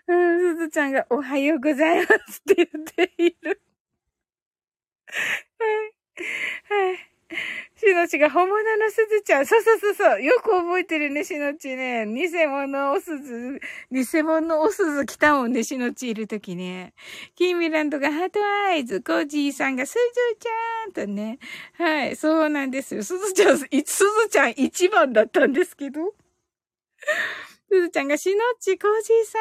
[0.07, 3.61] うん、すずちゃんがおはようございますって言っている。
[5.59, 6.91] はい。
[6.91, 6.97] はい。
[7.79, 9.45] しのちが本物のすずちゃん。
[9.45, 10.23] そうそうそうそう。
[10.23, 12.07] よく覚えてるね、しのちね。
[12.07, 16.93] 偽物おすず、偽物おすず来たもんね、しのちいるときね。
[17.35, 19.01] キーミランドがハートアイズ。
[19.01, 19.99] コージーさんがすず
[20.39, 21.37] ちゃんとね。
[21.77, 23.03] はい、そうなんですよ。
[23.03, 23.69] すずちゃん、すず
[24.31, 26.15] ちゃん一番だったんですけど。
[27.69, 29.37] すずちゃんがしのっちコージーさ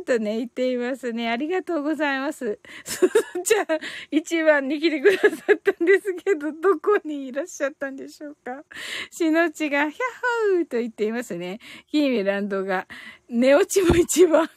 [0.00, 1.30] んとね、言っていますね。
[1.30, 2.58] ありがとうございます。
[2.84, 3.12] すず
[3.44, 3.66] ちゃん、
[4.10, 8.64] 一番に来てくださったんですけど、どこにいらっしゃったんでしょうか。
[9.12, 11.60] しのっちが、ヒャッホーと言っていますね。
[11.86, 12.88] キーミランドが、
[13.28, 14.50] 寝落ちも一番。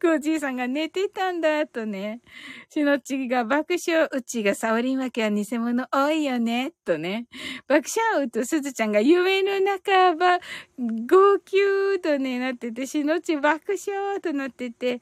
[0.00, 2.20] コージーさんが寝てたんだ、とね。
[2.68, 7.26] しのちが爆笑、うちがサオリンわけは偽物多いよね、とね。
[7.68, 10.38] 爆笑とすずちゃんが夢の中ば、
[10.78, 15.00] 号泣とね、なってて、しのち爆笑となってて、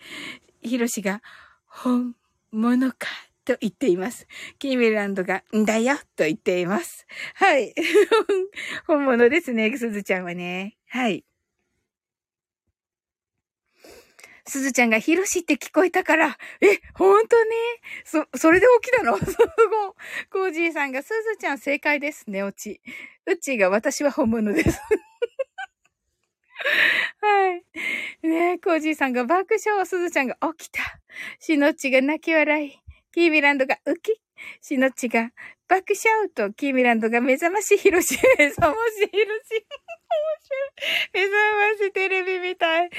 [0.63, 1.23] ひろしが、
[1.67, 2.15] 本
[2.53, 3.09] 物か。
[3.49, 4.27] と言っています。
[4.59, 7.07] キーメランドが、んだよと言っています。
[7.35, 7.75] はい。
[8.87, 10.77] 本物ですね、すずちゃんはね。
[10.89, 11.25] はい。
[14.49, 17.51] すずちゃんがヒロシって聞こえたから、え、ほんとね
[18.05, 19.17] そ、それで起きたの？
[19.21, 19.95] すご。
[20.31, 22.25] コージーさんが、すずちゃん正解です。
[22.27, 22.81] 寝落ち。
[23.27, 24.81] うっちーが私は本物です。
[27.21, 27.65] はい。
[28.27, 30.83] ねえ、コージーさんが爆笑、すずちゃんが起きた。
[31.39, 32.79] しのっちが泣き笑い。
[33.13, 34.28] キービランドがウキッ。
[34.61, 35.31] しのちが
[35.69, 39.67] 爆笑と、キーミランドが目覚ましひろし、目覚ましひろし。
[41.13, 41.33] 目覚
[41.79, 42.85] ましテレビみたい。
[42.85, 42.91] の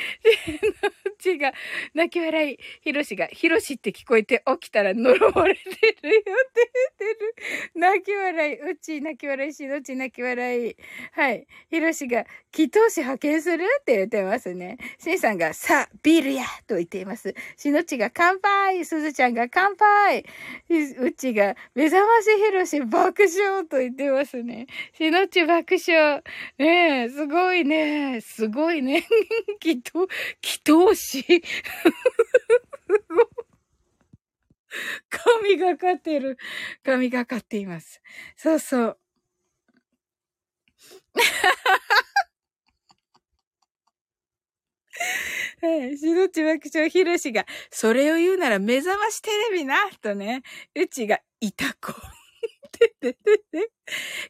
[1.18, 1.52] ちが
[1.96, 2.60] 泣き笑い。
[2.82, 7.36] ひろしが、ひろしって聞こえて起きたら呪われてるよって言ってる。
[7.74, 8.72] 泣き笑い。
[8.72, 10.76] うち泣き笑いし、のち泣き笑い。
[11.14, 11.48] はい。
[11.72, 12.26] ひろしが、
[12.56, 14.78] 祈祷師派遣するって言ってますね。
[15.00, 17.34] しんさんが、さあ、ビールやと言っています。
[17.58, 20.26] しのちが乾杯すずちゃんが乾杯
[21.00, 24.68] うちが、目覚ましひろし爆笑と言ってますね。
[24.94, 26.24] しのち爆笑。
[26.58, 28.22] ねえ、すごいね。
[28.22, 29.06] すごいね。
[29.64, 30.08] 祈祷、
[30.42, 31.24] 祈祷師
[35.10, 36.38] 神がかってる。
[36.84, 38.02] 神がかっています。
[38.36, 38.98] そうそう。
[45.62, 45.98] はい。
[45.98, 50.44] しのち爆笑ひろしが、それを言うなら目覚ましテレビな、とね。
[50.76, 51.94] うちが、いたこ。
[52.72, 53.72] てててて。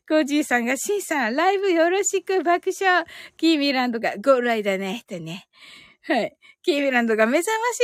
[0.07, 3.05] コージーさんが、シンさん、ライブよろしく爆笑。
[3.37, 5.47] キーミランドが、ゴールライだね、ってね。
[6.03, 6.35] はい。
[6.61, 7.83] キーミランドが目覚ましひ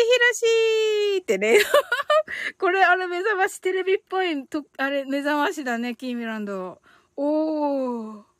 [1.15, 1.59] ろしってね。
[2.59, 6.81] これ、あれ、目覚ましテレビっぽい、と、あれ、目覚ましだね、キーミランド。
[7.15, 8.34] おー。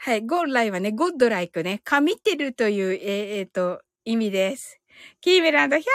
[0.00, 0.24] はい。
[0.24, 4.80] ゴーライはね、ゴッドライクね、神ってるという、えー、えー、と、意味です。
[5.20, 5.86] キーミランド、ヒャ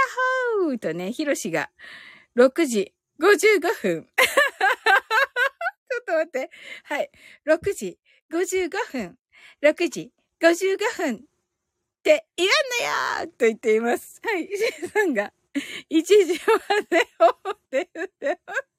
[0.61, 1.69] ッホーとね、ヒロシが、
[2.37, 4.07] 6時55分。
[4.19, 6.51] ちょっと待って。
[6.83, 7.09] はい。
[7.47, 7.97] 6時
[8.29, 9.17] 55分。
[9.61, 10.11] 6時
[10.41, 11.19] 55分っ
[12.03, 12.53] て言わ
[13.21, 14.19] んのよと言っています。
[14.21, 14.49] はい。
[14.49, 15.31] シンさんが
[15.89, 18.72] 1時までをって言ってます。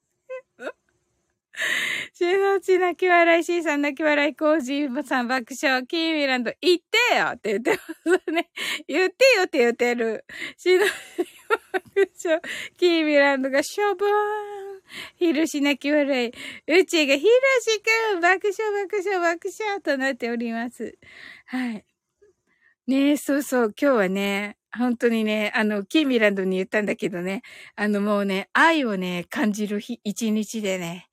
[2.13, 8.49] シのち泣き笑い、シーさん泣き笑い、コージーさん爆笑、キーミランド、言ってよって言ってますね。
[8.87, 10.25] 言ってよって言ってる。
[10.57, 10.89] シのち
[11.93, 12.41] 爆笑、
[12.77, 14.81] キーミランドがしょぼーん。
[15.15, 16.29] ヒルシ泣き笑い。
[16.29, 17.29] うちがヒル
[17.61, 17.81] シ
[18.13, 20.97] くん爆笑爆笑爆笑となっております。
[21.45, 21.85] はい。
[22.87, 27.41] ねえ、そうそう、今日はね、本当にね、あの、キーミランドに言ったんだけどね、
[27.75, 31.07] あのもうね、愛をね、感じる日、一日でね、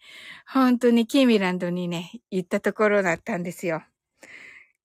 [0.52, 3.82] 本当にキーミランドにね、言ったところだったんですよ。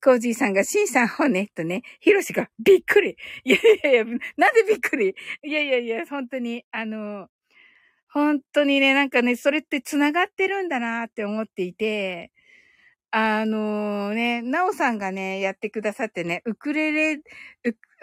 [0.02, 3.16] コージーさんが、シンさん骨とね、ヒロシがびっくり。
[3.44, 4.04] いやいやいや、
[4.36, 5.14] なんでびっくり？
[5.42, 7.28] いやいやいや、本当に、あの、
[8.10, 12.30] 本当にね、なんかね、それって繋がってるんだなって思っていて、
[13.10, 17.16] あのーね、なおさんがね、やってくださってね、ウクレレ、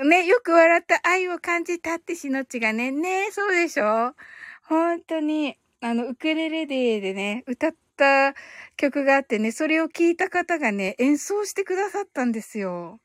[0.04, 4.14] ね、よく笑った愛を感じたってしのちがね、ね、そうでしょ？
[4.68, 8.34] 本当に、あの、ウクレレデーでね、歌った
[8.76, 13.00] 曲があってね、それを聞いた方がね、演奏してくださったんですよ。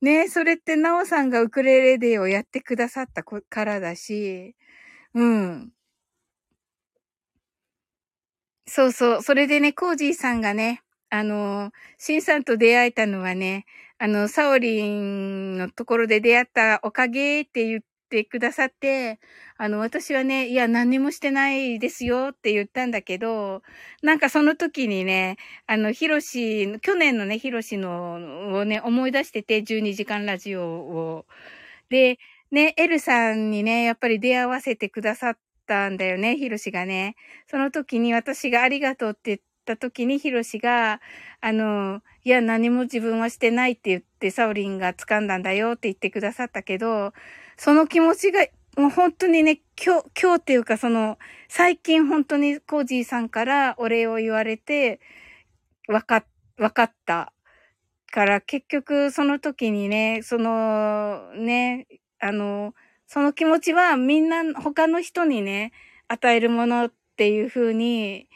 [0.00, 4.56] ね、それってなおさんがウクレレデーをやってくださったからだし、
[5.14, 5.72] うん。
[8.68, 9.22] そうそう。
[9.22, 13.64] それでね、コージーさんがね、あの、シンさんと出会えたのはね、
[13.98, 19.18] あの、サオリンのところで出会ったおかげって言っってくださって、
[19.58, 23.62] あの、私はね、いや、何にもしてないですよって言ったんだけど、
[24.02, 31.26] なんかその時にね、あの、ヒロシ、去年のね、ヒロシのをね、思い出してて、12時間ラジオを。
[31.90, 32.18] で、
[32.52, 37.16] ね、エルさんにね、やっぱり出会わせてくださったんだよね、ヒロシがね。
[37.48, 41.00] その時に私がありがとうって言った時にヒロシが、
[41.40, 47.12] あの、いや、何も自分はしてないって言って、サオリンが掴んだんだよって言ってくださったけど、
[47.56, 48.46] その気持ちが、
[48.76, 51.18] もう本当にね、今日、今日っていうかその、
[51.48, 55.00] 最近本当にコージーさんからお礼を言われて、
[55.88, 56.24] わか、
[56.58, 57.32] わかった
[58.12, 61.86] から結局その時にね、そのね、
[62.20, 62.74] あの、
[63.06, 65.72] その気持ちはみんな他の人にね、
[66.08, 68.28] 与えるものっていう風に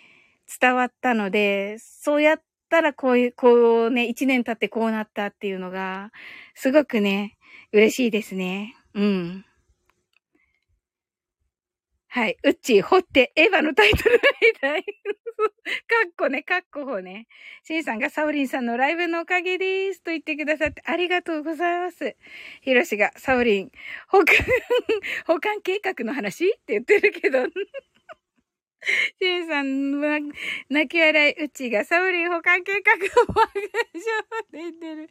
[0.61, 6.13] 伝わったので、そうやったらこういう、こうね、一年経ってこうなったっていうのが、
[6.55, 7.39] すごくね、
[7.73, 8.77] 嬉しいですね。
[8.95, 9.45] うん。
[12.13, 12.37] はい。
[12.43, 14.83] うっちー、掘って、エヴァのタイトルがみたい。
[14.85, 14.89] か
[16.09, 17.29] っこね、かっこほね。
[17.63, 20.03] シンさんがサオリンさんのライブのおかげです。
[20.03, 22.17] と言ってくださってありがとうございます。
[22.63, 23.71] ヒロシがサオリン、
[24.09, 24.35] 保管、
[25.27, 26.49] 保管計画の話？
[26.49, 27.45] って言ってるけど。
[29.21, 30.19] シンさんは、
[30.69, 33.71] 泣き笑い、うちがサウリン保管計画を爆笑
[34.43, 35.11] って言ってる。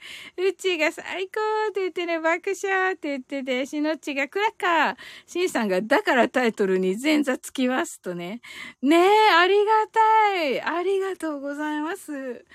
[0.50, 1.40] うちが最高
[1.70, 4.96] って言ってね、爆笑って言ってて、しのっちがクラッカー。
[5.28, 8.42] シンさんが、だからタイトルに前座つきますとね。
[8.82, 10.62] ねえ、ありがたい。
[10.62, 12.46] ありがとうございます。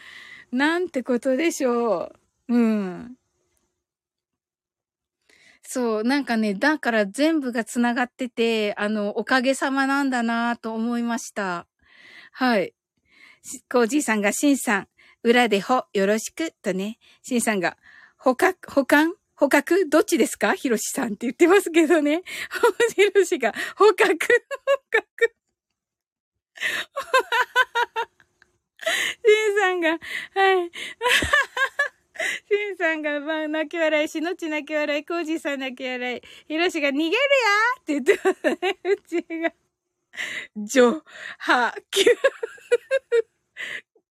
[0.51, 2.13] なんてことでしょ
[2.49, 2.55] う。
[2.55, 3.17] うん。
[5.75, 11.67] そう、なんかね、だから全部が繋がってて、あの、おかげさまなんだなと思いました。
[12.31, 12.75] はい。
[13.69, 14.89] コージーさんが、シンさん、
[15.25, 17.01] 裏でほ、よろしく、とね。
[17.23, 17.77] シンさんが、
[18.17, 19.15] 捕獲、保管？
[19.35, 20.55] 捕獲どっちですか？
[20.55, 22.23] ヒロシさんって言ってますけどね。
[22.95, 24.17] ヒロシが、捕獲、捕
[24.93, 25.35] 獲。
[29.27, 30.01] シンさんが、はい。
[32.49, 37.19] シンさんが、まあ、泣き笑い、しのち泣き笑い、コージさん泣き笑い、ヒロシが逃げるよ
[37.81, 38.79] って言ってますね。
[38.85, 39.53] うちが。
[40.57, 41.03] ジョ、
[41.39, 42.05] ハ、キュ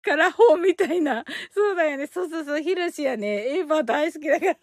[0.02, 1.24] からほうみたいな。
[1.52, 2.08] そうだよね。
[2.08, 2.62] そうそうそう。
[2.62, 4.58] ヒロシはね、エヴァ大好きだからね。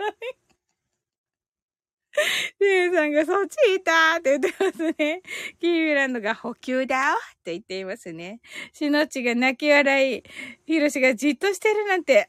[2.60, 5.22] シンさんがそっちいたって言ってますね。
[5.60, 8.40] キーミランドが補給だよって言っていますね。
[8.72, 10.22] しのちが泣き笑い、
[10.66, 12.28] ヒロシがじっとしてるなんて。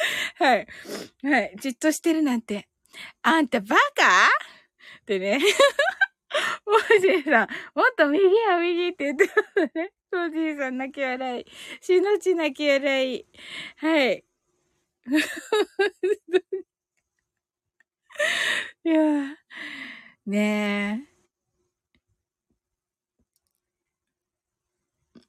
[0.36, 0.66] はい。
[1.22, 1.56] はい。
[1.60, 2.68] じっとしてるなんて。
[3.22, 4.28] あんたバカ？
[5.02, 5.38] ってね。
[6.66, 9.92] おじいさん、もっと右や右って言ってますね。
[10.12, 11.46] おじいさん泣き笑い。
[11.80, 13.26] しのち泣き笑い。
[13.76, 14.24] はい。
[18.84, 19.36] いや
[20.26, 21.10] ねえ。
[25.20, 25.22] っ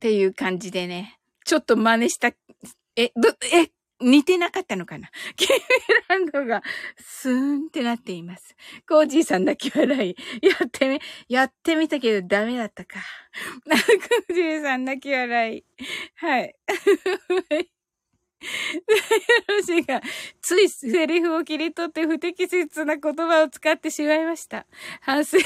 [0.00, 1.20] ていう感じでね。
[1.44, 2.32] ちょっと真似した、
[2.96, 3.70] え、ど、え、
[4.02, 5.08] 似てなかったのかな？
[5.36, 5.48] キー
[6.08, 6.62] ランドが
[6.98, 8.54] スーンってなっています。
[8.88, 10.16] コージーさん泣き笑い。
[10.42, 13.00] やってみ、やってみたけどダメだったか。
[13.64, 15.64] コージーさん泣き笑い。
[16.16, 16.54] はい。
[19.48, 20.02] ロシが、
[20.40, 24.66] ついセリフを切り取って不適切な言葉を使ってしまいました。
[25.00, 25.38] 反省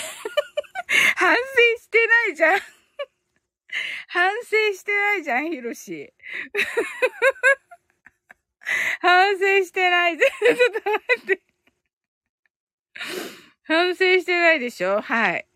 [1.16, 1.40] 反省
[1.82, 2.58] してないじゃん
[4.08, 6.12] 反省してないじゃん、ヒロシ。
[9.00, 10.18] 反省してない。
[10.18, 11.42] ちょっと待って。
[13.64, 15.00] 反省してないでしょ？
[15.00, 15.46] はい。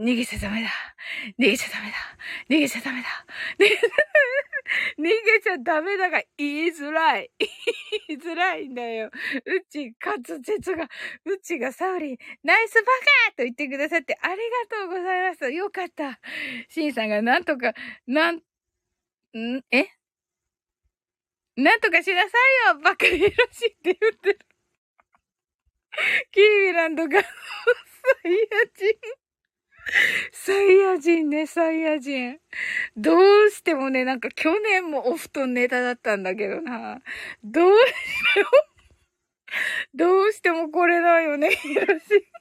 [0.00, 0.68] 逃げちゃダメだ。
[1.38, 1.96] 逃げちゃダメだ。
[2.50, 3.08] 逃げちゃダメだ。
[4.98, 6.10] 逃げちゃダメだ。
[6.10, 7.30] が言いづらい。
[8.08, 9.10] 言いづらいんだよ。
[9.46, 10.88] うち、滑舌が、
[11.24, 12.82] うちがサウリン、ナイスバ
[13.28, 14.36] カと言ってくださってあり
[14.70, 15.50] がとうございます。
[15.52, 16.20] よかった。
[16.68, 17.74] シンさんがなんとか、
[18.06, 19.62] なん、ん？
[19.72, 19.97] え？
[21.58, 24.38] なんとかしなさいよバカヒロシって言ってる。
[26.30, 27.28] キーミランドが、サ
[28.28, 28.38] イヤ
[28.76, 28.96] 人。
[30.30, 32.38] サイヤ人ね、サイヤ人。
[32.96, 37.00] どうしてもね、なんか去年もお布団ネタだったんだけどな。
[37.42, 38.50] どうしても、
[39.94, 42.37] どうしてもこれだよね、ヒロシ。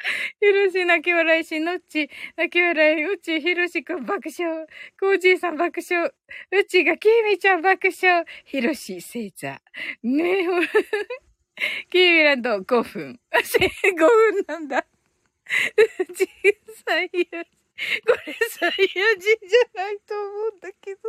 [0.40, 4.66] ヒロシ泣き笑いし、のっち泣き笑い、うちヒロシくん爆笑、
[4.98, 6.10] コージーさん爆笑、
[6.50, 9.60] うちがキーミちゃん爆笑、ヒロシ星座。
[10.02, 10.68] ねえ、ほら。
[11.90, 13.20] キーミランド5分。
[13.30, 14.86] 5分なんだ。
[15.46, 16.26] 小
[16.86, 21.00] さいや、これサイヤ人じゃないと思うんだけど。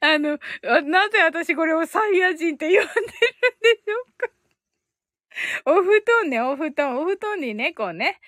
[0.00, 0.38] あの、
[0.84, 3.12] なぜ私これをサイヤ人って呼んでるんで
[3.84, 4.35] しょうか
[5.66, 8.20] お布団ね、お布団、お布団にね、こうね、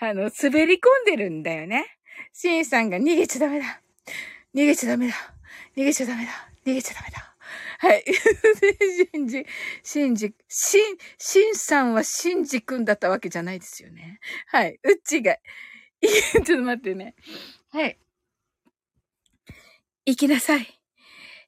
[0.00, 1.98] あの、滑り込んでるんだよね。
[2.32, 3.80] シンさんが逃げちゃダメだ。
[4.54, 5.14] 逃げちゃダメだ。
[5.76, 6.30] 逃げちゃダメだ。
[6.66, 7.36] 逃げちゃダメだ。
[7.80, 8.04] はい。
[9.12, 9.46] シンジ、
[9.82, 14.20] シンジ、シン、シンさんはシンジくんだったわけじゃないですよね。
[14.46, 14.80] はい。
[14.82, 15.36] うちが、
[16.02, 17.14] ちょっと待ってね。
[17.70, 17.98] はい。
[20.06, 20.80] 行きなさい。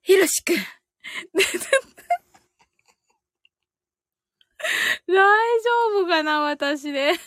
[0.02, 0.56] ひろしくん。
[5.08, 5.70] 大丈
[6.02, 7.12] 夫かな私で。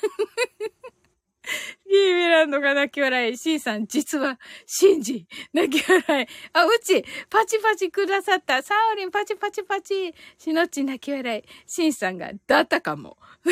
[1.94, 3.38] キーミランドが泣き笑い。
[3.38, 6.28] シンさん、実は、シンジ、泣き笑い。
[6.54, 8.64] あ、うち、パチパチくださった。
[8.64, 10.14] サオリン、パチパチパチ。
[10.38, 11.44] シノッチ泣き笑い。
[11.68, 13.18] シンさんが、だったかも。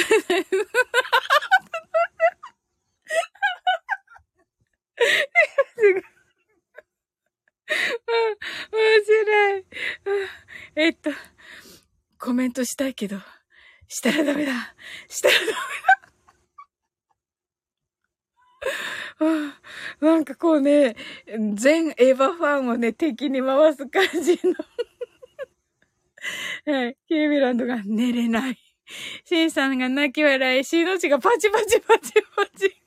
[8.71, 9.65] 面白い。
[10.75, 11.11] えっと、
[12.17, 13.17] コメントしたいけど、
[13.91, 14.53] したらダメだ。
[15.09, 15.51] したらダメ
[19.19, 20.07] だ。
[20.07, 20.95] なんかこうね、
[21.55, 24.55] 全エヴァファンをね、敵に回す感じの
[26.73, 26.97] はい。
[27.09, 28.57] ケービランドが寝れない。
[29.25, 32.80] シンさんが泣き笑い、シーノチがパチパチパチパチ。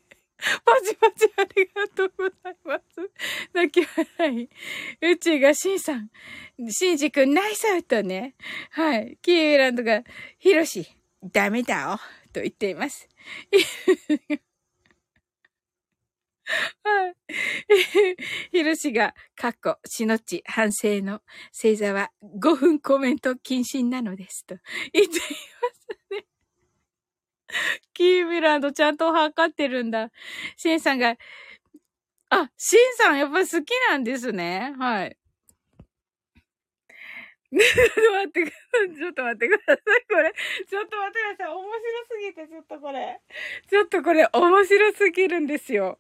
[0.65, 3.11] パチパチありがとうございます。
[3.53, 3.87] 泣き
[4.19, 4.49] 笑い。
[5.13, 6.11] うちがシンさん、
[6.69, 8.35] シンジ君ナイスアウトね。
[8.71, 9.19] はい。
[9.23, 10.03] キービランドが、
[10.39, 10.87] ヒロシ、
[11.23, 11.99] ダメだよ。
[12.33, 13.09] と言っています。
[16.83, 17.15] はい。
[18.53, 21.23] ひろしが、かっこ、しのち、反省の
[21.53, 24.45] 星座は5分コメント禁止なのです。
[24.45, 24.57] と
[24.93, 25.29] 言っています
[26.11, 26.27] ね。
[27.95, 30.11] キーミランドちゃんと測ってるんだ。
[30.57, 31.17] シンさんが、
[32.31, 34.75] あ、シンさんやっぱ好きなんですね。
[34.79, 35.17] はい。
[37.55, 38.97] ちょっと待ってください。
[38.97, 39.79] ちょっと待ってください。
[40.09, 40.35] これ。
[40.69, 41.55] ちょっと待ってください。
[41.55, 43.21] 面白すぎて、ちょっとこれ。
[43.71, 45.99] ちょっとこれ面白すぎるんですよ。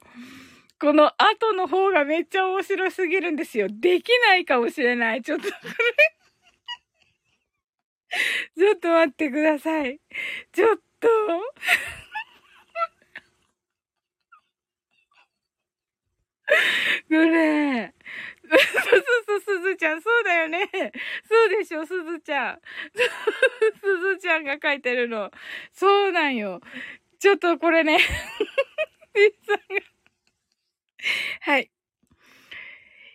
[0.80, 3.68] この後の方がめっちゃ面白すぎるんですよ。
[3.70, 5.22] できないかもしれない。
[5.22, 5.62] ちょっとこれ
[8.56, 10.00] ちょっと待ってください。
[10.52, 11.10] ちょっと。
[17.08, 17.94] これ。
[18.46, 20.02] そうそうそう、すずちゃん。
[20.02, 20.68] そうだよね。
[21.26, 22.60] そうでしょ、すずちゃん。
[23.80, 25.30] すずちゃんが書いてるの。
[25.72, 26.60] そうなんよ。
[27.18, 27.98] ちょっとこれね。
[31.40, 31.70] はい。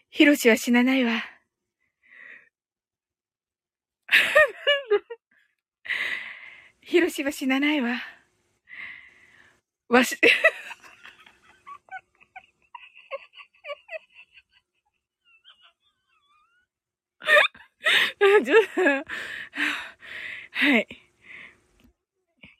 [0.10, 1.24] ひろしは死なないわ。
[6.90, 8.02] ひろしは死なないわ。
[9.90, 10.18] わし、
[20.50, 20.88] はい。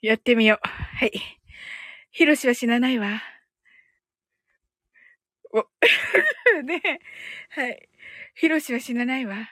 [0.00, 0.68] やってみよう。
[0.68, 1.12] はい。
[2.12, 3.20] ひろしは死なないわ。
[5.52, 5.66] お、
[6.62, 7.00] ね
[7.48, 7.88] はい。
[8.36, 9.50] ひろしは死なないわ。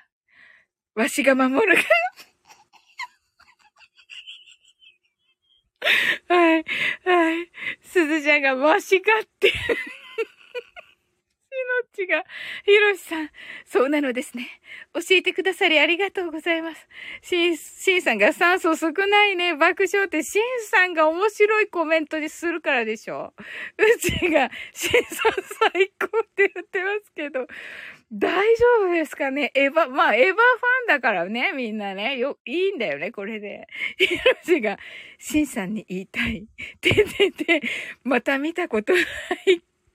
[0.94, 1.76] わしが守る。
[6.28, 6.64] はい、
[7.04, 7.50] はい。
[7.82, 9.52] すずちゃんがわしがって
[11.68, 12.24] のちが、
[12.64, 13.30] ひろしさん、
[13.66, 14.48] そうなのですね。
[14.94, 16.88] 教えてくださりありがとうございます。
[17.22, 23.34] しん、しんさんが酸素少ないね、爆笑って、しんさんが面白いコメントにするからでしょ。
[23.78, 25.32] うちが、しんさん
[25.72, 27.46] 最高って言ってますけど、
[28.10, 29.52] 大丈夫ですかね？
[29.54, 30.36] エヴァ、まあ、エヴァファ
[30.84, 32.16] ンだからね、みんなね。
[32.16, 33.66] よ、いいんだよね、これで。
[33.98, 34.78] ひろしが、
[35.18, 36.46] しんさんに言いたい。
[36.80, 37.60] ててて、
[38.04, 39.04] また見たことない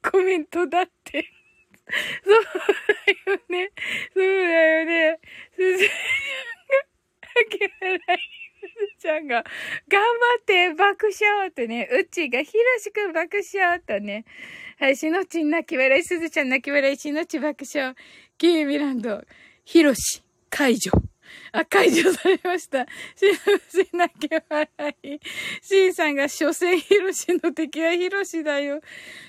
[0.08, 1.28] コメントだって。
[2.24, 2.44] そう
[3.26, 3.72] だよね。
[4.14, 5.20] そうだよね。
[5.56, 6.78] すずちゃんが、
[7.24, 8.43] あけない。
[8.68, 9.44] すずちゃんが、
[9.88, 10.08] 頑張
[10.42, 14.26] って爆笑とね、うちがひろしくん爆笑とね。
[14.80, 17.96] はい、しのちん泣き笑い、すずちゃん泣き笑い、しのち爆笑、
[18.38, 19.24] キーミランド、
[19.64, 20.92] ひろし、解除。
[21.52, 22.86] あ、解除されました。
[22.86, 22.90] し
[23.24, 25.20] のち泣き笑い。
[25.62, 28.82] しんさんが、所詮ひろしの敵はひろしだよ。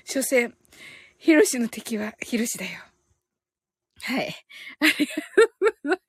[0.04, 0.54] 所詮、
[1.18, 2.80] ヒロシの敵はヒロシだよ。
[4.02, 4.34] はい。
[4.80, 6.03] ありがとうございます。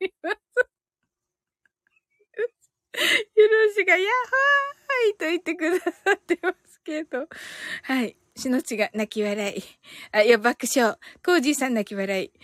[3.76, 7.28] ヒロシが、やっほーいと言ってくださってますけど。
[7.84, 8.16] はい。
[8.38, 9.64] しのちが泣き笑い。
[10.12, 10.98] あ、いや、爆笑。
[11.24, 12.32] コージーさん泣き笑い。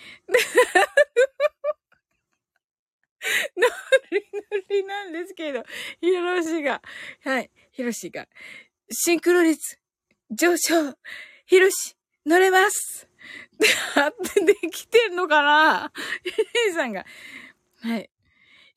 [3.55, 3.67] ノ
[4.11, 5.63] リノリなんですけど、
[5.99, 6.81] ヒロシが、
[7.23, 8.27] はい、ヒロシが、
[8.89, 9.77] シンクロ率
[10.31, 10.95] 上昇、
[11.45, 11.95] ヒロシ、
[12.25, 13.07] 乗れます
[13.59, 15.91] できてんのかな？
[16.23, 17.05] ヒーさんが。
[17.81, 18.09] はい。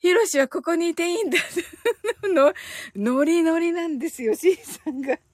[0.05, 1.39] ヒロシはここにいていいんだ。
[2.29, 2.53] の、
[2.95, 5.17] ノリノリなんですよ、シーさんが。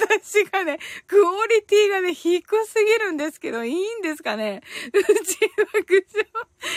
[0.00, 4.90] 私がね、クオリティがね、低すぎるんですけど、いいんですかねう
[5.22, 5.38] ち
[5.70, 6.26] 爆笑。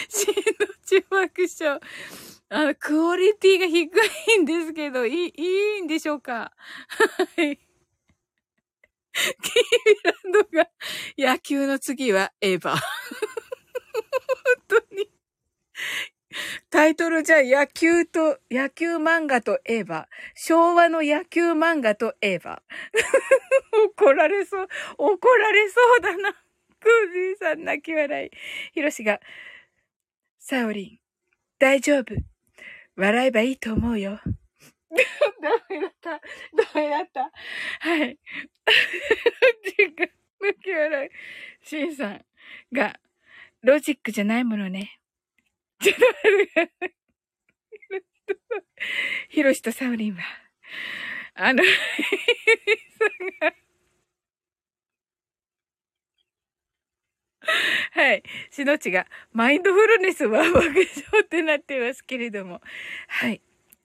[0.10, 0.28] し
[0.60, 1.80] のち爆笑。
[2.50, 3.90] あの、クオリティが低
[4.36, 6.52] いんですけど、いい、いいんでしょうか
[7.38, 7.58] はい。
[9.16, 10.70] キーランドが、
[11.18, 12.76] 野球の次はエヴァ。
[14.68, 15.10] 本当に。
[16.70, 20.06] タイトルじゃ野球と、野球漫画とエヴァ。
[20.36, 22.62] 昭和の野球漫画とエヴァ。
[23.98, 26.34] 怒られそう、怒られそうだな。
[26.80, 28.32] クージーさん泣き笑い。
[28.74, 29.20] ヒロシが、
[30.38, 31.00] サオリン、
[31.58, 32.14] 大丈夫。
[32.96, 34.20] 笑えばいいと思うよ。
[35.42, 36.10] ダメだった。
[36.12, 36.20] ダ
[36.76, 37.32] メだった。
[37.80, 38.20] はい。
[40.42, 41.10] 泣き笑い。
[41.62, 42.26] シンさん
[42.72, 43.00] が、
[43.62, 45.00] ロジックじゃないものね。
[45.82, 46.94] ちょっと待って。
[49.30, 50.22] ヒロシとサウリンは、
[51.36, 51.70] あの、ヒ
[53.40, 53.56] さんが、
[57.92, 58.24] はい。
[58.52, 60.84] しのちが、マインドフルネスは爆笑
[61.24, 62.62] ってなってますけれども。
[63.08, 63.42] はい。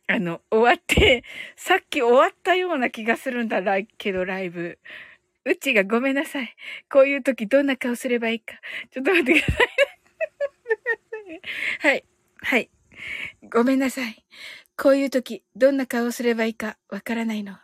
[0.07, 1.25] あの、終わって、
[1.57, 3.63] さっき終わったような気がするんだ
[3.99, 4.79] けど、ライブ。
[5.45, 6.57] うちがごめんなさい。
[6.91, 8.55] こういう時どんな顔すればいいか。
[8.91, 9.69] ちょっと待ってください。
[11.81, 12.05] はい。
[12.39, 12.71] はい。
[13.53, 14.25] ごめんなさい。
[14.77, 17.59] こういう時、どんな顔すればいいかわからないの。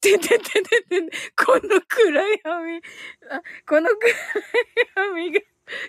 [0.00, 1.00] ててててて、
[1.34, 2.76] この暗闇、
[3.30, 4.14] あ、この暗
[4.96, 5.40] 闇が、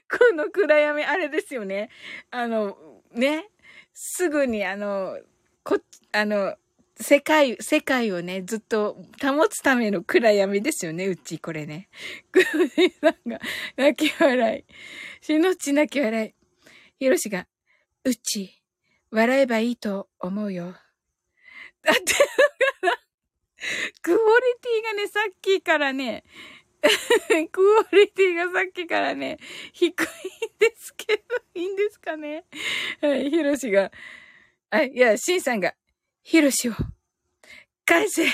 [0.09, 1.89] この暗闇、あれですよね。
[2.31, 2.77] あの、
[3.11, 3.49] ね。
[3.93, 5.19] すぐにあの、
[5.63, 5.80] こ、
[6.11, 6.55] あの、
[6.97, 11.89] 世界、世界をね、ずっと保つための暗闇ですよね、うち、これね。
[12.31, 13.39] グーデさんが
[13.76, 15.26] 泣き笑い。
[15.26, 16.34] しのち泣き笑い。
[16.97, 17.47] ひろしが、
[18.05, 18.61] うち、
[19.11, 20.73] 笑えばいいと思うよ。
[21.84, 22.13] だって、
[24.01, 24.22] クオリ
[24.61, 26.23] ティがね、さっきからね、
[27.51, 27.61] ク
[27.91, 29.38] オリティがさっきからね、
[29.73, 29.95] 低いん
[30.59, 31.23] ですけど、
[31.55, 32.45] いいんですかね。
[33.01, 33.91] はい、ヒロシが、
[34.69, 35.73] あ、いや、シンさんが、
[36.27, 36.73] ヒロシを、
[37.85, 38.34] 返せ、し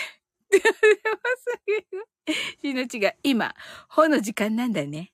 [2.73, 3.53] のちが、今、
[3.89, 5.11] ほの時間なんだね。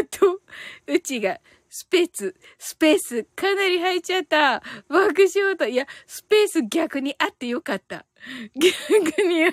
[0.00, 0.40] あと、
[0.86, 1.38] うちが、
[1.68, 4.62] スペース、スペース、かなり入っちゃった。
[4.88, 8.06] 爆笑と、いや、スペース逆にあってよかった。
[8.54, 9.52] 逆に、こ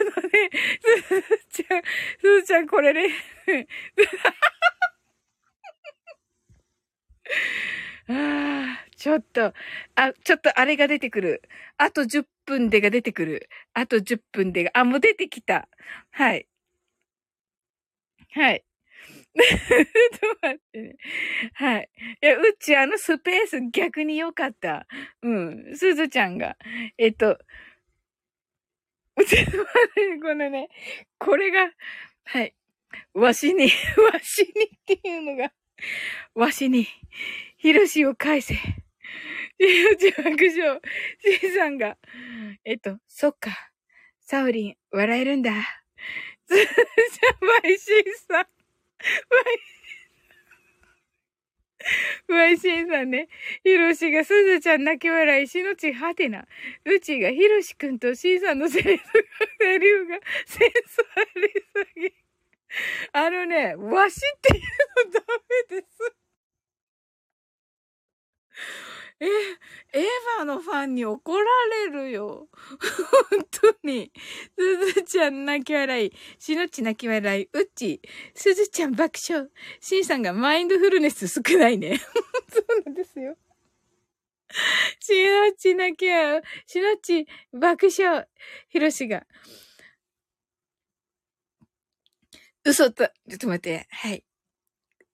[0.00, 0.50] のね、
[1.06, 1.22] すず
[1.64, 1.82] ちゃん、
[2.20, 3.14] すずちゃんこれね、
[8.06, 9.52] ああ、ちょっと、
[9.96, 11.42] あ、ちょっとあれが出てくる。
[11.78, 13.48] あと10分でが出てくる。
[13.74, 15.68] あと10分でが、あ、もう出てきた。
[16.10, 16.46] はい。
[18.32, 18.64] はい。
[19.34, 19.46] ちょ
[20.16, 20.96] っと待ってね。
[21.54, 21.88] はい。
[22.22, 24.86] いや、うちあのスペース逆に良かった。
[25.22, 25.76] うん。
[25.76, 26.56] すずちゃんが。
[26.98, 27.38] えっと、
[29.16, 29.64] う ちの、
[30.20, 30.68] このね、
[31.18, 31.70] これが、
[32.24, 32.54] はい。
[33.14, 33.64] わしに、
[34.12, 35.52] わしにっていうのが、
[36.34, 36.86] わしに、
[37.56, 38.56] ひろしを返せ。
[39.58, 40.80] うち爆笑。
[41.40, 41.96] しんさんが、
[42.64, 43.50] えっと、そっか。
[44.20, 45.52] サウリン、笑えるんだ。
[46.46, 46.70] ずーじゃ
[47.62, 48.46] ばいしんさん。
[52.28, 53.28] わいしんさんね。
[53.62, 56.46] ひろしがすずちゃん泣き笑い、しのちはてな。
[56.86, 59.22] うちがひろしくんとしんさんのセリフが、
[59.60, 62.14] セリフがセンスありすぎ。
[63.12, 64.62] あのね、わしっていう
[65.06, 65.20] のダ
[65.70, 66.14] メです。
[69.20, 71.44] え、エヴァのファンに怒ら
[71.86, 72.48] れるよ。
[73.30, 74.12] 本当に。
[74.58, 76.12] すずちゃん泣き笑い。
[76.38, 77.48] しのち泣き笑い。
[77.52, 78.02] うっち。
[78.34, 79.48] すずちゃん爆笑。
[79.80, 81.98] しんさんがマインドフルネス少ないね。
[82.50, 83.36] そうなんですよ。
[85.00, 86.42] しのち泣き笑い。
[86.70, 88.28] しのち爆笑。
[88.68, 89.26] ひろしが。
[92.64, 93.86] 嘘と、ちょっと待って。
[93.90, 94.24] はい。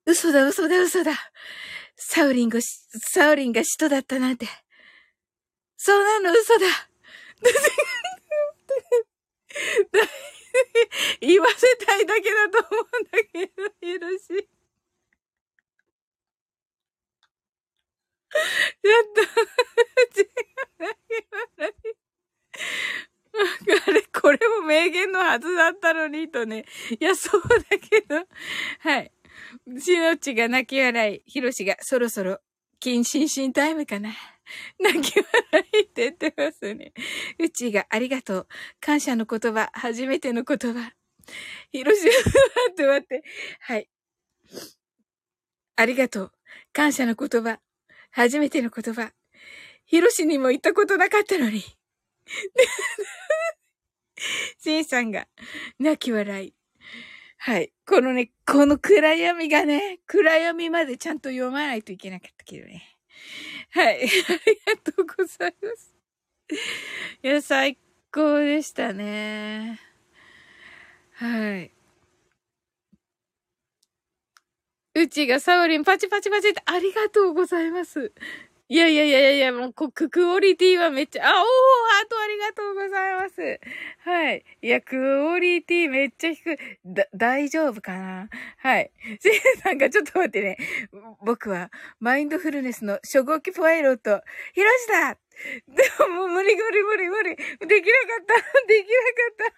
[0.05, 1.11] 嘘だ、嘘だ、嘘だ。
[2.03, 4.47] サウリンが、サウリンが使徒だったなんて。
[5.77, 6.33] そうなの？
[6.33, 6.65] 嘘だ。
[11.21, 14.49] 言わせたいだけだと思うんだけど、よろしい。
[18.81, 19.21] ちょっと、
[20.19, 20.23] 違
[21.67, 21.75] う。
[23.87, 26.65] あれ、これも名言のはずだったのにとね。
[26.99, 28.27] いや、そうだけど。
[28.79, 29.11] はい。
[29.79, 31.23] しのちが泣き笑い。
[31.25, 32.39] ひろしがそろそろ、
[32.81, 34.13] 謹慎心タイムかな。
[34.79, 36.93] 泣き笑いって言ってますね。
[37.39, 38.47] うちがありがとう。
[38.79, 39.69] 感謝の言葉。
[39.73, 40.93] 初めての言葉。
[41.71, 42.17] ひろし、待
[42.71, 43.23] って待って。
[43.59, 43.89] はい。
[45.75, 46.31] ありがとう。
[46.73, 47.59] 感謝の言葉。
[48.11, 49.13] 初めての言葉。
[49.85, 51.63] ヒロシにも行ったことなかったのに。
[54.59, 55.27] シンさんが、
[55.79, 56.53] 泣き笑い。
[57.43, 57.73] はい。
[57.87, 62.83] このね、この暗闇がね、暗闇までちゃんと読まないといけなかったけどね。
[63.71, 64.03] はい。
[64.05, 64.07] あり
[64.63, 65.95] がとうございます。
[67.23, 67.79] いや、最
[68.11, 69.79] 高でしたね。
[71.13, 71.71] はい。
[74.93, 78.13] うちがサオリンパチパチパチってありがとうございます。
[78.71, 83.59] いやいやいやいやもうク、クオリティはめっちゃ、あ、おー、ハートありがとうございます。
[84.09, 84.45] はい。
[84.61, 86.57] いや、クオリティめっちゃ低い。
[86.85, 88.29] だ、大丈夫かな？
[88.59, 88.93] はい。
[89.19, 90.57] シエさんがちょっと待ってね。
[91.25, 91.69] 僕は、
[91.99, 94.21] マインドフルネスの初号機パイロット、
[94.53, 95.17] ヒロシだ
[95.67, 97.35] でももう無理無理無理無理。
[97.35, 98.35] できなかった。
[98.67, 99.03] できなか
[99.33, 99.43] った。
[99.43, 99.51] で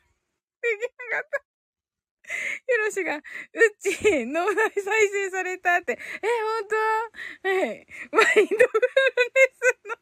[0.75, 0.81] き
[1.11, 1.52] なかった。
[2.23, 3.23] ヒロシが、うっ
[3.79, 5.93] ち、脳内再生されたって。
[5.93, 5.97] え、
[6.61, 6.67] 本
[7.43, 7.49] 当？
[7.49, 7.87] はい。
[8.11, 8.57] マインドフルネ
[9.53, 9.95] スの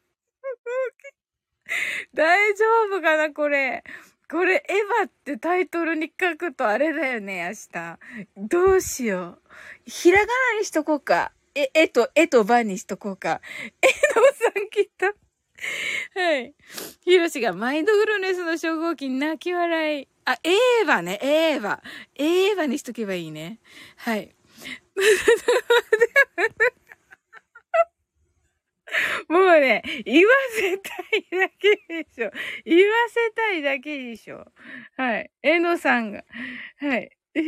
[2.14, 2.64] 大丈
[2.96, 3.82] 夫かなこれ。
[4.30, 7.98] これ、エヴァってタイトルに書くとあれだよね、明日。
[8.48, 9.42] どうしよう。
[9.84, 11.32] ひらがなにしとこうか。
[11.54, 13.42] え、えと、えとばにしとこうか。
[13.82, 15.06] えのさんきっと。
[16.18, 16.54] はい。
[17.04, 20.08] ヒロシがマインドフルネスの初号機泣き笑い。
[20.24, 21.82] あ、エーバね、エーバ。
[22.16, 23.58] エーバにしとけばいいね。
[23.96, 24.34] はい。
[29.28, 32.30] もうね、言わせたいだけでしょ。
[32.64, 34.46] 言わせたいだけでしょ。
[34.96, 35.30] はい。
[35.42, 36.24] えのさんが。
[36.78, 37.10] はい。
[37.34, 37.40] う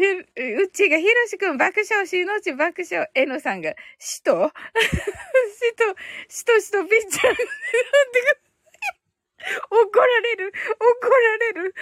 [0.72, 4.48] ちがひろしくん爆笑、しのち爆笑、えのさんが、 しと？
[4.48, 4.52] し
[5.76, 5.94] と、
[6.28, 7.32] しとしとぴっちゃん。
[7.32, 7.44] なんて
[9.70, 11.74] 怒られる怒られる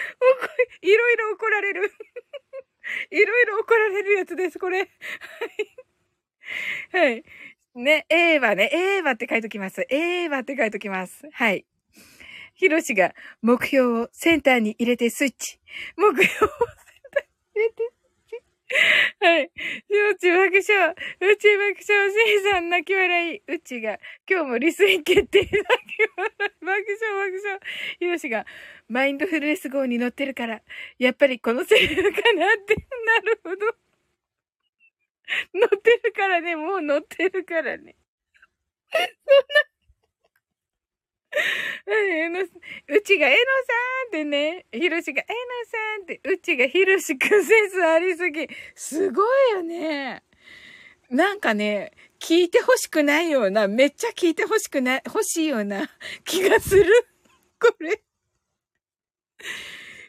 [0.81, 1.91] いろいろ怒られる
[3.11, 4.79] いろいろ怒られるやつです、これ。
[4.79, 4.89] はい。
[6.91, 7.23] はい。
[7.75, 9.85] ね、A はね、A はって書いときます。
[9.89, 11.27] A はって書いときます。
[11.31, 11.65] はい。
[12.53, 15.59] ひろしが目標をセンターに入れてスイッチ。
[15.97, 16.49] 目標をセン
[17.11, 17.91] ターに入れて
[19.19, 19.45] はい。
[19.45, 20.95] うち爆笑。
[20.95, 22.11] うち爆笑。
[22.11, 23.41] せいさん泣き笑い。
[23.47, 25.41] うちが、今日もリスイン決定。
[25.41, 26.65] 泣き笑い。
[26.65, 27.59] 爆笑爆笑。
[27.99, 28.45] ひろしが、
[28.89, 30.61] マインドフルネス号に乗ってるから、
[30.97, 32.75] やっぱりこのセリフかなって。
[33.05, 33.65] なるほど。
[35.53, 36.55] 乗ってるからね。
[36.55, 37.95] もう乗ってるからね。
[38.91, 39.07] そんな、
[41.87, 43.43] えの、うちがえのさ
[44.05, 45.35] んってね、ひろしがえの
[45.65, 48.47] さんって、うちがひろしくんセンスありすぎ。
[48.75, 50.23] すごいよね。
[51.09, 55.89] なんかね、聞いてほしくないような、めっちゃ聞いてほしくない、欲しいような
[56.25, 56.85] 気がする。
[57.59, 58.01] これ。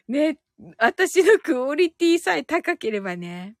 [0.07, 0.37] ね、
[0.77, 3.55] 私のクオリティさえ高ければね。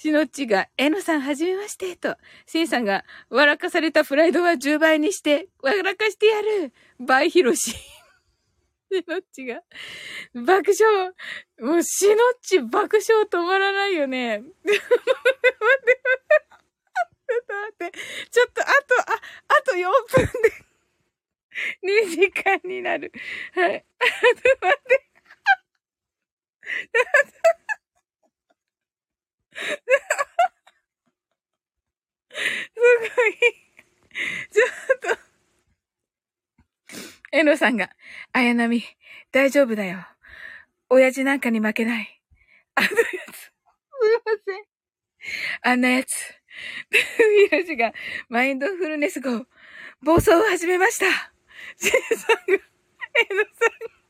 [0.00, 2.16] しのっちが、えのさんはじめまして、と。
[2.46, 6.72] しんさんが、笑かされたプライドは10倍にして、笑かしてやる。
[6.98, 7.72] バイヒロシ。
[8.90, 9.60] しのっちが、
[10.32, 11.12] 爆笑。
[11.58, 14.38] もう、しのっち爆笑止まらないよね。
[14.64, 14.80] 待って、
[15.60, 16.00] 待って。
[17.28, 17.98] ちょっと待って。
[18.30, 23.12] ちょっと、あと、あ、あと4分で2時間になる。
[23.52, 23.84] はい。
[24.00, 25.10] あと待って。
[32.30, 33.34] すごい。
[34.50, 35.30] ちょっと。
[37.32, 37.90] えのさんが、
[38.32, 38.82] あやなみ、
[39.32, 39.98] 大丈夫だよ。
[40.88, 42.20] 親父なんかに負けない。
[42.74, 42.92] あのや
[43.32, 43.36] つ。
[43.36, 43.52] すい
[44.24, 44.64] ません。
[45.62, 46.40] あんなやつ。
[46.90, 47.92] ひろしが、
[48.28, 49.46] マインドフルネス号、
[50.02, 51.32] 暴走を始めました。
[51.76, 54.00] せいさんが、えのさんが、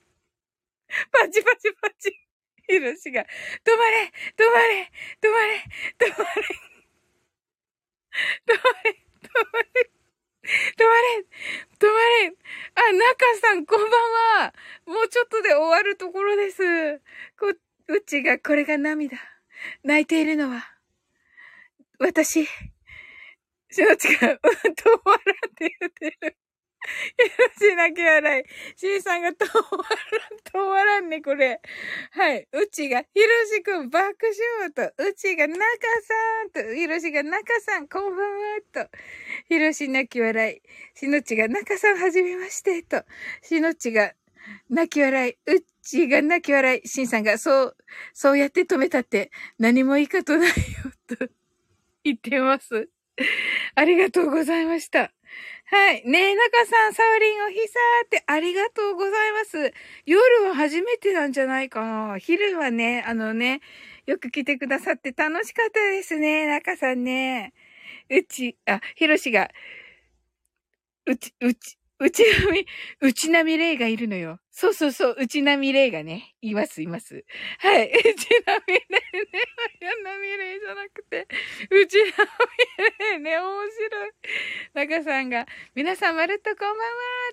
[1.13, 2.30] パチパチパチ。
[2.71, 4.91] ひろしが、止まれ止まれ
[5.21, 5.65] 止まれ
[5.99, 6.61] 止まれ
[8.47, 9.81] 止まれ止まれ
[10.79, 11.27] 止まれ
[11.79, 12.33] 止まれ
[12.75, 13.91] あ、中さん、こんばん
[14.43, 14.55] は
[14.87, 16.99] もうちょっとで終わるところです。
[17.39, 17.53] こ、
[17.89, 19.19] うちがこれが涙。
[19.85, 20.65] 泣いているのは、
[21.99, 22.47] 私。
[23.73, 24.35] しのちが、う
[24.69, 26.37] んと笑って言ってる。
[26.81, 28.79] ひろし泣き笑い。
[28.79, 29.55] しんさんが止ま
[30.55, 31.61] らん、止まらんね、これ。
[32.13, 32.49] はい。
[32.53, 34.17] うちが、ひろしくん爆
[34.59, 38.91] 笑と、うちが中さんと、ひろしが中さん、こんばんはと、
[39.49, 40.63] ひろし泣き笑い。
[40.99, 43.05] しのちが中さんはじめましてと、
[43.43, 44.15] しのちが
[44.69, 45.33] 泣き笑い。
[45.33, 46.89] うちが泣き笑い。
[46.89, 47.77] しんさんが、そう、
[48.15, 50.55] そうやって止めたって何もいいことないよ
[51.07, 51.29] と
[52.05, 52.89] 言ってます。
[53.75, 55.13] ありがとうございました。
[55.71, 56.03] はい。
[56.05, 59.73] ねえ、中さん、サウリンおひさーってありがとうございます。
[60.05, 62.19] 夜は初めてなんじゃないかな。
[62.19, 63.61] 昼はね、あのね、
[64.07, 67.53] よく来てくださって楽しかったですね、中さんね。
[68.11, 69.51] うち、あ、ひろしが、
[71.07, 72.67] うち、うち、うちなみ、
[73.03, 74.41] うちなみれいがいるのよ。
[74.51, 77.27] そうそうそう、うちなみれいがね、います、います。
[77.59, 77.91] はい。
[77.91, 79.01] うちなみれいね。
[79.81, 81.29] やなみれいじゃなくて、
[81.71, 84.13] うちなみれいね、面白い。
[84.73, 86.85] 中さんが、皆さんまるっとこんばんは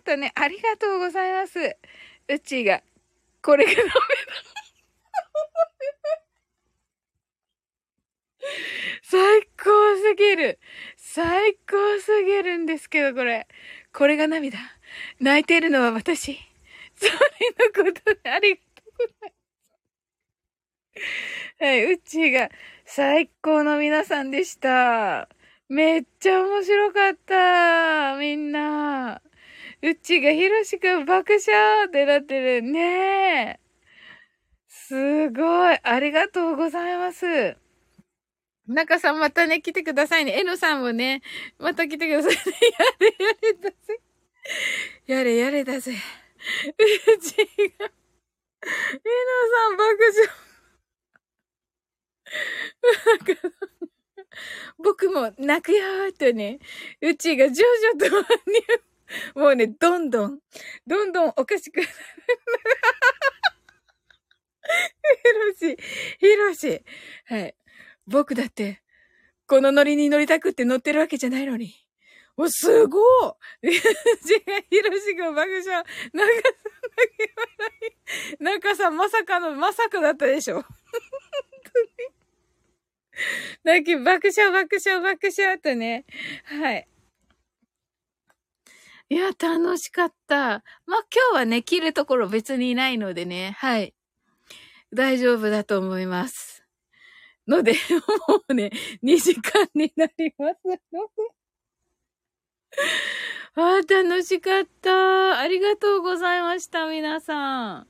[0.03, 1.77] とね、ありがとうございます。
[2.27, 2.83] うちが、
[3.41, 3.93] これがダメだ。
[9.03, 10.59] 最高すぎる。
[10.97, 13.47] 最高すぎるんですけど、これ。
[13.97, 14.59] これが涙。
[15.19, 16.37] 泣いているのは私。
[16.95, 17.11] それ
[17.83, 19.33] のことでありがとうござい
[20.91, 21.63] ます。
[21.63, 22.49] はい、うちが
[22.85, 25.27] 最高の皆さんでした。
[25.67, 28.17] めっちゃ面白かった。
[28.19, 29.19] みんな。
[29.81, 32.61] うちがひろしくん爆笑ってなってる。
[32.61, 33.59] ねえ。
[34.67, 35.79] すごい。
[35.81, 37.57] ありがとうございます。
[38.67, 40.37] 中さんまたね、来てくださいね。
[40.39, 41.21] えのさんもね、
[41.57, 42.41] また来てくださいね。
[42.77, 43.99] やれやれだぜ。
[45.07, 45.93] やれやれだぜ。
[45.93, 47.87] うちが、えの
[49.55, 50.47] さん爆笑。
[54.77, 56.59] 僕も泣くよーとね、
[57.01, 57.63] うちがジョ
[57.99, 58.09] ジョ
[59.33, 60.39] ともうね、どんどん、
[60.85, 61.89] どんどんおかしくなる。
[65.23, 65.77] ひろし、
[66.19, 66.83] ひろし。
[67.25, 67.55] はい。
[68.07, 68.81] 僕だって、
[69.47, 71.73] このノリに乗りたくって乗ってるわけじゃないのに。
[72.37, 72.99] お、すご
[73.63, 73.81] い違う、
[74.69, 75.63] ひろしが爆笑。
[75.63, 75.85] 中さんだ
[77.17, 77.71] け笑
[78.39, 78.43] い。
[78.43, 80.63] 中さんまさかの、まさかだったでしょ。
[83.63, 86.05] 泣き、爆笑、爆笑、爆笑とね。
[86.45, 86.87] はい。
[89.09, 90.35] いや、楽しかった。
[90.85, 93.55] まあ、今日はね、切るところ別にないのでね。
[93.57, 93.95] はい。
[94.93, 96.56] 大丈夫だと思います。
[97.47, 97.73] ので、
[98.27, 98.71] もうね、
[99.03, 101.37] 2時間になりますので。
[103.55, 105.39] ああ、楽しかった。
[105.39, 107.87] ありがとうございました、皆さん。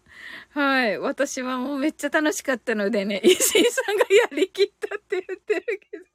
[0.51, 0.97] はい。
[0.97, 6.05] 私はもうめっちゃ楽しかったのでね、 石井さんがやりきったって言ってるけど。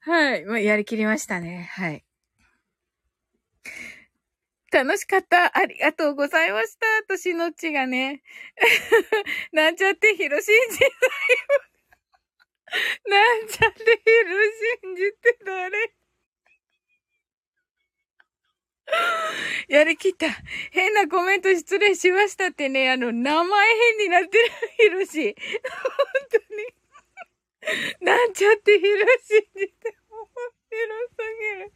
[0.00, 0.44] はい。
[0.44, 1.70] まあ、やりきりましたね。
[1.72, 2.04] はい。
[4.72, 5.56] 楽しかった。
[5.56, 6.86] ありがとうございました。
[7.06, 8.22] としの ちがね。
[9.52, 10.92] なんちゃってひろしんじだよ。
[13.06, 14.42] なんちゃってひろ
[14.86, 15.92] しんじって誰？
[19.68, 20.26] やりきった。
[20.70, 25.36] 変なコメント失礼しましたってね、あの、名前変になってる、ひろし。
[25.90, 26.74] 本当に。
[28.00, 30.28] なんちゃってひろしんじて、もう、
[30.70, 31.72] 広すぎる。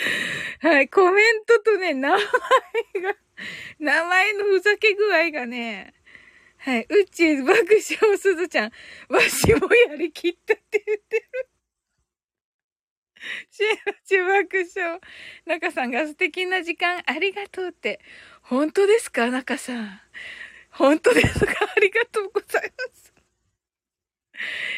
[0.60, 3.16] はい、コメントとね、名前が、
[3.78, 5.94] 名前のふざけ具合がね、
[6.58, 8.72] はい、うち爆笑すずちゃん、
[9.08, 11.48] わしもやりきったって言ってる。
[13.50, 15.00] しのち爆笑。
[15.44, 18.00] 中さんが素敵な時間ありがとうって。
[18.42, 20.00] 本当ですか中さん。
[20.70, 23.12] 本当ですかありがとうございます。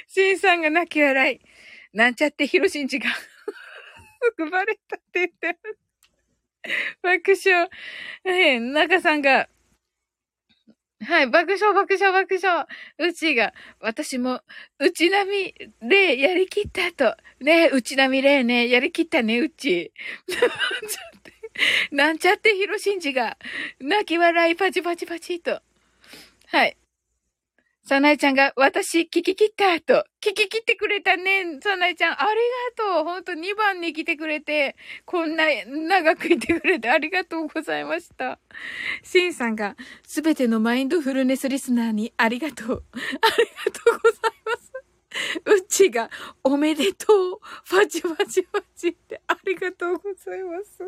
[0.08, 1.40] しんさんが泣き笑い。
[1.92, 3.10] なんちゃってひろしんちが
[4.36, 5.58] くバレたって言って
[7.02, 7.68] 爆笑。
[8.24, 9.48] はい、中さんが、
[11.04, 12.66] はい、爆笑、爆笑、爆笑。
[12.98, 14.40] うちが、私も、
[14.78, 17.16] うちなみでやりきったと。
[17.40, 19.92] ねうちなみれね、やりきったね、うち。
[21.90, 23.36] なんちゃってひろしんじが、
[23.80, 25.60] 泣き笑いパチパチパチと。
[26.46, 26.76] はい。
[27.92, 30.06] さなえちゃんが、私、聞き切ったと。
[30.22, 31.60] 聞き切ってくれたね。
[31.60, 32.30] さなえちゃん、あり
[32.78, 33.04] がとう。
[33.04, 38.38] ほんと2番に来てくれて、こんな長くいてくれてありがとうございました。
[39.02, 42.82] シンさんが、すべてのマインドフルネスリスナーにありがとう。
[42.94, 44.72] ありがとうございます。
[45.44, 46.08] うちが、
[46.42, 47.40] おめでとう。
[47.70, 50.82] パチパチパチってありがとうございます。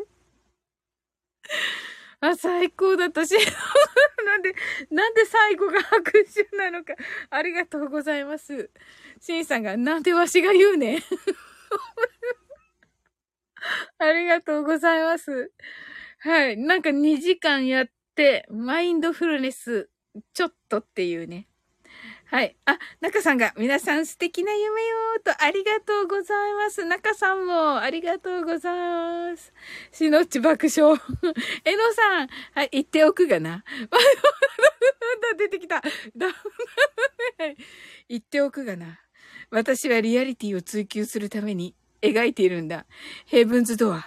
[2.19, 3.35] あ、最高だったし、
[4.25, 4.53] なんで、
[4.89, 6.95] なんで最後が拍手なのか。
[7.29, 8.69] ありがとうございます。
[9.19, 11.01] シンさんが、なんでわしが言うねん。
[13.99, 15.51] ありがとうございます。
[16.19, 16.57] はい。
[16.57, 19.89] なんか2時間やって、マインドフルネス、
[20.33, 21.47] ちょっとっていうね。
[22.27, 22.55] はい。
[22.65, 26.83] あ、中さんが、皆さん素敵な夢よーと、ありがとうございます。
[26.83, 28.79] 中さんも、ありがとうござい
[29.31, 29.53] ます。
[29.91, 30.99] しのっち爆笑。
[31.63, 33.63] えのさん、はい、言っておくがな。
[35.37, 35.83] 出てきた。
[38.09, 38.99] 言っておくがな。
[39.51, 42.87] 私はリアリティを追求するために描いているんだ。
[43.27, 44.05] ヘイブンズドア。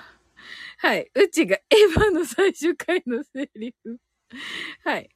[0.78, 1.10] はい。
[1.14, 1.62] うちがエ
[1.94, 3.98] ヴァの最終回のセリフ。
[4.84, 5.08] はい。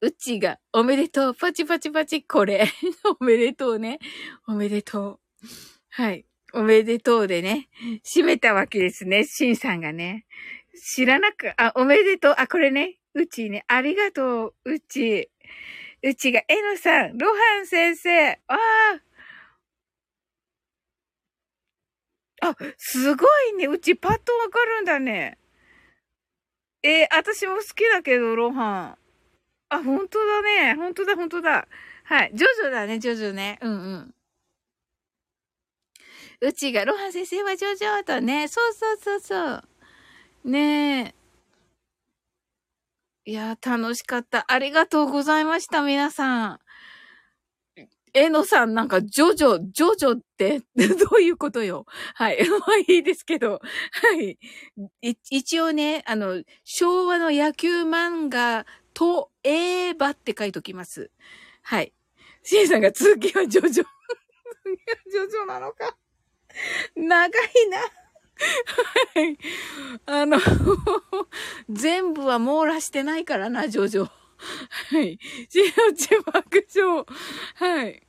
[0.00, 2.66] うちが、おめでとう、パチパチパチ、これ。
[3.20, 3.98] おめでとうね。
[4.46, 5.46] おめでとう。
[5.90, 6.24] はい。
[6.52, 7.68] おめでとうでね、
[8.04, 10.26] 閉めたわけですね、シンさんがね。
[10.82, 12.34] 知らなく、あ、おめでとう。
[12.38, 15.30] あ、これね、うちね、ありがとう、うち。
[16.02, 18.58] うちが、えのさん、ロハン先生、ああ。
[22.50, 23.66] あ、すごいね。
[23.66, 25.38] うちパッとわかるんだね。
[26.82, 29.05] えー、私も好きだけど、ロハン。
[29.70, 30.74] あ、本当だね。
[30.76, 31.66] 本当だ、本当だ。
[32.04, 32.30] はい。
[32.34, 33.58] ジョジョだね、ジョジョね。
[33.62, 34.14] うんうん。
[36.42, 38.46] うちが、ロハ先生はジョジョとね。
[38.48, 39.62] そうそうそうそう。
[40.50, 41.14] ねえ。
[43.28, 44.44] いや、楽しかった。
[44.46, 46.60] ありがとうございました、皆さん。
[48.14, 50.60] えのさん、なんか、ジョジョ、ジョジョって？
[50.76, 51.84] どういうことよ？
[52.14, 52.38] はい。
[52.48, 53.60] まあいいですけど。
[53.92, 54.38] はい。
[55.30, 58.64] 一応ね、あの、昭和の野球漫画
[58.96, 61.10] とえばって書いときます。
[61.60, 61.92] はい。
[62.42, 63.84] シンさんが続きはジョジョ。
[65.12, 65.94] ジョジョなのか。
[66.96, 67.30] 長い
[67.70, 67.78] な。
[67.78, 67.84] は
[69.20, 69.38] い。
[70.06, 70.38] あの、
[71.68, 74.04] 全部は網羅してないからな、ジョジョ。
[74.04, 75.18] はい。
[75.50, 77.04] しのち爆笑。
[77.56, 78.02] はい。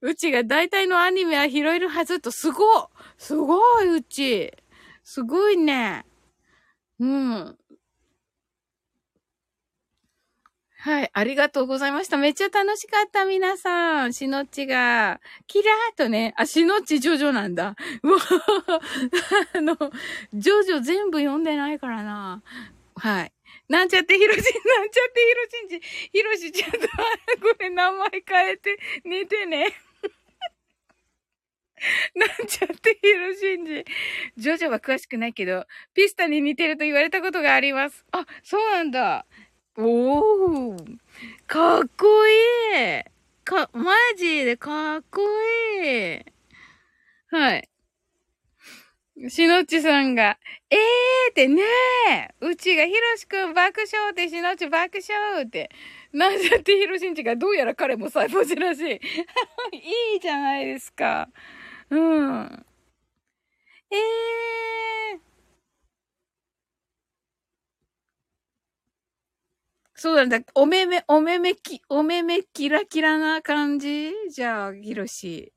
[0.00, 2.88] うちが大体のアニメは拾えるはずと、すご
[3.18, 4.52] すごいうち。
[5.02, 6.06] すごいね。
[7.00, 7.58] うん。
[10.82, 11.10] はい。
[11.12, 12.16] ありがとうございました。
[12.16, 14.14] めっちゃ楽しかった、皆さん。
[14.14, 17.76] しのちが、キラーとね、あ、しのちジョジョなんだ。
[18.02, 18.18] うわ
[19.54, 19.76] あの、
[20.32, 22.42] ジョジョ全部読んでないからな。
[22.96, 23.32] はい。
[23.68, 25.20] なんちゃってひろし、なんちゃって
[25.68, 25.80] ひろしんじ、
[26.12, 29.74] ひろしちゃんと、これ名前変えて寝てね。
[32.14, 33.84] なんちゃってヒロシンジ。
[34.36, 38.04] ジョジョは詳しくないけど、ピスタに似てると言われたことがあります。
[38.12, 39.26] あ、そうなんだ。
[39.76, 40.96] おー。
[41.46, 42.32] かっこい
[43.00, 43.04] い。
[43.44, 45.20] か、マジでかっこ
[45.82, 46.24] いい。
[47.30, 47.68] はい。
[49.28, 50.38] しのちさんが、
[50.70, 50.78] えー
[51.30, 51.62] ってね
[52.10, 55.70] え、うちがひろしくん爆笑ってしのち爆笑って。
[56.12, 58.92] なんちゃってひろしんちがどうやら彼もサイボジらしい。
[59.76, 61.28] いいじゃないですか。
[61.90, 62.66] うん。
[63.90, 65.29] ええー。
[70.02, 70.40] そうなんだ。
[70.54, 74.10] おめめ、おめめき、おめめキラキラな感じ？
[74.30, 75.52] じゃあ、ひろし。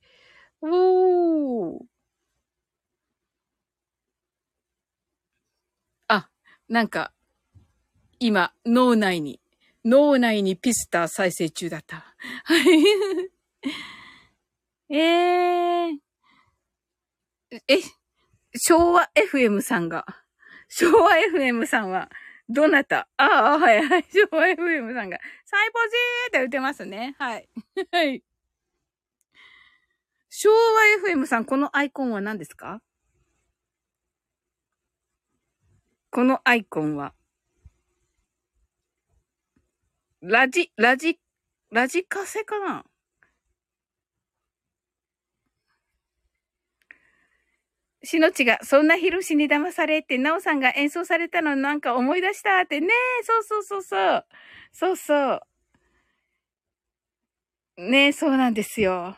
[0.59, 1.79] おー。
[6.09, 6.29] あ、
[6.67, 7.13] なんか、
[8.19, 9.39] 今、脳内に、
[9.85, 12.13] 脳内にピスター再生中だった。
[12.43, 12.63] はい。
[14.93, 15.97] えー。
[17.69, 17.77] え、
[18.57, 20.05] 昭和 FM さんが、
[20.67, 22.09] 昭和 FM さんは、
[22.49, 23.07] どなた？
[23.17, 23.23] あ
[23.55, 24.03] あ、はいはい。
[24.03, 27.15] 昭和 FM さんが、サイポジーって打てますね。
[27.17, 27.49] はい。
[27.91, 28.23] はい。
[30.31, 30.55] 昭和
[31.13, 32.81] FM さん、このアイコンは何ですか？
[36.11, 37.13] このアイコンは、
[40.21, 41.19] ラジ、ラジ、
[41.71, 42.85] ラジカセかな？
[48.03, 52.87] しのちが、そんなヒロシに騙されて、なおさんが演奏されたのなんか思い出したってね
[53.23, 54.25] そうそうそうそう。
[54.73, 55.41] そうそう。
[57.77, 59.17] ねそうなんですよ。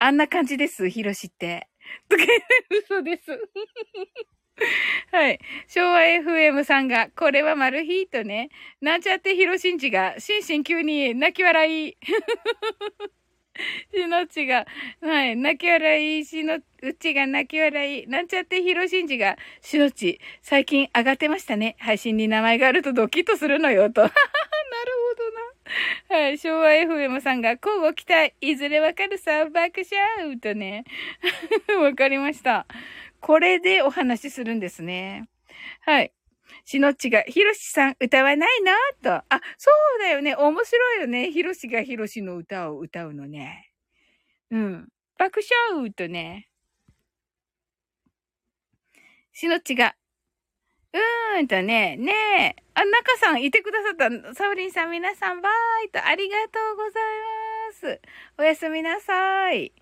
[0.00, 1.68] あんな感じです、ヒロシって。
[2.70, 3.24] 嘘です。
[5.12, 5.40] はい。
[5.68, 8.50] 昭和 FM さんが、これはマルヒートね。
[8.80, 11.98] なんちゃってヒロシンジが、心身急に泣き笑い。
[13.92, 14.66] しのちが、
[15.00, 21.76] はい、泣き笑い、しの、うちが泣き笑い、なんちゃってひろしんじが、しのち、最近上がってましたね。
[21.78, 24.02] 配信に名前があるとドキッとするのよ、と。
[24.02, 24.14] なる
[26.08, 26.22] ほどな。
[26.22, 30.84] はい、昭和 FM さんが、交互期待、いずれわかるさ、爆笑とね。
[31.80, 32.66] わかりました。
[33.20, 35.28] これでお話しするんですね。
[35.80, 36.12] はい。
[36.68, 39.24] しのっちが、ひろしさん歌わないなと。
[39.30, 40.36] あ、そうだよね。
[40.36, 41.32] 面白いよね。
[41.32, 43.72] ひろしがひろしの歌を歌うのね。
[44.50, 44.88] うん。
[45.18, 45.40] 爆
[45.72, 46.50] 笑とね。
[49.32, 49.96] しのっちが、
[50.92, 52.12] うーんとね、ね
[52.58, 52.62] え。
[52.74, 54.34] あ、中さんいてくださった。
[54.34, 55.48] サウリンさん皆さんバ
[55.86, 57.02] イとありがとうござい
[57.70, 58.00] ます。
[58.36, 59.72] おやすみなさい。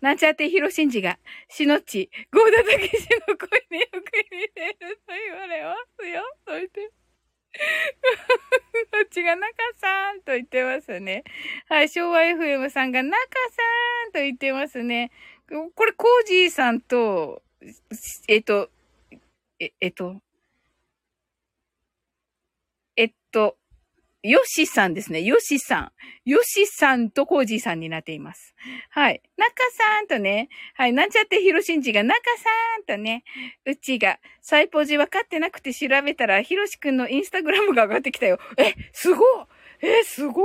[0.00, 1.18] なんちゃってひろしんじが、
[1.48, 3.96] しのっち、ゴーダたけしの声によく
[4.32, 6.22] 似てると言われますよ。
[6.46, 6.90] そいて。
[8.90, 11.22] こっちが中さんと言ってますね。
[11.68, 15.10] はい、昭和 FM さんが中さんと言ってますね。
[15.74, 17.42] これ、コージーさんと、
[18.28, 18.70] えっと、
[19.60, 20.20] え、えっと、
[22.96, 23.56] えっと、
[24.24, 25.20] ヨシさんですね。
[25.20, 25.92] ヨシさん。
[26.24, 28.54] ヨシさんとコージーさんになっています。
[28.88, 29.20] はい。
[29.36, 30.94] 中さんとね、はい。
[30.94, 32.44] なんちゃってヒロシンジが中さ
[32.80, 33.22] んとね、
[33.66, 38.38] うちが、サイポジ分かってなくて調べたら、ヒロシくんのインスタグラムが上がってきたよ。
[38.56, 39.24] え、すご
[39.82, 40.42] え、すご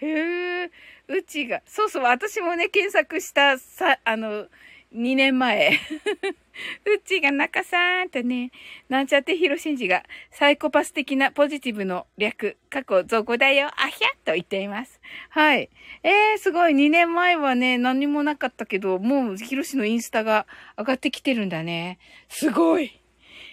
[0.00, 0.70] へえ。
[1.08, 4.46] うちが、そうそう、私もね、検索した、さ、あの、
[4.92, 5.78] 2年前。
[6.84, 8.50] うっちーが中さんとね、
[8.88, 15.00] なんちゃってヒロシンジがサイコパス的なポジティブの略、過去造語だよ、あひゃと言っています。
[15.30, 15.70] はい。
[16.02, 16.74] えー、すごい。
[16.74, 20.46] 2年前はね、何もなかったけど、もうヒロシのインスタが
[20.76, 21.98] 上がってきてるんだね。
[22.28, 23.00] すごい。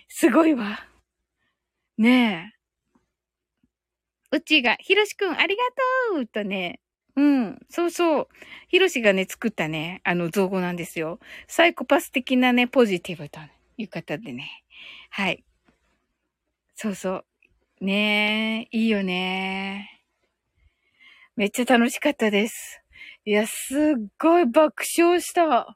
[0.07, 0.87] すごいわ。
[1.97, 2.57] ねえ。
[4.31, 5.63] うちが、ひろしくんありが
[6.13, 6.81] とうとね、
[7.17, 7.59] うん。
[7.67, 8.27] そうそう。
[8.67, 11.19] ヒロシがね、作ったね、あの造語なんですよ。
[11.47, 13.39] サイコパス的なね、ポジティブと
[13.77, 14.63] いう方でね。
[15.09, 15.43] はい。
[16.75, 17.25] そうそ
[17.81, 17.85] う。
[17.85, 20.03] ねえ、いいよね。
[21.35, 22.81] めっちゃ楽しかったです。
[23.25, 25.75] いや、すっごい爆笑した。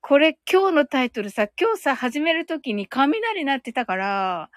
[0.00, 4.50] これ今日のタイトルさ、今日さ、始めるときに雷鳴ってたから、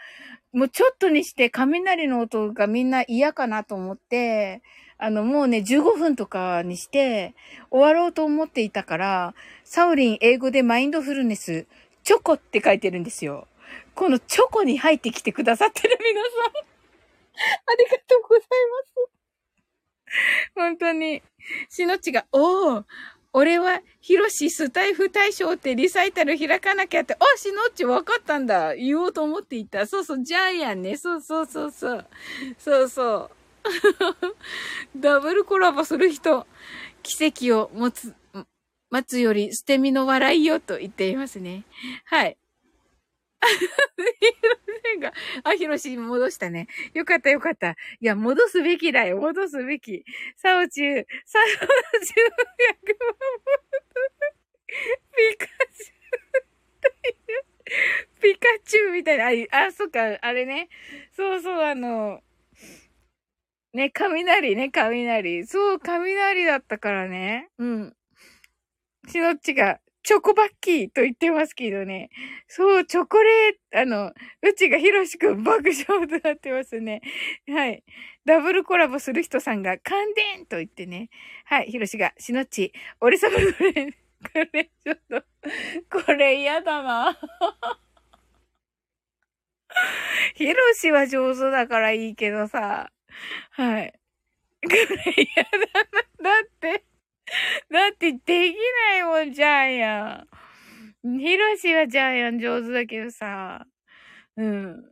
[0.51, 4.63] もうちょっとにして雷の音がみんな嫌かなと思って、
[4.97, 7.35] あの、もうね、15分とかにして
[7.69, 11.65] 終わろうと思っていたから、サウリン英語でマインドフルネス、
[12.03, 13.47] チョコって書いてるんですよ。
[13.93, 16.31] このチョコに入ってきてくださってる皆さん。
[16.45, 18.47] ありがとうございま
[18.83, 20.51] す。
[20.55, 21.21] 本当に。
[21.69, 22.83] しのちが、おー、
[23.33, 28.75] 俺は、ヒロシスタイフ大賞ってリサイタル開かなきゃって、あ、しのっち分かったんだ。
[28.75, 29.85] 言おうと思っていた。
[29.87, 30.95] そうそう、ジャイアンね。
[30.95, 32.05] そうそうそうそう。
[32.57, 33.31] そうそう。
[34.95, 36.45] ダブルコラボする人、
[37.03, 38.13] 奇跡を持つ、
[38.89, 41.63] 待つより捨て身の笑いよと言っていますね。
[42.05, 42.37] はい。
[44.99, 45.13] が、
[45.43, 46.67] あ、ひろし戻したね。
[46.93, 47.71] よかったよかった。
[47.71, 49.17] いや、戻すべきだよ。
[49.17, 50.03] 戻すべき。
[50.37, 51.67] サオチュウ、サオチュウ
[52.67, 52.97] 役
[55.15, 55.95] ピカチュ
[58.17, 60.69] ウ、ピカチュウみたいな、あ、あ、そっか、あれね。
[61.15, 62.21] そうそう、あの、
[63.75, 65.45] ね、雷ね、雷。
[65.45, 67.49] そう、雷だったからね。
[67.57, 67.93] うん。
[69.09, 72.09] しのっちが、チョコバッキーと言ってますけどね。
[72.47, 77.01] そう、チョコレート、あの、うちがひろしくん爆笑となってますね。
[77.49, 77.83] はい。
[78.23, 81.09] ダブルコラボする人さんが、感電と言ってね。
[81.43, 82.71] はい、ひろしが、しのっち、
[83.01, 83.99] 俺様のこれ、こ
[84.53, 85.23] れ、ちょっと、
[86.05, 87.19] これ嫌だな。
[90.35, 92.89] ひろしは上手だからいいけどさ。
[93.51, 93.93] はい。
[94.63, 95.51] これ嫌だ
[96.21, 96.39] な。
[96.39, 96.85] だって、
[97.71, 98.19] だってで
[98.53, 98.55] き
[98.91, 100.25] ないもん、ジャイア
[101.03, 101.19] ン。
[101.19, 103.65] ヒロシはジャイアン上手だけどさ。
[104.37, 104.83] うん。
[104.83, 104.89] で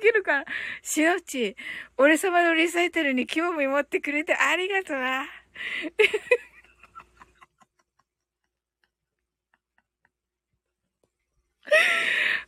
[0.00, 0.44] きるかな
[0.82, 1.56] しのち、
[1.98, 5.26] 俺様のリサイタルに興味持ってくれてありがとうな。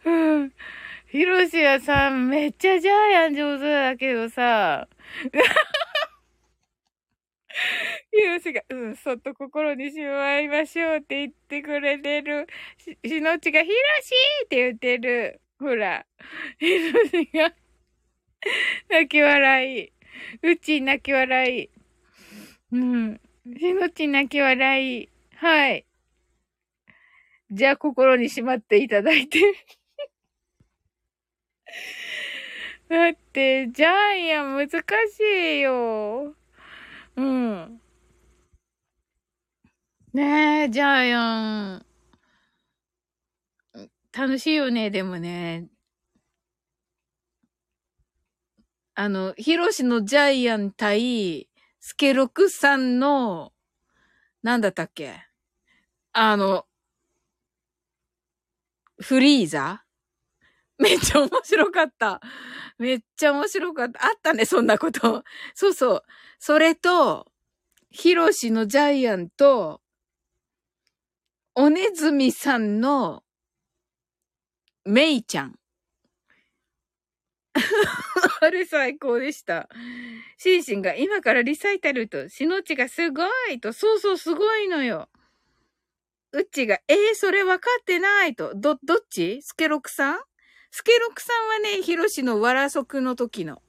[0.04, 0.10] う
[0.44, 0.52] ん。
[1.12, 4.88] ヒロシはさ、めっちゃジャイアン上手だけどさ、
[8.10, 12.46] ヒロシが、うん、そっと心にしまいましょうって言ってくれてる。
[12.78, 14.14] し、しのちが、ヒロシ
[14.46, 15.42] って言ってる。
[15.58, 16.06] ほら。
[16.58, 17.52] ヒロシが
[18.88, 19.92] 泣き笑い。
[20.40, 21.70] うち泣き笑い。
[22.72, 23.20] うん。
[23.58, 25.10] しのち泣き笑い。
[25.34, 25.84] はい。
[27.50, 29.38] じゃあ心にしまっていただいて。
[32.88, 35.20] だって、ジャイアン難し
[35.58, 36.34] いよ。
[37.16, 37.80] うん。
[40.14, 41.86] ねえ、ジャイアン。
[44.12, 45.68] 楽しいよね、でもね。
[48.94, 51.48] あの、ヒロシのジャイアン対、
[51.80, 53.52] スケロクさんの、
[54.42, 55.14] なんだったっけ？
[56.12, 56.66] あの、
[58.98, 59.81] フリーザ？
[60.82, 62.20] めっちゃ面白かった。
[62.78, 64.04] めっちゃ面白かった。
[64.04, 65.24] あったね、そんなこと。
[65.54, 66.02] そうそう。
[66.38, 67.30] それと、
[67.90, 69.80] ヒロシのジャイアンと、
[71.54, 73.22] おねずみさんの、
[74.84, 75.58] メイちゃん。
[78.40, 79.68] あれ最高でした。
[80.38, 85.08] シンシンが今からリサイタルと、しのちがすごいと、そうそうすごいのよ。
[86.32, 88.52] うっちが、えー、それ分かってないと。
[88.54, 89.42] ど、どっち？
[89.42, 90.20] スケロクさん？
[90.74, 93.60] スケロクさんはね、ヒロシのわらそくの時の。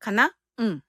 [0.00, 0.34] かな？
[0.56, 0.82] うん。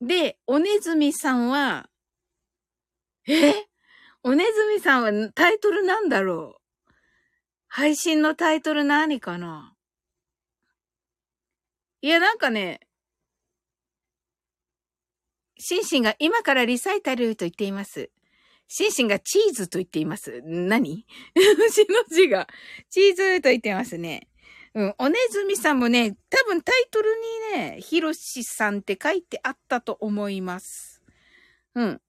[0.00, 1.88] で、おねずみさんは、
[3.26, 3.54] え？
[4.22, 6.92] おねずみさんはタイトルなんだろう？
[7.66, 9.74] 配信のタイトル何かな？
[12.02, 12.78] いや、なんかね、
[15.58, 18.10] シンシンが今からリサイタルと言っています。
[18.68, 20.42] シンシンがチーズと言っています。
[20.44, 21.06] 何？
[21.70, 22.48] しの字が
[22.90, 24.28] チーズと言ってますね。
[24.74, 24.94] うん。
[24.98, 27.08] おねずみさんもね、多分タイトル
[27.54, 31.02] にね、ひろしさんって書いてあったと思います。
[31.74, 32.00] うん。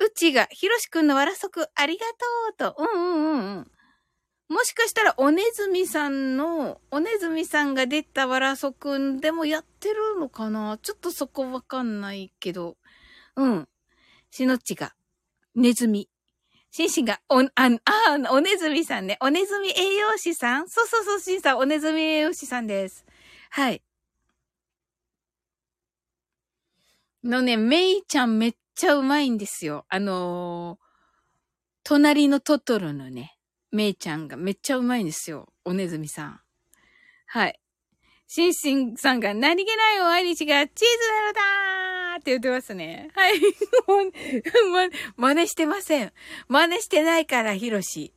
[0.00, 2.04] うちが、ひろしくんのわらそくありが
[2.58, 2.82] とうと。
[2.82, 3.70] うんうんうんうん。
[4.48, 10.78] もしかしたら、おねずみさんの、おねずみさんが出たわらそくんでもやってるのかな？
[10.82, 12.76] ちょっとそこわかんないけど。
[13.36, 13.68] うん。
[14.34, 14.96] しのっちが、
[15.54, 16.08] ねずみ。
[16.72, 17.70] しんしんが、お、あ、あ、
[18.32, 19.16] おねずみさんね。
[19.20, 20.68] おねずみ栄養士さん？
[20.68, 23.06] そうそうそう、しんさん、おねずみ栄養士さんです。
[23.50, 23.80] はい。
[27.22, 29.86] のね、めいちゃんめっちゃうまいんですよ。
[29.88, 30.84] あのー、
[31.84, 33.38] 隣のトトロのね、
[33.70, 35.52] めいちゃんがめっちゃうまいんですよ。
[35.64, 36.40] おねずみさん。
[37.26, 37.60] はい。
[38.26, 43.10] しんしんさんが何気ないお毎日がチーズなのだーって言ってますね。
[43.14, 43.40] はい。
[45.16, 46.12] ま、真似してません。
[46.48, 48.12] 真似してないから、ヒロシ。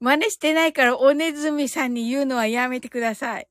[0.00, 3.48] 真似してないから、おねずみさんに言うのはやめてください。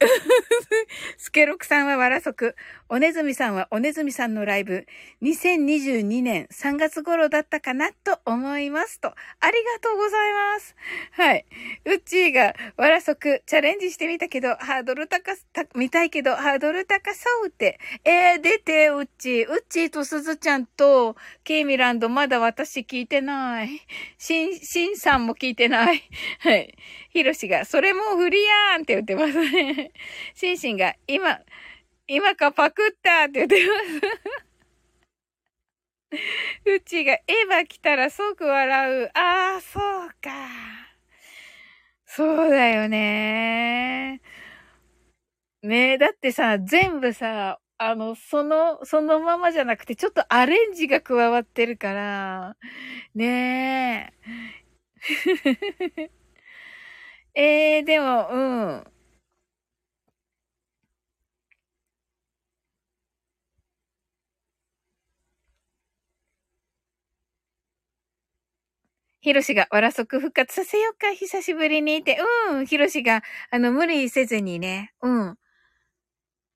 [1.16, 2.56] スケロクさんはわらそく。
[2.94, 4.86] おねずみさんはおねずみさんのライブ、
[5.20, 9.08] 2022年3月頃だったかなと思いますと。
[9.08, 10.76] ありがとうございます。
[11.10, 11.44] はい。
[11.86, 15.44] うっちーがわらそくチャレンジしてみたけど、ハードル高す、
[15.74, 17.80] 見たいけど、ハードル高そうって。
[18.04, 19.48] えー、出て、うっちー。
[19.48, 23.70] うっちーとすずちゃんと、ケイミランドまだ私聞いてない。
[24.18, 26.00] しん、しんさんも聞いてない。
[26.38, 26.72] はい。
[27.10, 29.90] ひろしが、それもフリやーんって言ってますね。
[30.36, 31.40] しんしんが、今、
[32.06, 33.72] 今かパクったって言ってま
[34.10, 34.44] す。
[36.66, 39.10] うちが、エヴァ来たら即笑う。
[39.14, 40.30] ああ、そうか。
[42.06, 44.20] そうだよね。
[45.62, 52.56] ねえ、だってさ、全部さ、あの、その、そのままじゃなくて、ちょっとアレンジが加わってるから、
[53.14, 56.10] ねえ。
[57.34, 58.93] えー、でも、うん。
[69.24, 72.18] ヒロシが、わらそく復活させようか、久しぶりにって。
[72.50, 74.92] うん、ヒロシが、あの、無理せずにね。
[75.00, 75.38] うん。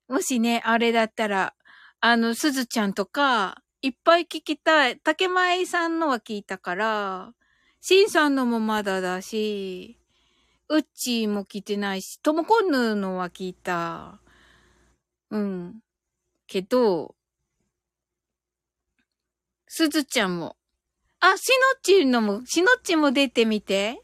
[0.07, 1.55] もしね、あれだったら、
[2.01, 4.99] あの、すずちゃんとか、いっぱい聞きたい。
[4.99, 7.33] 竹前さんのは聞いたから、
[7.81, 9.99] しんさんのもまだだし、
[10.69, 14.21] うっちーも聞いてないし、ともこんぬのは聞いた。
[15.31, 15.81] うん。
[16.47, 17.15] けど、
[19.67, 20.59] すずちゃんも。
[21.21, 24.01] あ、しのっちのも、しのっちも出てみて。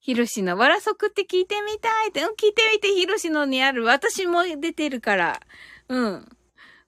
[0.00, 2.22] ひろしのわらそくって聞いてみたいって。
[2.22, 3.84] うん、聞いてみて、ひろしのにある。
[3.84, 5.40] 私も出てるから。
[5.88, 6.28] うん。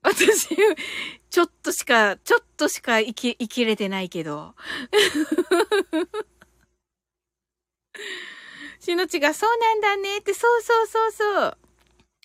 [0.03, 0.57] 私、
[1.29, 4.55] ちょっとしか、ちょっとしか生き、生きれてないけど。
[8.81, 11.59] しのちが、そうなんだねって、そうそうそうそう。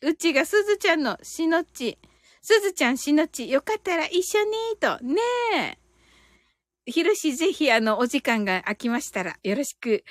[0.04, 1.98] うちがすずちゃんのしのち。
[2.42, 4.98] すずちゃんしのち、よかったら一緒に、と。
[5.04, 5.22] ね
[5.54, 5.85] え。
[6.86, 10.04] ひろしぜひあの、お時間が空きましたら、よろしく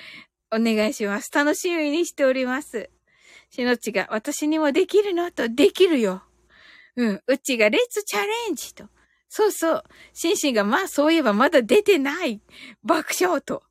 [0.51, 1.31] お願いします。
[1.33, 2.89] 楽しみにしております。
[3.49, 6.23] しのちが、私にもできるのと、できるよ。
[6.97, 7.21] うん。
[7.27, 8.85] うちが、レッツチャレンジと。
[9.29, 9.83] そうそう。
[10.13, 12.41] シンシンが、まあそういえばまだ出てない。
[12.83, 13.63] 爆笑と。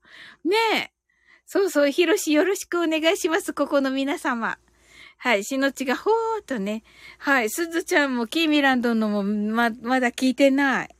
[0.44, 0.90] ねえ。
[1.46, 3.52] そうそう、ひろしよろしくお願いします。
[3.52, 4.58] ここの皆様。
[5.18, 6.82] はい、しのちがほーっとね。
[7.18, 10.94] はい、すずちゃんもキーミランドのもま、まだ聞いてない。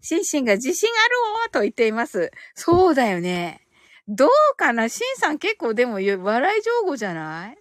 [0.00, 1.14] シンシンが自信ある
[1.46, 2.30] おと言っています。
[2.54, 3.66] そうだよね。
[4.06, 4.88] どうかな？
[4.88, 7.58] シンさん結構でも笑い上手じゃない？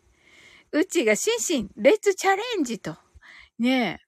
[0.71, 2.95] うちがシンシン、レッツチャレンジと。
[3.59, 3.99] ね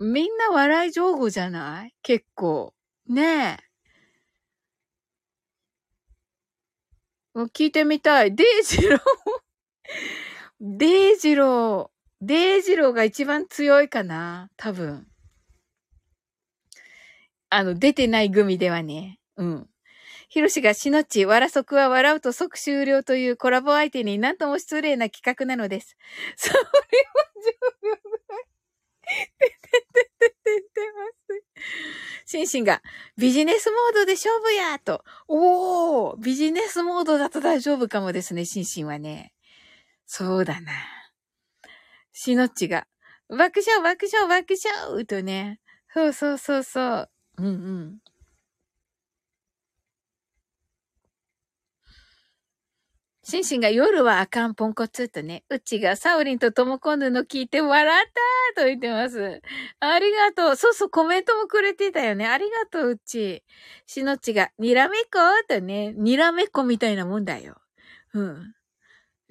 [0.00, 0.04] え。
[0.04, 1.94] みんな笑い上手じゃない？
[2.02, 2.74] 結構。
[3.08, 3.64] ねえ。
[7.52, 8.34] 聞いてみたい。
[8.34, 9.00] デイジロー
[10.60, 11.98] デイジロー。
[12.20, 14.50] デイジローが一番強いかな？
[14.56, 15.06] 多分。
[17.50, 19.18] あの、出てない組ではね。
[19.36, 19.70] うん。
[20.28, 25.96] ヒロシがしのち、わらそくは笑うと即終了というコラボ相手になんとも失礼な企画なのです。
[26.36, 28.48] それは重要ない。
[29.08, 31.68] ててててててます。
[32.26, 32.82] シンシンが、
[33.16, 35.02] ビジネスモードで勝負やと。
[35.28, 39.32] おービジネスモードだと大丈夫かもですね、シンシンはね。
[40.04, 40.72] そうだな。
[42.12, 42.86] しのっちが、
[43.30, 45.60] 爆笑爆笑爆笑とね。
[45.94, 47.10] そうそうそうそう。
[47.38, 47.98] うんうん。
[53.24, 58.06] シンシンが夜はあかんポンコツとね、うちがサウリンとトモコンヌの聞いて笑っ
[58.54, 59.42] たと言ってます。
[59.80, 60.56] ありがとう。
[60.56, 62.26] そうそう、コメントもくれてたよね。
[62.26, 63.44] ありがとう、うち。
[63.86, 65.18] しのちが、にらめっこ
[65.48, 67.56] とね、にらめっこみたいなもんだよ。
[68.14, 68.54] うん。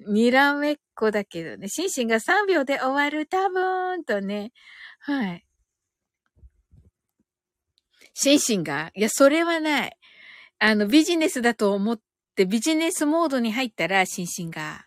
[0.08, 4.52] にらめっこだけどね、シンシンが3秒で終わる、多分、とね。
[5.00, 5.47] はい。
[8.20, 9.96] シンシンがいや、それはない。
[10.58, 12.00] あの、ビジネスだと思っ
[12.34, 14.86] て、ビジネスモードに入ったら、シンシンが。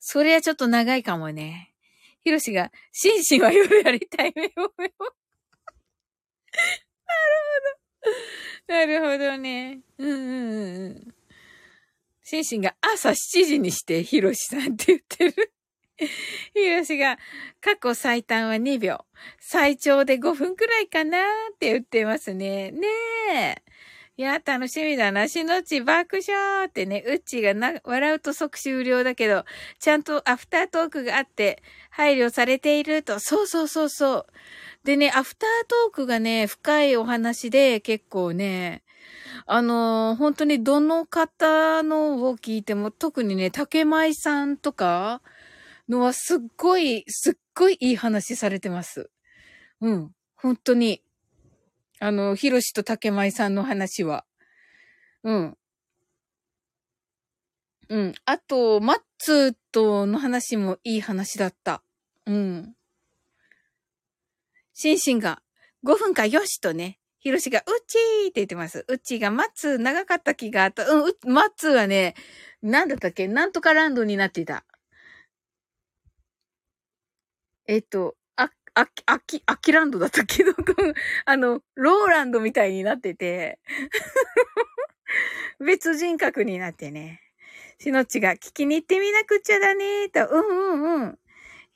[0.00, 1.74] それはちょっと長いかもね。
[2.24, 4.32] ヒロシが、シンシンは夜やりたい。
[4.34, 5.12] なるほど。
[8.66, 9.82] なるほどね。
[9.98, 10.20] うんうん
[10.86, 11.14] うん。
[12.22, 15.52] シンシンが朝7時にして、ヒロシさんって言ってる。
[16.54, 17.18] ヒロシが、
[17.60, 19.04] 過去最短は2秒。
[19.40, 22.70] 最長で5分くらいかなって言ってますね。
[22.70, 22.86] ね
[23.32, 23.62] え。
[24.16, 25.28] いや、楽しみだな。
[25.28, 29.44] しのち爆笑ってね、うっちがな、笑うと即終了だけど、
[29.78, 33.20] ちゃんとアフタートークがあって、配慮されていると。
[33.20, 34.26] そうそうそうそう。
[34.82, 38.82] でね、アフタートークがね、深いお話で結構ね、
[39.46, 45.22] あのー、本当にどの方のを聞いても、特にね、竹舞さんとか
[45.88, 49.10] のはすっごい、すっごいいい話されてます。
[49.80, 50.14] うん。
[50.36, 51.02] 本当に。
[52.00, 54.24] あの、ひろしと竹舞さんの話は。
[55.24, 55.58] うん。
[57.88, 58.14] うん。
[58.24, 61.82] あと、マッツーとの話もいい話だった。
[62.26, 62.74] うん。
[64.74, 65.42] シンシンが
[65.84, 68.84] 5分かよしとね、ヒロシがうちーって言ってます。
[68.86, 70.88] うちーがマッツー長かった気があった。
[70.88, 72.14] うん、マッツーはね、
[72.62, 73.26] なんだったっけ？
[73.26, 74.64] なんとかランドになっていた。
[77.68, 80.52] えっと、あ、ああき、あきランドだったけど、
[81.26, 83.60] あの、ローランドみたいになってて、
[85.60, 87.20] 別人格になってね。
[87.78, 91.18] しのちが聞きに行ってみなくちゃだねと、うんうんうん。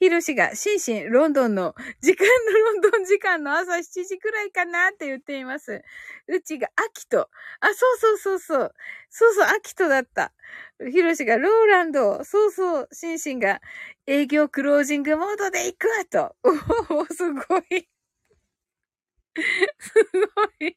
[0.03, 5.81] ひろしが、シンシン、ロンドンの、時間のロンドン時間の朝7時くらいかなって言っています。
[6.27, 7.31] うちが、アキト。
[7.61, 8.75] あ、そうそうそうそう。
[9.11, 10.33] そうそう、アキトだった。
[10.91, 12.25] ひろしが、ローランド。
[12.25, 13.61] そうそう、シンシンが、
[14.09, 16.35] 営業クロージングモードで行くわと。
[16.91, 17.89] おお、すごい。
[19.79, 19.93] す
[20.35, 20.77] ごい。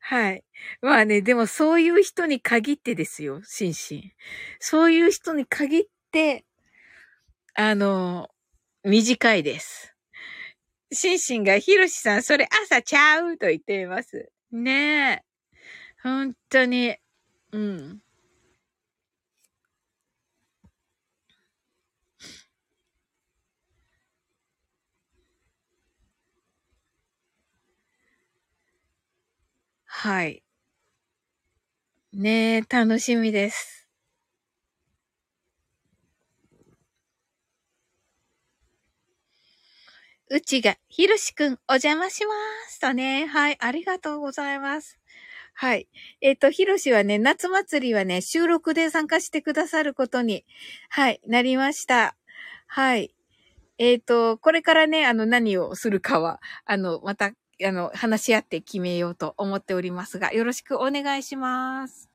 [0.00, 0.44] はい。
[0.80, 4.12] まあね、でもそういう人に限ってですよ、シンシン。
[4.58, 6.44] そういう人に限って、
[7.54, 8.28] あの、
[8.84, 9.94] 短いです。
[10.92, 14.30] シンシンがヒロシさん、それ朝ちゃうと言っています。
[14.52, 15.24] ねえ。
[16.02, 16.96] 本当に。
[17.52, 18.02] うん。
[29.86, 30.42] はい。
[32.12, 33.79] ねえ、楽しみです。
[40.32, 42.32] うちが、ひろしくん、お邪魔しま
[42.68, 43.26] すとね。
[43.26, 45.00] はい、ありがとうございます。
[45.54, 45.88] はい。
[46.20, 50.44] えっ、ー、と、ひろしはね、夏祭りはね、収録で参加してくださることに、
[50.88, 52.14] はい、なりました。
[52.68, 53.12] はい。
[53.78, 57.32] えっ、ー、と、これからね、あの、何をするかは、あの、また、
[57.66, 62.09] あの、話し合って決めようと思っておりますが、よろしくお願いします。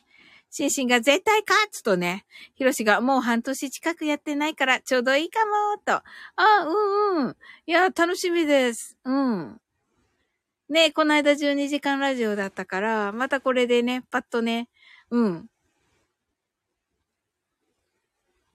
[0.57, 5.51] シンシンが絶対勝つとね、ヒロシがもう半年近くやってないからちょうどいいかも、
[5.83, 5.95] と。
[5.95, 6.03] あ、
[6.65, 7.37] うんうん。
[7.65, 8.97] いや、楽しみです。
[9.03, 9.59] うん。
[10.69, 14.69] ねこの間12時間ラジオだったから、またこれでね、パッとね、
[15.11, 15.49] うん。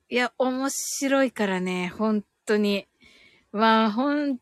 [0.08, 2.88] いや、面白いからね、本当に。
[3.52, 4.40] まあ、本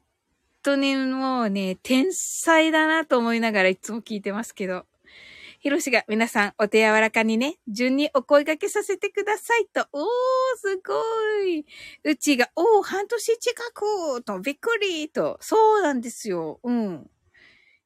[0.63, 4.88] 当にもうね、天才だなと思いながらいつも聞いてますけど。
[5.61, 9.87] ひろしが皆さんお手柔らかにね、順にお声掛けさせてくださいと。
[9.93, 10.05] おー、
[10.57, 10.95] すご
[11.45, 11.67] い。
[12.05, 15.37] うちが、おー、半年近くと、びっくりと。
[15.41, 16.61] そうなんですよ。
[16.63, 17.11] うん。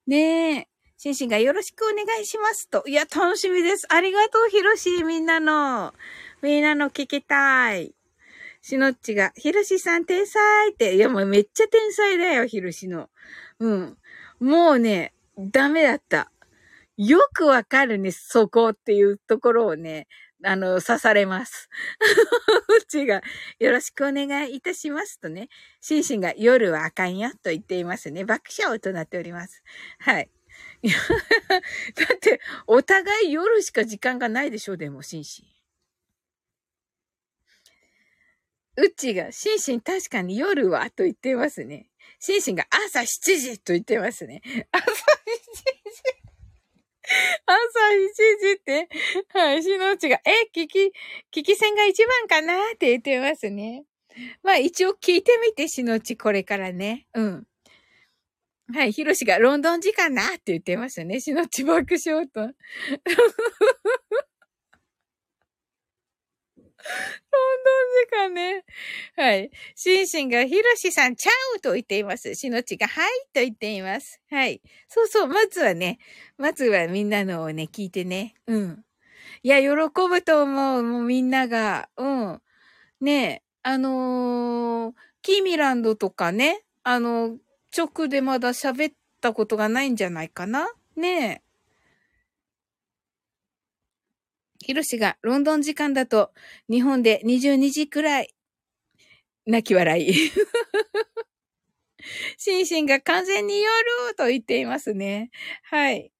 [0.06, 0.68] ねえ。
[0.98, 2.84] シンシンがよろしくお願いしますと。
[2.86, 3.86] いや、楽しみです。
[3.92, 5.94] ありがとう、ひろし、みんなの。
[6.42, 7.94] みんなの聞きたい。
[8.60, 10.94] しのっちが、ひろしさん天才って。
[10.94, 13.08] いや、もうめっちゃ天才だよ、ひろしの。
[13.58, 13.98] うん。
[14.38, 16.30] もうね、ダメだった。
[17.06, 20.06] よくわかるね、そこっていうところをね、
[20.44, 21.68] あの、刺されます。
[22.80, 23.22] うちが、
[23.58, 25.48] よろしくお願いいたしますとね、
[25.80, 28.24] シンシンが夜はあかんよと言っていますね。
[28.24, 29.64] 爆笑となっております。
[29.98, 30.30] はい。
[30.82, 35.46] だって、お互い夜しか時間がないでしょう、でも、シンシン。
[38.76, 41.90] うちが、シンシン確かに夜はと言っていますね。
[42.20, 44.40] シンシンが朝7時と言ってますね。
[44.70, 46.21] 朝7時。
[47.46, 48.88] 朝一時って、
[49.32, 50.92] はい、しのうちが、え、聞き、
[51.32, 53.84] 聞き戦が一番かなって言ってますね。
[54.42, 57.06] まあ一応聞いてみて、しのうち、これからね。
[57.14, 57.46] うん。
[58.74, 61.20] はい、ひろしがロンドン時間なって言ってましたね。
[61.20, 62.50] しのち爆笑と。
[67.30, 68.64] ロンドン時間ね。
[69.16, 69.50] はい。
[69.74, 72.34] シンシンが、ヒロシさん、ちゃうと言っています。
[72.34, 74.20] しのちが、はいと言っています。
[74.30, 74.60] はい。
[74.88, 75.98] そうそう、まずはね、
[76.38, 78.34] まずはみんなのをね、聞いてね。
[78.46, 78.84] うん。
[79.42, 80.82] いや、喜ぶと思う。
[80.82, 81.88] もうみんなが。
[81.96, 82.42] うん。
[83.00, 87.36] ねえ、あのー、キーミランドとかね、あの、
[87.76, 91.42] 直でまだ喋ったことがないんじゃないかなねえ。
[94.62, 96.30] ヒロシがロンドン時間だと
[96.70, 98.32] 日本で22時くらい。
[99.44, 100.14] 泣き笑い。
[102.38, 105.30] シンシンが完全に夜と言っていますね。
[105.64, 106.12] はい。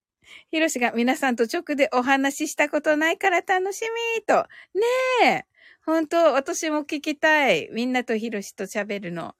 [0.51, 3.81] ヒロシが皆さんと直でお話ししたことないから楽し
[4.17, 4.45] みと。
[4.73, 4.81] ね
[5.23, 5.45] え。
[5.85, 7.69] 本当私も聞きたい。
[7.71, 9.35] みんなとヒロシと喋るの。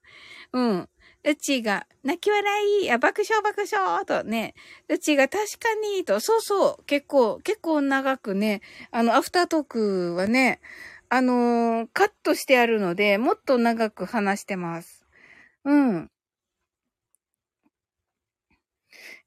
[0.54, 0.90] うん。
[1.26, 4.54] うちが、泣き笑い、あ、爆笑爆笑とね、
[4.90, 8.62] うちが確かに、と、そうそう、結構、結構長くね、
[8.92, 10.60] あの、アフタートークはね、
[11.10, 15.06] あのー、カットしてあるので、もっと長く話してます。
[15.66, 16.10] うん。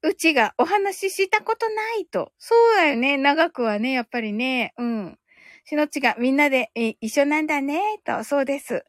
[0.03, 2.33] うちがお話ししたことないと。
[2.39, 3.17] そうだよね。
[3.17, 4.73] 長くはね、やっぱりね。
[4.79, 5.19] うん。
[5.65, 8.23] しのちがみんなで一緒なんだね、と。
[8.25, 8.85] そうです。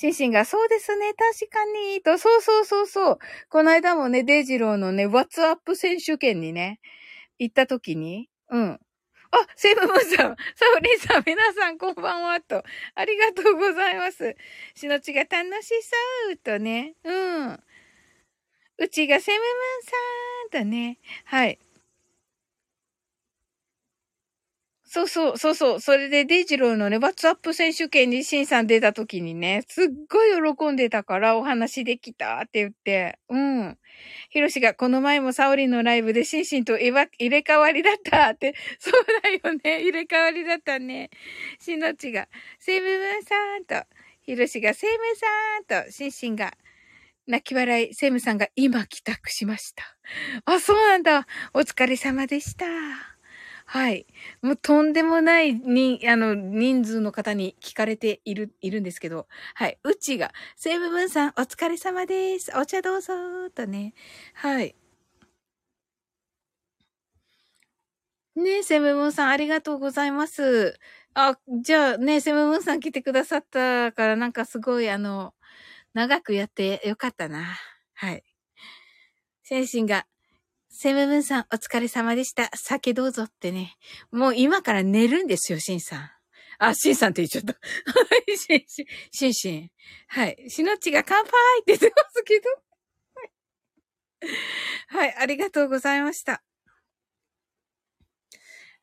[0.00, 3.18] シンシンが、そうですね、確かに、と、そうそうそうそう。
[3.48, 6.78] この間もね、デイジローのね、ワッツアップ選手権にね、
[7.38, 8.64] 行った時に、うん。
[8.72, 8.80] あ、
[9.56, 12.62] セブムーンさん、サオリンさん、皆さんこんばんは、と。
[12.94, 14.36] ありがとうございます。
[14.74, 15.70] しのちが楽し
[16.28, 16.94] そう、とね。
[17.04, 17.12] う
[17.52, 17.60] ん。
[18.78, 19.48] うちがセムムー
[19.80, 19.82] ン
[20.52, 20.98] さん、とね。
[21.24, 21.58] はい。
[24.90, 25.80] そうそう、そうそう。
[25.80, 33.78] それでデイジローのね、ワッツアップ選手権にシンさん出た時にね、すっごい喜んでたからお話できたって言って、うん。
[34.30, 37.02] ヒロシがこの前もサオリのライブでシンシンと入れ
[37.46, 38.92] 替わりだったって、 そう
[39.22, 39.82] だよね。
[39.82, 41.10] 入れ替わりだったね。
[41.60, 42.26] シンのちが、
[42.58, 43.86] セムムーンさんと、
[44.22, 44.94] ヒロシがセム
[45.66, 46.54] さんと、シンシンが、
[47.26, 49.84] 泣き笑い、セムさんが今帰宅しました。
[50.46, 51.26] あ、そうなんだ。
[51.52, 53.07] お疲れ様でした。
[53.70, 54.06] はい。
[54.40, 59.78] もうとんでもないに、あの、人数の方に聞かれている、いるんですけど、はい。
[59.84, 62.50] うちが、セブブンさん、お疲れ様です。
[62.56, 63.12] お茶どうぞ、
[63.54, 63.92] とね。
[64.32, 64.74] はい。
[68.36, 70.78] ねえ、セブブンさん、ありがとうございます。
[71.14, 75.34] あ、じゃあね、セブブンさん来てくださったから、なんかすごい、あの、
[75.94, 77.44] 長くやってよかったな。
[77.94, 78.22] はい。
[79.44, 80.06] 精神が、
[80.80, 82.50] セムブンさん、お疲れ様でした。
[82.54, 83.74] 酒どうぞってね。
[84.12, 86.10] もう今から寝るんですよ、シンさん。
[86.60, 87.54] あ、シンさんって言っちゃった。
[87.54, 87.58] は
[88.28, 89.70] い、シンシン、シンシン。
[90.06, 90.44] はい。
[90.48, 91.32] しのっちが乾杯
[91.62, 92.48] って言ってますけど。
[94.96, 96.44] はい、ありがとうございました。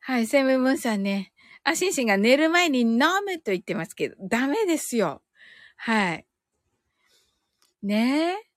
[0.00, 1.32] はい、セムブンさんね。
[1.64, 5.22] あ、シンシンが寝る前に飲むと言ってますけど、ダメですよ。
[5.76, 6.26] はい。
[7.82, 8.50] ねえ。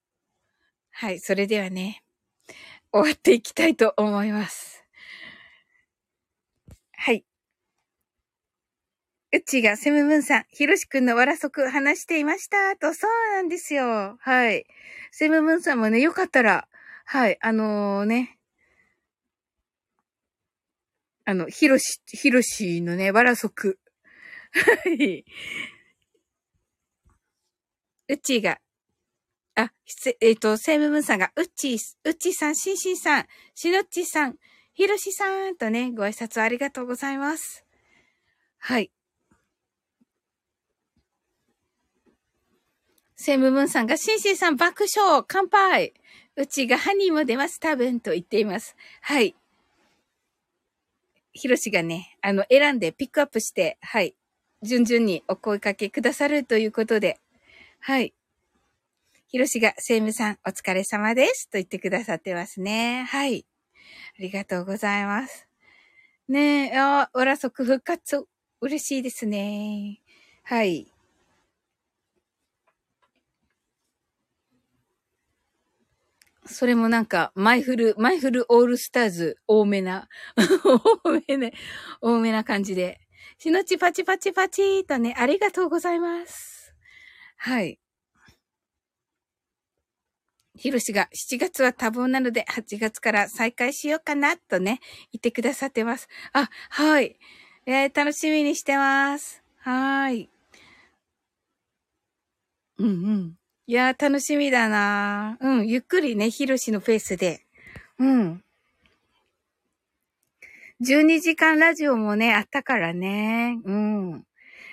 [0.92, 2.03] はい、それではね。
[2.92, 4.84] 終わっていきたいと思います。
[6.93, 7.24] はい。
[9.32, 12.76] うちがセムムンさん、ひろしくんのわらそく話していました。
[12.77, 14.18] と、そうなんですよ。
[14.19, 14.66] はい。
[15.11, 16.68] セムムンさんもね、よかったら、
[17.06, 18.40] はい、あのー、ね、
[21.26, 23.80] あの、ひろし、ひろしのね、わらそく。
[24.51, 25.26] はい。
[28.08, 28.59] うちが
[29.59, 29.73] あ、
[30.21, 34.35] えっ、ー、と、セイムムンさんが、うっちー、うっちーさん、しんしんさん、しのっちさん、
[34.73, 37.65] ひろしさんとね、ご挨拶ありがとうございます。
[38.59, 38.91] はい。
[43.15, 45.93] セイムムンさんが、しんしんさん爆笑乾杯
[46.38, 48.77] うちがハニーも出ます、多分、と言っています。
[49.01, 49.35] はい。
[51.33, 54.15] ひろしがね、あの、選んでピックアップして、はい。
[54.63, 57.19] 順々にお声かけくださるということで、
[57.81, 58.13] はい。
[59.32, 61.51] ひろしが、セイムさん、お疲れ様です。
[61.51, 63.06] と言ってくださってますね。
[63.08, 63.45] はい。
[64.17, 65.48] ありがとうございます。
[66.27, 68.25] ねえ、あ、おらそく復活、
[68.59, 69.99] 嬉しいですね。
[70.41, 70.91] はい。
[76.48, 80.09] それもなんか、マイフル、マイフルオールスターズ多めな、
[81.06, 81.53] 多めね、
[82.01, 82.99] 多めな感じで。
[83.38, 86.74] しのちパチパチパチとね、ありがとうございます。
[87.38, 87.80] はい。
[90.59, 94.81] ひろしが7月は多忙なので8月から再開しようかなとね、
[95.13, 96.09] 言ってくださってます。
[96.33, 97.15] あ、はい。
[97.65, 99.41] えー、楽しみにしてます。
[99.59, 100.29] はい。
[102.77, 103.35] うんうん。
[103.67, 107.45] いやー、楽しみだなうん、ゆっくりね、ひろしのペースで。
[107.97, 108.43] うん。
[110.81, 113.59] 12時間ラジオもね、あったからね。
[113.63, 114.25] うん。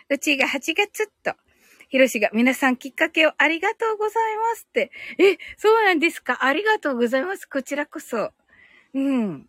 [0.08, 1.34] うちが8月っと、
[1.88, 4.90] ひろしが皆さんきっかけをありがとうございますって。
[5.18, 6.44] え、そうなんですか？
[6.44, 7.46] ありがとうございます。
[7.46, 8.32] こちらこそ。
[8.94, 9.48] うん。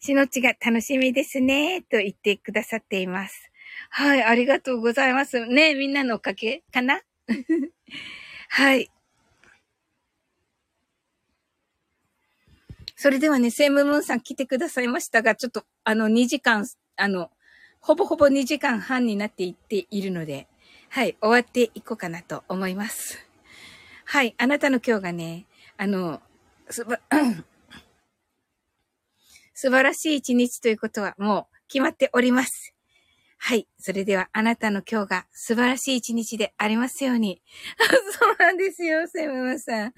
[0.00, 3.50] しのちが楽しみですね、と言ってくださっています。
[3.90, 5.44] はい、ありがとうございます。
[5.46, 7.00] ね、みんなのおかげかな？
[8.50, 8.90] はい。
[12.96, 17.30] それではね、セイムムーンさん来てくださいましたが、ちょっと、あの、2時間、あの、
[17.80, 20.48] ほぼほぼ2時間半になっていっているので、
[20.90, 23.18] はい、終わっていこうかなと思います。
[24.04, 26.22] はい、あなたの今日がね、あの、
[26.70, 27.00] すば、
[29.54, 32.74] 素晴らしい一日ということはもう決まっております。
[33.38, 33.68] はい。
[33.78, 37.40] それでは、あなたの今日が素晴らしい一日でありますように。
[38.18, 39.94] そうなんですよ、セムムさん。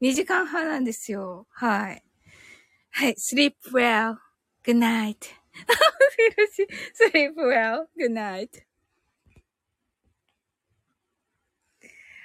[0.00, 1.46] 2時間半なんですよ。
[1.50, 2.02] はい。
[2.90, 3.14] はい。
[3.14, 5.37] sleep well.good night.
[5.57, 6.67] night.
[6.93, 7.87] sleep well.
[7.97, 8.63] good night.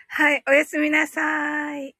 [0.08, 0.42] はい。
[0.48, 1.94] おやすみなさい。